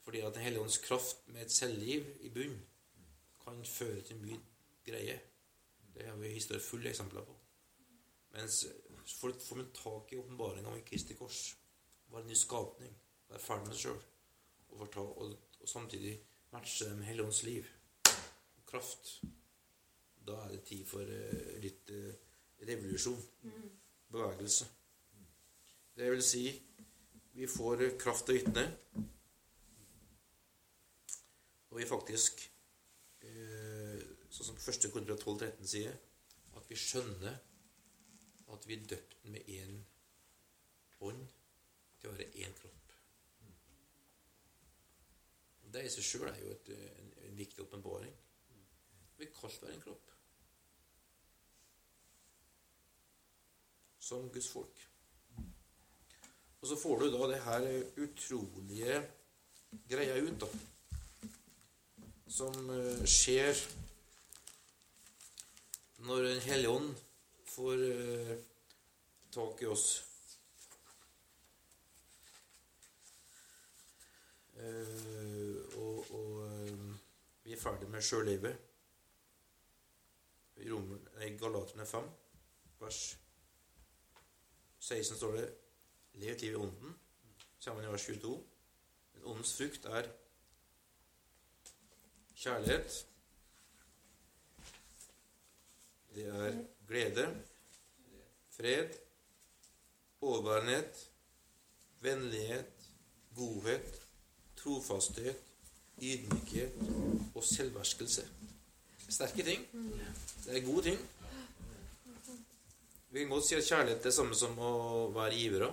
Fordi 0.03 0.19
at 0.19 0.33
Den 0.33 0.43
hellige 0.43 0.61
ånds 0.61 0.77
kraft 0.77 1.27
med 1.27 1.41
et 1.41 1.51
selvliv 1.51 2.05
i 2.21 2.29
bunn 2.29 2.57
kan 3.43 3.65
føre 3.65 4.01
til 4.01 4.19
mye 4.19 4.39
greie. 4.85 5.19
Det 5.93 6.07
har 6.07 6.15
vi 6.15 6.33
historier 6.33 6.63
fulle 6.63 6.89
eksempler 6.89 7.25
på. 7.25 7.35
Mens 8.33 8.65
folk 9.19 9.41
får 9.41 9.55
man 9.55 9.71
tak 9.75 10.13
i 10.13 10.17
åpenbaringa 10.17 10.69
om 10.69 10.81
Kristi 10.85 11.13
kors, 11.13 11.57
var 12.07 12.21
en 12.21 12.27
ny 12.27 12.35
skapning, 12.37 12.93
være 13.29 13.39
ferdig 13.39 13.67
med 13.67 13.75
seg 13.75 13.83
sjøl, 13.83 14.01
og, 14.73 14.97
og, 14.97 15.17
og, 15.61 15.67
samtidig 15.69 16.13
matche 16.51 16.89
det 16.89 16.97
med 16.97 17.07
Helligåndens 17.07 17.43
liv 17.43 17.67
og 18.57 18.65
kraft, 18.67 19.13
da 20.27 20.39
er 20.43 20.55
det 20.55 20.63
tid 20.67 20.85
for 20.87 21.07
uh, 21.07 21.53
litt 21.63 21.93
uh, 21.93 22.09
revolusjon. 22.67 23.21
Bevegelse. 24.13 24.67
Det 25.97 26.09
vil 26.11 26.23
si, 26.25 26.43
vi 27.33 27.47
får 27.49 27.85
kraft 28.01 28.27
til 28.27 28.35
å 28.35 28.41
vitne. 28.41 28.65
Og 31.73 31.79
vi 31.79 31.85
faktisk, 31.89 32.43
eh, 33.25 34.01
sånn 34.29 34.45
som 34.51 34.57
1. 34.61 34.91
Korinter 34.93 35.15
12,13 35.17 35.65
sier, 35.65 35.95
at 36.53 36.67
vi 36.69 36.75
skjønner 36.77 37.39
at 38.53 38.67
vi 38.69 38.75
er 38.75 38.83
døpt 38.91 39.15
med 39.25 39.47
én 39.49 39.79
ånd 41.01 41.23
til 41.97 42.11
å 42.11 42.13
være 42.13 42.27
én 42.45 42.53
kropp. 42.59 42.91
Det 45.73 45.81
i 45.81 45.89
seg 45.89 46.05
sjøl 46.05 46.27
er 46.29 46.37
jo 46.43 46.51
et, 46.53 46.69
en, 46.77 47.09
en 47.25 47.39
viktig 47.39 47.63
åpenbaring. 47.65 48.13
Vi 49.17 49.29
kalt 49.33 49.57
være 49.63 49.73
en 49.73 49.81
kropp. 49.81 50.11
Som 53.97 54.29
Guds 54.29 54.51
folk. 54.53 54.85
Og 56.61 56.69
så 56.69 56.77
får 56.77 57.01
du 57.01 57.07
da 57.17 57.31
det 57.33 57.41
her 57.47 57.67
utrolige 58.05 59.01
greia 59.89 60.21
ut, 60.21 60.37
da. 60.45 60.51
Som 62.33 62.69
eh, 62.73 63.03
skjer 63.05 63.53
når 66.03 66.23
Den 66.25 66.39
hellige 66.41 66.69
ånd 66.73 66.95
får 67.53 67.83
eh, 67.85 68.31
tak 69.35 69.61
i 69.61 69.67
oss. 69.69 69.85
Eh, 74.57 75.77
og 75.77 76.09
og 76.13 76.41
vi 77.43 77.53
er 77.53 77.61
ferdig 77.61 77.89
med 77.89 78.01
sjølivet. 78.01 78.57
I 80.57 81.29
Galaterne 81.37 81.85
5, 81.85 82.09
vers 82.79 82.99
16 84.79 85.17
står 85.17 85.37
det 85.37 85.47
Lev 86.13 86.33
et 86.33 86.41
liv 86.41 86.57
i 86.57 86.61
ånden. 86.65 86.97
Sammen 87.59 87.85
i 87.85 87.93
vers 87.93 88.09
22. 88.09 88.35
Men 89.13 89.23
åndens 89.23 89.55
frukt 89.57 89.85
er 89.85 90.09
kjærlighet. 92.43 93.05
Det 96.15 96.25
er 96.27 96.57
glede, 96.87 97.27
fred, 98.51 98.89
overbærenhet, 100.21 101.05
vennlighet, 102.01 102.89
godhet, 103.35 104.01
trofasthet, 104.57 105.39
ydmykhet 106.01 106.73
og 107.35 107.43
selvverskelse. 107.43 108.27
Sterke 109.09 109.43
ting. 109.43 109.63
Det 110.45 110.57
er 110.57 110.65
gode 110.65 110.83
ting. 110.83 110.99
Vi 113.09 113.19
kan 113.19 113.29
godt 113.29 113.47
si 113.47 113.55
at 113.55 113.63
kjærlighet 113.63 113.99
er 113.99 114.09
det 114.09 114.13
samme 114.13 114.35
som 114.35 114.59
å 114.59 114.73
være 115.15 115.37
givere. 115.37 115.71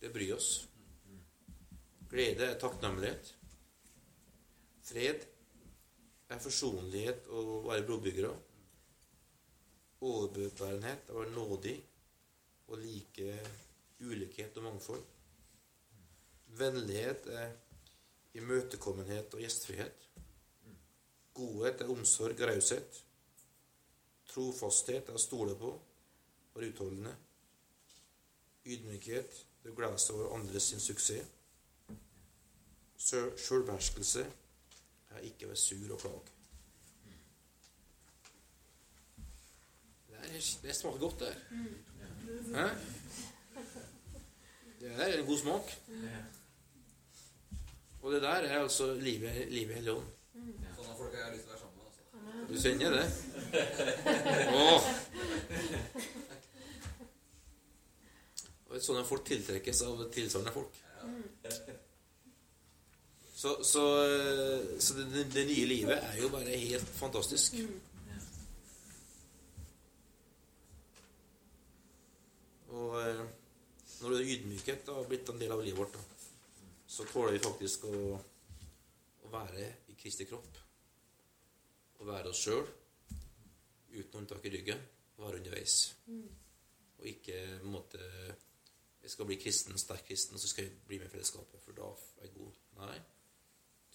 Det 0.00 0.12
bryr 0.12 0.34
oss. 0.36 0.50
Glede 2.10 2.50
er 2.50 2.60
takknemlighet. 2.60 3.34
Fred 4.86 5.26
er 6.28 6.38
forsonlighet 6.42 7.26
og 7.26 7.68
være 7.68 7.86
brobyggere. 7.86 8.32
Overbærenhet 10.06 11.08
er 11.08 11.14
å 11.14 11.22
være 11.22 11.34
nådig 11.34 11.76
og 12.66 12.80
like 12.82 13.36
ulikhet 14.00 14.58
og 14.58 14.66
mangfold. 14.66 15.04
Vennlighet 16.58 17.28
er 17.32 17.52
imøtekommenhet 18.36 19.34
og 19.34 19.42
gjestfrihet. 19.44 20.08
Godhet 21.36 21.80
er 21.80 21.92
omsorg 21.92 22.40
og 22.40 22.48
raushet. 22.50 23.02
Trofasthet 24.30 25.08
er 25.08 25.16
å 25.16 25.22
stole 25.22 25.54
på 25.58 25.72
være 26.56 26.66
utholdende. 26.66 27.12
Ydmykhet 28.66 29.40
er 29.62 29.70
å 29.70 29.76
glede 29.76 30.00
seg 30.02 30.18
over 30.18 30.34
andres 30.36 30.72
sin 30.72 30.82
suksess. 30.82 31.32
Sjølbeherskelse 33.06 34.24
er 35.10 35.28
ikke 35.28 35.48
vært 35.50 35.62
sur 35.62 35.92
og 35.94 36.00
klag. 36.00 36.32
Det, 40.08 40.16
er, 40.18 40.28
det 40.62 40.76
smaker 40.76 40.98
godt, 40.98 41.20
det 41.20 41.28
her. 41.32 41.40
Hæ? 42.56 42.66
Det 44.80 44.90
der 44.90 45.04
er 45.04 45.18
en 45.18 45.26
god 45.26 45.38
smak. 45.38 45.66
Og 48.02 48.12
det 48.12 48.22
der 48.22 48.28
er 48.28 48.58
altså 48.62 48.94
livet, 48.94 49.52
livet 49.52 49.70
i 49.70 49.74
hele 49.74 49.92
Ånd. 49.92 50.04
Sånne 50.76 50.96
folk 50.98 51.14
har 51.14 51.20
jeg 51.24 51.32
lyst 51.36 51.44
til 51.46 51.50
å 51.50 51.54
være 51.54 51.60
sammen 51.62 51.76
med. 51.78 51.84
Altså. 51.86 52.02
Du 52.52 52.54
kjenner 52.62 52.90
det? 52.94 53.06
Åh. 54.60 54.82
Og 58.66 58.82
sånne 58.84 59.04
folk 59.08 59.24
tiltrekkes 59.26 59.82
av 59.88 60.04
tilsvarende 60.14 60.52
folk. 60.54 60.74
Så, 63.36 63.64
så, 63.64 63.82
så 64.80 64.94
det, 64.94 65.26
det 65.34 65.42
nye 65.44 65.64
livet 65.68 65.98
er 66.00 66.14
jo 66.22 66.30
bare 66.32 66.56
helt 66.56 66.88
fantastisk. 66.96 67.58
Og 72.72 72.94
eh, 73.02 73.18
når 74.00 74.14
det 74.14 74.20
er 74.20 74.30
ydmykhet 74.34 74.88
har 74.88 75.08
blitt 75.10 75.28
en 75.28 75.42
del 75.42 75.52
av 75.52 75.60
livet 75.60 75.82
vårt, 75.82 75.98
da, 75.98 76.62
så 76.88 77.04
tåler 77.10 77.36
vi 77.36 77.42
faktisk 77.44 77.84
å, 77.90 77.98
å 78.16 79.32
være 79.34 79.66
i 79.92 79.96
Kristi 80.00 80.24
kropp. 80.30 80.56
Å 82.00 82.06
være 82.08 82.32
oss 82.32 82.40
sjøl 82.40 82.64
uten 83.96 84.22
unntak 84.22 84.48
i 84.48 84.52
ryggen. 84.54 84.80
Være 85.20 85.42
underveis. 85.42 85.74
Og 86.96 87.04
ikke 87.12 87.36
på 87.36 87.68
en 87.68 87.72
måte 87.72 88.00
Jeg 89.02 89.12
skal 89.12 89.28
bli 89.28 89.36
kristen, 89.38 89.76
sterk 89.78 90.08
kristen, 90.08 90.40
så 90.40 90.48
skal 90.50 90.64
jeg 90.66 90.80
bli 90.88 90.98
med 90.98 91.06
i 91.06 91.12
fellesskapet, 91.12 91.60
for 91.62 91.76
da 91.76 91.92
er 92.16 92.26
jeg 92.26 92.34
god. 92.40 92.64
Nei. 92.80 92.96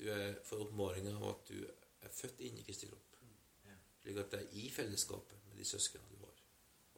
Du 0.01 0.07
er 0.09 0.39
for 0.47 0.65
oppmålinga 0.65 1.13
av 1.13 1.27
at 1.29 1.49
du 1.51 1.59
er 1.61 2.13
født 2.15 2.39
inn 2.41 2.57
i 2.57 2.65
Kristi 2.65 2.89
kropp. 2.89 3.11
Slik 4.01 4.17
at 4.17 4.31
det 4.33 4.39
er 4.41 4.55
i 4.57 4.63
fellesskapet 4.73 5.43
med 5.49 5.59
de 5.61 5.65
søsknene 5.67 6.09
du 6.09 6.23
har, 6.23 6.39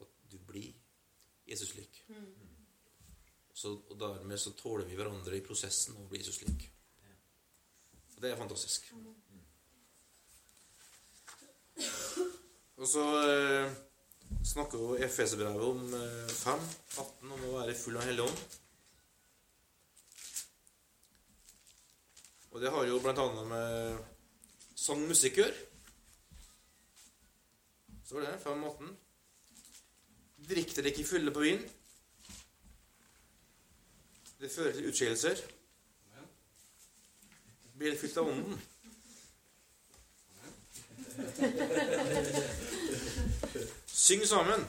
at 0.06 0.14
du 0.32 0.38
blir 0.48 0.72
Jesus 1.44 1.74
lik. 1.76 2.00
Så, 3.54 3.74
og 3.76 4.00
dermed 4.00 4.40
så 4.40 4.56
tåler 4.58 4.88
vi 4.88 4.96
hverandre 4.96 5.36
i 5.38 5.44
prosessen 5.44 6.00
og 6.00 6.08
blir 6.10 6.24
Jesus 6.24 6.40
lik. 6.46 6.70
Og 8.16 8.24
det 8.24 8.32
er 8.32 8.40
fantastisk. 8.40 8.88
Og 12.78 12.88
så 12.88 13.04
eh, 13.28 13.76
snakker 14.48 14.80
jo 14.80 14.96
Efeserbrevet 14.96 15.68
om 15.68 15.84
eh, 16.00 16.34
5, 16.40 16.68
18, 16.98 17.32
om 17.36 17.48
å 17.50 17.56
være 17.60 17.76
full 17.78 18.00
av 18.00 18.08
Hellig 18.08 18.26
Ånd. 18.30 18.62
Og 22.54 22.62
det 22.62 22.70
har 22.72 22.86
jo 22.86 23.00
blant 23.02 23.18
annet 23.18 23.48
med 23.50 23.96
sang, 24.78 25.00
musikk 25.10 25.40
å 25.40 25.46
gjøre. 25.48 25.62
Står 28.06 28.22
det 28.28 28.34
5, 28.44 28.66
18. 28.70 28.92
Drikk 30.52 30.76
dere 30.76 30.92
ikke 30.92 31.08
fulle 31.08 31.34
på 31.34 31.46
vin. 31.48 31.64
Det 34.38 34.52
fører 34.54 34.78
til 34.78 34.92
utskillelser. 34.92 35.42
Blir 37.80 37.98
fylt 37.98 38.22
av 38.22 38.30
ånden. 38.30 38.62
Syng 43.88 44.28
sammen. 44.30 44.68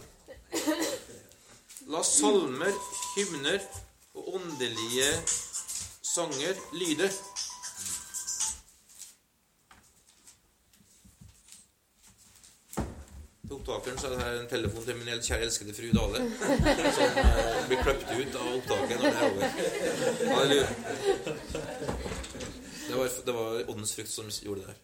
La 1.93 2.01
salmer, 2.07 2.73
hymner 3.19 3.61
og 4.15 4.35
åndelige 4.39 5.13
sanger 6.15 6.57
lyde. 6.81 7.13
Til 13.45 13.53
opptakeren 13.59 13.99
så 14.01 14.07
er 14.07 14.11
det 14.15 14.23
her 14.25 14.41
en 14.41 14.49
telefon 14.49 14.85
til 14.85 14.97
min 14.97 15.09
kjære 15.21 15.45
elskede 15.45 15.75
fru 15.77 15.89
Dale, 15.93 16.19
som 16.97 17.11
eh, 17.21 17.67
blir 17.69 17.83
kløpt 17.85 18.09
ut 18.17 18.35
av 18.41 18.47
opptaket 18.55 18.97
når 18.97 19.05
det 19.05 19.11
er 19.15 19.25
over. 19.29 19.45
Halleluja. 20.35 20.69
Det 22.89 22.95
var, 22.97 23.07
det 23.27 23.35
var 23.35 23.71
åndens 23.71 23.95
frukt 23.95 24.13
som 24.13 24.27
gjorde 24.43 24.61
det 24.61 24.69
her. 24.69 24.77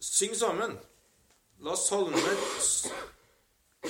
Syng 0.00 0.34
sammen. 0.36 0.78
La 1.62 1.76
salmer, 1.78 2.36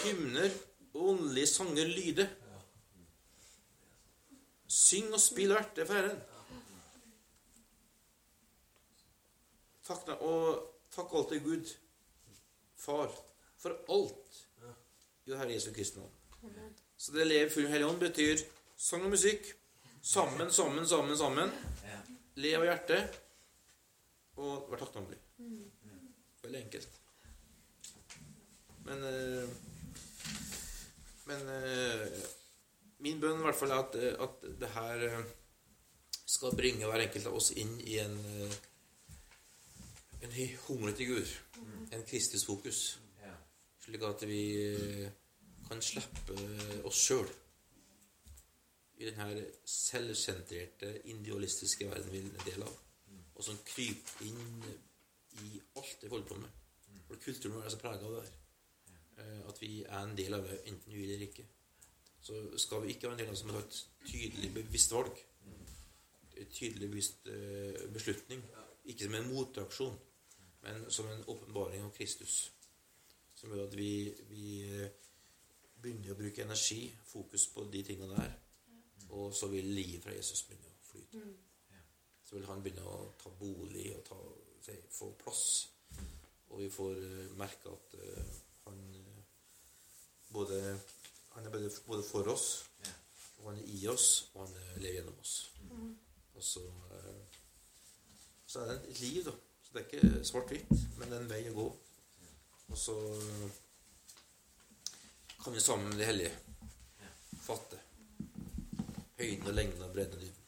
hymner 0.05 0.51
og 0.93 1.09
åndelige 1.15 1.47
sanger 1.47 1.87
lyde. 1.89 2.29
Syng 4.73 5.13
og 5.13 5.21
spill 5.21 5.53
verter 5.53 5.89
for 5.89 5.99
Herren. 5.99 6.21
Takk, 9.85 10.09
og 10.23 10.63
takk 10.95 11.13
alltid 11.19 11.43
Gud, 11.45 11.73
Far, 12.83 13.13
for 13.61 13.77
alt 13.93 14.39
i 15.29 15.35
Herre 15.35 15.53
Jesu 15.53 15.73
Kristi 15.75 16.01
navn. 16.01 16.73
Så 16.97 17.13
det 17.13 17.27
Lev 17.27 17.51
full 17.53 17.69
hellig 17.71 17.87
ånd 17.87 18.01
betyr 18.01 18.41
sang 18.79 19.05
og 19.07 19.13
musikk. 19.13 19.53
Sammen, 20.03 20.51
sammen, 20.51 20.87
sammen, 20.89 21.19
sammen. 21.19 21.53
Le 22.43 22.55
av 22.59 22.65
hjertet 22.67 23.21
og 24.41 24.71
vær 24.73 24.81
takknemlig. 24.83 25.19
Veldig 26.43 26.63
enkelt. 26.65 26.97
Men 28.87 29.05
eh, 29.07 29.53
Men 31.25 31.49
eh, 31.49 32.23
min 33.03 33.21
bønn 33.23 33.41
i 33.41 33.47
hvert 33.47 33.59
fall 33.59 33.75
er 33.75 33.83
at, 33.83 33.97
eh, 33.99 34.15
at 34.27 34.45
det 34.61 34.71
her 34.77 35.07
eh, 35.09 35.31
skal 36.35 36.55
bringe 36.57 36.89
hver 36.89 37.03
enkelt 37.05 37.29
av 37.31 37.39
oss 37.39 37.51
inn 37.59 37.75
i 37.83 37.99
en 38.03 38.19
eh, 38.19 38.61
en 40.23 40.35
hunger 40.69 40.93
til 40.95 41.07
Gud. 41.07 41.31
En 41.93 42.05
kristisk 42.07 42.47
fokus, 42.47 42.99
Slik 43.83 44.05
at 44.07 44.23
vi 44.31 44.45
kan 45.67 45.81
slippe 45.83 46.37
oss 46.87 47.01
sjøl 47.09 47.27
i 49.01 49.09
denne 49.09 49.43
selvsentrerte, 49.67 50.93
individualistiske 51.11 51.89
verden 51.91 52.13
vi 52.13 52.21
er 52.21 52.29
en 52.29 52.47
del 52.47 52.63
av, 52.63 52.77
og 53.35 53.43
som 53.43 53.59
kryper 53.67 54.29
inn 54.29 54.63
i 55.43 55.59
alt 55.81 55.97
det 55.99 56.07
vi 56.07 56.13
holder 56.15 56.29
på 56.29 56.39
med. 56.45 56.55
For 57.09 57.25
kulturen 57.27 57.57
vår 57.57 57.67
er 57.67 57.75
så 57.75 57.83
prega 57.83 58.07
av 58.07 58.15
det 58.15 58.23
her. 58.23 59.43
At 59.51 59.59
vi 59.59 59.73
er 59.83 59.99
en 59.99 60.15
del 60.23 60.39
av 60.39 60.47
det, 60.47 60.61
enten 60.71 60.95
vi 60.95 61.03
vil 61.03 61.17
eller 61.17 61.27
ikke. 61.27 61.49
Så 62.23 62.59
skal 62.59 62.83
vi 62.83 62.95
ikke 62.95 63.09
være 63.09 63.17
en 63.17 63.21
del 63.25 63.31
av 63.33 63.39
som 63.39 63.51
et 63.59 63.79
tydelig 64.07 64.53
bevisst 64.55 64.93
valg. 64.95 65.17
Et 66.39 66.51
tydelig 66.55 66.91
bevisst 66.91 67.27
eh, 67.27 67.81
beslutning. 67.93 68.45
Ikke 68.85 69.09
som 69.09 69.17
en 69.19 69.31
motreaksjon, 69.31 69.97
men 70.63 70.85
som 70.91 71.09
en 71.11 71.25
åpenbaring 71.27 71.83
av 71.83 71.91
Kristus. 71.97 72.53
Som 73.35 73.51
gjør 73.51 73.67
at 73.67 73.75
vi, 73.79 73.91
vi 74.31 74.45
eh, 74.69 75.11
begynner 75.83 76.15
å 76.15 76.21
bruke 76.21 76.47
energi, 76.47 76.85
fokus 77.11 77.49
på 77.51 77.67
de 77.75 77.83
tingene 77.91 78.15
der. 78.15 78.39
Og 79.19 79.35
så 79.35 79.51
vil 79.51 79.75
livet 79.75 80.07
fra 80.07 80.15
Jesus 80.15 80.45
begynne 80.47 80.71
å 80.71 80.87
flyte. 80.93 81.27
Så 82.23 82.39
vil 82.39 82.47
han 82.47 82.63
begynne 82.63 82.87
å 82.87 83.13
ta 83.19 83.35
bolig 83.35 83.89
og 83.97 84.07
ta, 84.07 84.21
få 84.95 85.11
plass. 85.19 85.45
Og 86.53 86.63
vi 86.63 86.71
får 86.71 87.03
eh, 87.03 87.37
merke 87.43 87.75
at 87.75 87.99
han 88.69 88.83
både 90.33 90.63
Han 91.35 91.47
er 91.47 91.51
både, 91.51 91.71
både 91.87 92.05
for 92.05 92.29
oss, 92.33 92.49
og 93.39 93.51
han 93.51 93.61
er 93.61 93.71
i 93.75 93.87
oss, 93.91 94.09
og 94.35 94.47
han 94.47 94.83
lever 94.83 94.99
gjennom 94.99 95.19
oss. 95.21 95.35
Og 96.35 96.45
så, 96.45 96.65
eh, 96.97 97.39
så 98.47 98.61
er 98.61 98.73
det 98.73 98.91
et 98.91 99.01
liv, 99.01 99.25
da. 99.25 99.35
Så 99.63 99.73
det 99.73 99.83
er 99.83 99.89
ikke 99.89 100.25
svart-hvitt, 100.25 100.73
men 100.99 101.09
det 101.09 101.17
er 101.17 101.25
en 101.25 101.33
vei 101.33 101.43
å 101.51 101.57
gå. 101.57 101.69
Og 102.69 102.79
så 102.79 102.97
eh, 103.15 103.61
kan 105.45 105.55
vi 105.55 105.61
sammen 105.61 105.89
med 105.89 105.99
de 105.99 106.11
hellige 106.11 106.37
fatte 107.43 107.81
høyden 109.19 109.49
og 109.49 109.55
lengden 109.55 109.83
og 109.83 109.93
bredden 109.93 110.19
og 110.19 110.23
dybden. 110.23 110.42